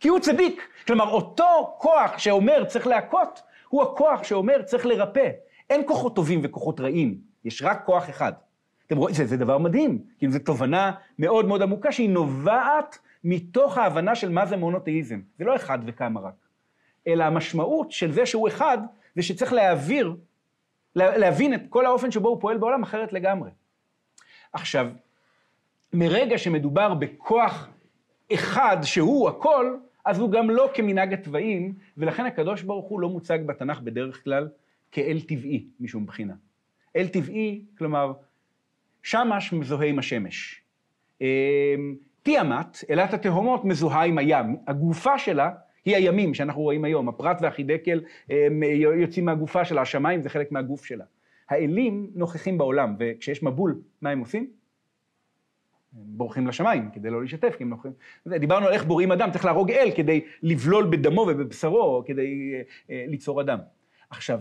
כי 0.00 0.08
הוא 0.08 0.18
צדיק. 0.18 0.68
כלומר, 0.86 1.08
אותו 1.10 1.76
כוח 1.78 2.18
שאומר 2.18 2.64
צריך 2.64 2.86
להכות, 2.86 3.42
הוא 3.68 3.82
הכוח 3.82 4.24
שאומר 4.24 4.62
צריך 4.62 4.86
לרפא. 4.86 5.30
אין 5.70 5.82
כוחות 5.86 6.16
טובים 6.16 6.40
וכוחות 6.42 6.80
רעים, 6.80 7.18
יש 7.44 7.62
רק 7.62 7.84
כוח 7.84 8.10
אחד. 8.10 8.32
אתם 8.86 8.96
רואים, 8.96 9.14
זה, 9.14 9.26
זה 9.26 9.36
דבר 9.36 9.58
מדהים, 9.58 10.02
כאילו 10.18 10.32
זו 10.32 10.38
תובנה 10.38 10.92
מאוד 11.18 11.46
מאוד 11.46 11.62
עמוקה 11.62 11.92
שהיא 11.92 12.10
נובעת 12.10 12.98
מתוך 13.24 13.78
ההבנה 13.78 14.14
של 14.14 14.30
מה 14.30 14.46
זה 14.46 14.56
מונותאיזם. 14.56 15.20
זה 15.38 15.44
לא 15.44 15.56
אחד 15.56 15.78
וכמה 15.86 16.20
רק, 16.20 16.34
אלא 17.06 17.24
המשמעות 17.24 17.92
של 17.92 18.12
זה 18.12 18.26
שהוא 18.26 18.48
אחד, 18.48 18.78
זה 19.16 19.22
שצריך 19.22 19.52
להעביר, 19.52 20.16
להבין 20.96 21.54
את 21.54 21.60
כל 21.68 21.86
האופן 21.86 22.10
שבו 22.10 22.28
הוא 22.28 22.40
פועל 22.40 22.58
בעולם 22.58 22.82
אחרת 22.82 23.12
לגמרי. 23.12 23.50
עכשיו, 24.52 24.86
מרגע 25.92 26.38
שמדובר 26.38 26.94
בכוח 26.94 27.68
אחד 28.34 28.76
שהוא 28.82 29.28
הכל, 29.28 29.76
אז 30.04 30.18
הוא 30.18 30.30
גם 30.30 30.50
לא 30.50 30.70
כמנהג 30.74 31.12
התוואים, 31.12 31.74
ולכן 31.96 32.26
הקדוש 32.26 32.62
ברוך 32.62 32.86
הוא 32.86 33.00
לא 33.00 33.08
מוצג 33.08 33.38
בתנ"ך 33.46 33.80
בדרך 33.80 34.24
כלל 34.24 34.48
כאל 34.92 35.20
טבעי 35.20 35.66
משום 35.80 36.06
בחינה. 36.06 36.34
אל 36.96 37.08
טבעי, 37.08 37.64
כלומר, 37.78 38.12
שמש 39.02 39.52
מזוהה 39.52 39.86
עם 39.86 39.98
השמש. 39.98 40.62
אמ, 41.20 41.26
תיאמת, 42.22 42.84
אלת 42.90 43.14
התהומות, 43.14 43.64
מזוהה 43.64 44.04
עם 44.04 44.18
הים. 44.18 44.56
הגופה 44.66 45.18
שלה 45.18 45.50
היא 45.86 45.96
הימים 45.96 46.34
שאנחנו 46.34 46.62
רואים 46.62 46.84
היום. 46.84 47.08
הפרת 47.08 47.36
והחידקל 47.42 48.04
יוצאים 48.96 49.24
מהגופה 49.24 49.64
שלה, 49.64 49.82
השמיים 49.82 50.22
זה 50.22 50.28
חלק 50.28 50.52
מהגוף 50.52 50.84
שלה. 50.84 51.04
האלים 51.48 52.10
נוכחים 52.14 52.58
בעולם, 52.58 52.96
וכשיש 52.98 53.42
מבול, 53.42 53.80
מה 54.00 54.10
הם 54.10 54.18
עושים? 54.18 54.42
הם 54.42 56.02
בורחים 56.06 56.46
לשמיים 56.46 56.90
כדי 56.92 57.10
לא 57.10 57.22
להשתתף, 57.22 57.54
כי 57.56 57.62
הם 57.62 57.70
נוכחים. 57.70 57.92
דיברנו 58.26 58.66
על 58.66 58.72
איך 58.72 58.84
בוראים 58.84 59.12
אדם, 59.12 59.30
צריך 59.30 59.44
להרוג 59.44 59.70
אל 59.70 59.90
כדי 59.96 60.20
לבלול 60.42 60.86
בדמו 60.90 61.20
ובבשרו, 61.20 62.02
כדי 62.06 62.52
uh, 62.60 62.90
ליצור 62.90 63.40
אדם. 63.40 63.58
עכשיו, 64.10 64.40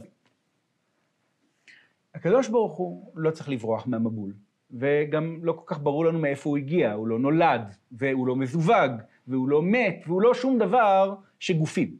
הקדוש 2.16 2.48
ברוך 2.48 2.78
הוא 2.78 3.12
לא 3.16 3.32
צריך 3.32 3.50
לברוח 3.50 3.88
מהמבול. 3.88 4.34
וגם 4.72 5.40
לא 5.42 5.52
כל 5.54 5.64
כך 5.66 5.80
ברור 5.80 6.06
לנו 6.06 6.20
מאיפה 6.20 6.50
הוא 6.50 6.58
הגיע, 6.58 6.94
הוא 6.94 7.08
לא 7.08 7.20
נולד, 7.20 7.76
והוא 7.92 8.28
לא 8.28 8.36
מזווג, 8.36 8.92
והוא 9.28 9.50
לא 9.50 9.62
מת, 9.62 10.04
והוא 10.08 10.22
לא 10.22 10.34
שום 10.34 10.58
דבר 10.58 11.16
שגופים. 11.40 11.96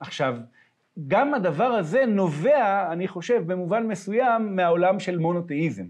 עכשיו, 0.00 0.36
גם 1.08 1.34
הדבר 1.34 1.64
הזה 1.64 2.06
נובע, 2.06 2.92
אני 2.92 3.08
חושב, 3.08 3.42
במובן 3.46 3.86
מסוים, 3.86 4.56
מהעולם 4.56 5.00
של 5.00 5.18
מונותאיזם. 5.18 5.86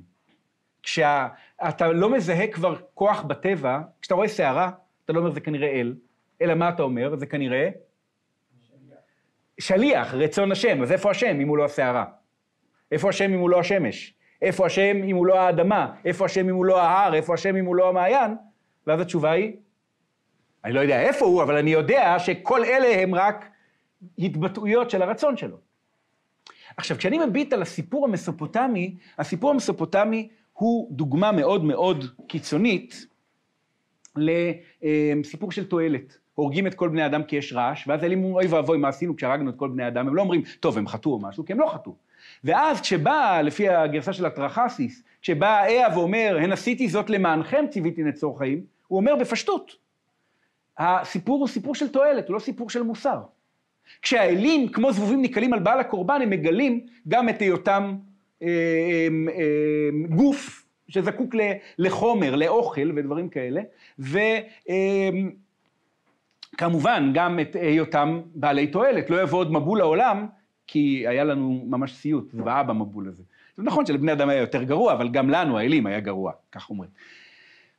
כשאתה 0.83 1.93
לא 1.93 2.11
מזהה 2.11 2.47
כבר 2.47 2.77
כוח 2.95 3.23
בטבע, 3.23 3.81
כשאתה 4.01 4.15
רואה 4.15 4.29
שערה, 4.29 4.71
אתה 5.05 5.13
לא 5.13 5.19
אומר 5.19 5.31
זה 5.31 5.41
כנראה 5.41 5.69
אל, 5.69 5.95
אלא 6.43 6.55
מה 6.55 6.69
אתה 6.69 6.83
אומר? 6.83 7.17
זה 7.17 7.27
כנראה... 7.27 7.69
שליח, 9.61 10.15
רצון 10.15 10.53
השם. 10.53 10.83
אז 10.83 10.93
איפה 10.93 11.11
השם 11.11 11.41
אם 11.41 11.49
הוא 11.49 11.57
לא 11.57 11.65
השערה? 11.65 12.05
איפה 12.93 13.09
השם 13.09 13.33
אם 13.33 13.39
הוא 13.39 13.51
לא 13.51 13.61
השמש? 13.61 14.15
איפה 14.43 14.67
השם 14.67 14.97
אם 15.05 15.17
הוא 15.17 15.27
לא 15.27 15.41
האדמה? 15.41 15.95
איפה 16.05 16.25
השם 16.25 16.49
אם 16.49 16.55
הוא 16.55 16.65
לא 16.65 16.81
ההר? 16.81 17.15
איפה 17.15 17.35
השם 17.35 17.57
אם 17.57 17.65
הוא 17.65 17.77
לא 17.77 17.89
המעיין? 17.89 18.37
ואז 18.87 19.01
התשובה 19.01 19.31
היא, 19.31 19.57
אני 20.65 20.73
לא 20.73 20.81
יודע 20.81 21.01
איפה 21.01 21.25
הוא, 21.25 21.43
אבל 21.43 21.57
אני 21.57 21.71
יודע 21.71 22.17
שכל 22.19 22.65
אלה 22.65 23.03
הם 23.03 23.15
רק 23.15 23.51
התבטאויות 24.19 24.91
של 24.91 25.03
הרצון 25.03 25.37
שלו. 25.37 25.57
עכשיו, 26.77 26.99
כשאני 26.99 27.19
מביט 27.27 27.53
על 27.53 27.63
הסיפור 27.63 28.05
המסופוטמי, 28.05 28.97
הסיפור 29.19 29.51
המסופוטמי 29.51 30.29
הוא 30.53 30.89
דוגמה 30.91 31.33
מאוד 31.33 31.65
מאוד 31.65 32.05
קיצונית 32.27 33.07
לסיפור 34.17 35.53
של 35.53 35.65
תועלת. 35.65 36.19
הורגים 36.35 36.67
את 36.67 36.75
כל 36.75 36.89
בני 36.89 37.07
אדם 37.07 37.23
כי 37.23 37.37
יש 37.37 37.53
רעש, 37.53 37.89
ואז 37.89 38.05
אלים 38.05 38.25
אומרים, 38.25 38.35
אוי 38.35 38.47
ואבוי, 38.47 38.79
מה 38.79 38.89
עשינו 38.89 39.17
כשהרגנו 39.17 39.51
את 39.51 39.57
כל 39.57 39.69
בני 39.69 39.89
אדם? 39.89 40.09
הם 40.09 40.15
לא 40.15 40.23
אומרים, 40.23 40.43
טוב, 40.61 40.79
הם 40.79 40.89
חטאו 40.89 41.13
או 41.13 41.19
משהו, 41.19 41.45
כי 41.45 41.53
הם 41.53 41.61
לא 41.61 41.67
חטאו. 41.67 41.95
ואז 42.45 42.81
כשבא, 42.81 43.41
לפי 43.45 43.69
הגרסה 43.69 44.13
של 44.13 44.27
הטרחסיס, 44.27 45.03
כשבא 45.23 45.65
אה 45.65 45.99
ואומר, 45.99 46.39
הן 46.41 46.53
עשיתי 46.53 46.89
זאת 46.89 47.11
למענכם 47.11 47.65
ציוויתי 47.71 48.03
נצור 48.03 48.39
חיים, 48.39 48.65
הוא 48.89 48.97
אומר 48.97 49.17
בפשטות, 49.17 49.77
הסיפור 50.83 51.39
הוא 51.39 51.49
סיפור 51.49 51.75
של 51.75 51.89
תועלת, 51.89 52.29
הוא 52.29 52.35
לא 52.35 52.41
סיפור 52.41 52.71
של 52.71 52.83
מוסר. 52.83 53.21
כשהאלים, 54.03 54.69
כמו 54.69 54.93
זבובים 54.93 55.23
ניקלים 55.23 55.53
על 55.53 55.59
בעל 55.59 55.81
הקורבן, 55.81 56.21
הם 56.23 56.31
מגלים 56.31 56.87
גם 57.09 57.29
את 57.29 57.41
היותם 57.41 57.97
אה, 58.43 58.49
אה, 58.49 59.09
אה, 59.35 59.89
גוף 60.09 60.67
שזקוק 60.89 61.35
לחומר, 61.79 62.35
לאוכל 62.37 62.93
ודברים 62.97 63.29
כאלה, 63.29 63.63
וכמובן 66.59 67.11
גם 67.15 67.41
את 67.41 67.57
היותם 67.57 68.21
בעלי 68.35 68.67
תועלת. 68.67 69.11
לא 69.11 69.23
יבוא 69.23 69.39
עוד 69.39 69.53
מבול 69.53 69.79
לעולם 69.79 70.27
כי 70.67 71.05
היה 71.09 71.25
לנו 71.25 71.65
ממש 71.67 71.93
סיוט, 71.93 72.33
זוועה 72.33 72.63
במבול 72.63 73.09
הזה. 73.09 73.23
זה 73.57 73.63
נכון 73.63 73.87
שלבני 73.87 74.13
אדם 74.13 74.29
היה 74.29 74.41
יותר 74.41 74.63
גרוע, 74.63 74.93
אבל 74.93 75.09
גם 75.09 75.31
לנו, 75.31 75.59
האלים, 75.59 75.87
היה 75.87 76.01
גרוע, 76.01 76.33
כך 76.53 76.71
אומרים. 76.71 76.91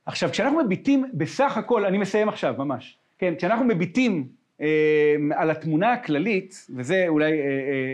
עכשיו, 0.06 0.30
כשאנחנו 0.30 0.64
מביטים 0.64 1.06
בסך 1.14 1.58
הכל, 1.58 1.86
אני 1.86 1.98
מסיים 1.98 2.30
עכשיו, 2.30 2.56
ממש, 2.58 2.98
כן, 3.24 3.36
כשאנחנו 3.38 3.66
מביטים 3.66 4.28
אה, 4.62 5.16
על 5.36 5.52
התמונה 5.52 5.94
הכללית, 5.94 6.68
וזה 6.76 7.06
אולי 7.08 7.32
אה, 7.32 7.48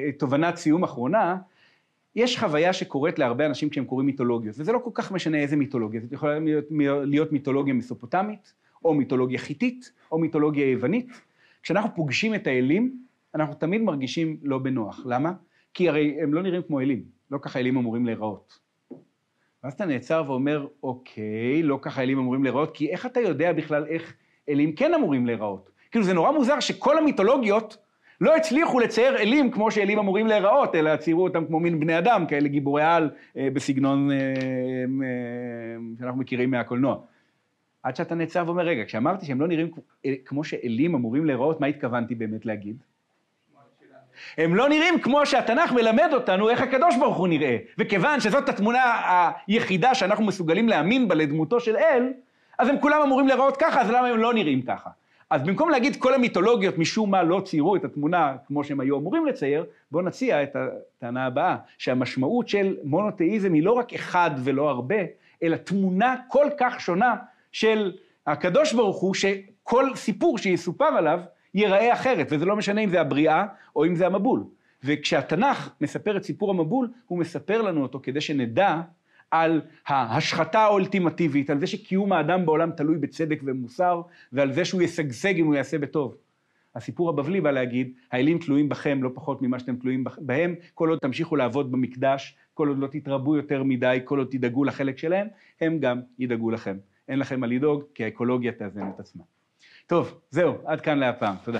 אה, 0.05 0.11
תובנת 0.11 0.55
סיום 0.55 0.83
אחרונה, 0.83 1.37
יש 2.15 2.39
חוויה 2.39 2.73
שקורית 2.73 3.19
להרבה 3.19 3.45
אנשים 3.45 3.69
כשהם 3.69 3.85
קוראים 3.85 4.05
מיתולוגיות, 4.05 4.55
וזה 4.59 4.71
לא 4.71 4.79
כל 4.83 4.89
כך 4.93 5.11
משנה 5.11 5.37
איזה 5.37 5.55
מיתולוגיה, 5.55 6.01
זאת 6.01 6.11
יכולה 6.11 6.39
להיות, 6.39 6.65
להיות 7.05 7.31
מיתולוגיה 7.31 7.73
מסופוטמית, 7.73 8.53
או 8.85 8.93
מיתולוגיה 8.93 9.39
חיתית, 9.39 9.91
או 10.11 10.19
מיתולוגיה 10.19 10.71
יוונית. 10.71 11.07
כשאנחנו 11.63 11.89
פוגשים 11.95 12.35
את 12.35 12.47
האלים, 12.47 13.03
אנחנו 13.35 13.53
תמיד 13.53 13.81
מרגישים 13.81 14.37
לא 14.43 14.57
בנוח. 14.57 14.99
למה? 15.05 15.33
כי 15.73 15.89
הרי 15.89 16.17
הם 16.21 16.33
לא 16.33 16.41
נראים 16.41 16.61
כמו 16.61 16.81
אלים, 16.81 17.03
לא 17.31 17.39
ככה 17.41 17.59
אלים 17.59 17.77
אמורים 17.77 18.05
להיראות. 18.05 18.59
ואז 19.63 19.73
אתה 19.73 19.85
נעצר 19.85 20.23
ואומר, 20.27 20.67
אוקיי, 20.83 21.63
לא 21.63 21.79
ככה 21.81 22.01
אלים 22.01 22.19
אמורים 22.19 22.43
להיראות, 22.43 22.71
כי 22.71 22.89
איך 22.89 23.05
אתה 23.05 23.19
יודע 23.19 23.53
בכלל 23.53 23.85
איך 23.85 24.13
אלים 24.49 24.71
כן 24.71 24.93
אמורים 24.93 25.25
להיראות? 25.25 25.69
כאילו 25.91 26.05
זה 26.05 26.13
נורא 26.13 26.31
מוזר 26.31 26.59
שכל 26.59 26.97
המיתולוגיות 26.97 27.77
לא 28.21 28.35
הצליחו 28.35 28.79
לצייר 28.79 29.17
אלים 29.17 29.51
כמו 29.51 29.71
שאלים 29.71 29.99
אמורים 29.99 30.27
להיראות, 30.27 30.75
אלא 30.75 30.95
ציירו 30.95 31.23
אותם 31.23 31.45
כמו 31.45 31.59
מין 31.59 31.79
בני 31.79 31.97
אדם, 31.97 32.25
כאלה 32.27 32.47
גיבורי 32.47 32.83
על 32.83 33.09
אה, 33.37 33.47
בסגנון 33.53 34.11
אה, 34.11 34.17
אה, 34.17 34.23
שאנחנו 35.99 36.19
מכירים 36.19 36.51
מהקולנוע. 36.51 36.97
עד 37.83 37.95
שאתה 37.95 38.15
נעצר 38.15 38.43
ואומר, 38.45 38.63
רגע, 38.63 38.85
כשאמרתי 38.85 39.25
שהם 39.25 39.41
לא 39.41 39.47
נראים 39.47 39.71
כמו 40.25 40.43
שאלים 40.43 40.95
אמורים 40.95 41.25
להיראות, 41.25 41.61
מה 41.61 41.67
התכוונתי 41.67 42.15
באמת 42.15 42.45
להגיד? 42.45 42.75
הם 44.37 44.55
לא 44.55 44.69
נראים 44.69 44.99
כמו 44.99 45.25
שהתנ"ך 45.25 45.71
מלמד 45.71 46.09
אותנו 46.13 46.49
איך 46.49 46.61
הקדוש 46.61 46.97
ברוך 46.97 47.17
הוא 47.17 47.27
נראה. 47.27 47.57
וכיוון 47.77 48.19
שזאת 48.19 48.49
התמונה 48.49 48.79
היחידה 49.47 49.95
שאנחנו 49.95 50.25
מסוגלים 50.25 50.69
להאמין 50.69 51.07
בה 51.07 51.15
לדמותו 51.15 51.59
של 51.59 51.75
אל, 51.75 52.13
אז 52.59 52.69
הם 52.69 52.79
כולם 52.79 53.01
אמורים 53.01 53.27
להיראות 53.27 53.57
ככה, 53.57 53.81
אז 53.81 53.89
למה 53.89 54.07
הם 54.07 54.17
לא 54.17 54.33
נראים 54.33 54.61
ככה? 54.61 54.89
אז 55.29 55.43
במקום 55.43 55.69
להגיד 55.69 55.95
כל 55.95 56.13
המיתולוגיות 56.13 56.77
משום 56.77 57.11
מה 57.11 57.23
לא 57.23 57.41
ציירו 57.45 57.75
את 57.75 57.85
התמונה 57.85 58.35
כמו 58.47 58.63
שהם 58.63 58.79
היו 58.79 58.97
אמורים 58.97 59.25
לצייר, 59.25 59.65
בואו 59.91 60.03
נציע 60.03 60.43
את 60.43 60.55
הטענה 60.55 61.25
הבאה, 61.25 61.57
שהמשמעות 61.77 62.47
של 62.47 62.77
מונותאיזם 62.83 63.53
היא 63.53 63.63
לא 63.63 63.71
רק 63.71 63.93
אחד 63.93 64.31
ולא 64.43 64.69
הרבה, 64.69 64.95
אלא 65.43 65.55
תמונה 65.55 66.15
כל 66.27 66.47
כך 66.57 66.79
שונה 66.81 67.15
של 67.51 67.91
הקדוש 68.27 68.73
ברוך 68.73 68.97
הוא, 68.97 69.13
שכל 69.13 69.95
סיפור 69.95 70.37
שיסופר 70.37 70.85
עליו 70.85 71.19
ייראה 71.53 71.93
אחרת, 71.93 72.27
וזה 72.29 72.45
לא 72.45 72.55
משנה 72.55 72.81
אם 72.81 72.89
זה 72.89 73.01
הבריאה 73.01 73.45
או 73.75 73.85
אם 73.85 73.95
זה 73.95 74.05
המבול. 74.05 74.43
וכשהתנ"ך 74.83 75.69
מספר 75.81 76.17
את 76.17 76.23
סיפור 76.23 76.51
המבול, 76.51 76.89
הוא 77.07 77.19
מספר 77.19 77.61
לנו 77.61 77.81
אותו 77.81 77.99
כדי 78.03 78.21
שנדע 78.21 78.81
על 79.31 79.61
ההשחתה 79.87 80.59
האולטימטיבית, 80.59 81.49
על 81.49 81.59
זה 81.59 81.67
שקיום 81.67 82.13
האדם 82.13 82.45
בעולם 82.45 82.71
תלוי 82.71 82.97
בצדק 82.97 83.41
ומוסר, 83.45 84.01
ועל 84.33 84.53
זה 84.53 84.65
שהוא 84.65 84.81
ישגשג 84.81 85.37
אם 85.37 85.45
הוא 85.45 85.55
יעשה 85.55 85.77
בטוב. 85.77 86.15
הסיפור 86.75 87.09
הבבלי 87.09 87.41
בא 87.41 87.51
להגיד, 87.51 87.93
האלים 88.11 88.37
תלויים 88.37 88.69
בכם 88.69 89.03
לא 89.03 89.09
פחות 89.13 89.41
ממה 89.41 89.59
שאתם 89.59 89.75
תלויים 89.75 90.03
בהם, 90.17 90.55
כל 90.73 90.89
עוד 90.89 90.99
תמשיכו 90.99 91.35
לעבוד 91.35 91.71
במקדש, 91.71 92.37
כל 92.53 92.67
עוד 92.67 92.79
לא 92.79 92.87
תתרבו 92.87 93.35
יותר 93.35 93.63
מדי, 93.63 93.99
כל 94.05 94.17
עוד 94.19 94.27
תדאגו 94.31 94.63
לחלק 94.63 94.97
שלהם, 94.97 95.27
הם 95.61 95.79
גם 95.79 96.01
ידאגו 96.19 96.51
לכם. 96.51 96.77
אין 97.07 97.19
לכם 97.19 97.39
מה 97.39 97.47
לדאוג, 97.47 97.83
כי 97.95 98.03
האקולוגיה 98.03 98.51
תאזן 98.51 98.89
את 98.95 98.99
עצמה. 98.99 99.23
טוב, 99.87 100.21
זהו, 100.29 100.55
עד 100.65 100.81
כאן 100.81 100.97
להפעם, 100.97 101.35
תודה. 101.43 101.59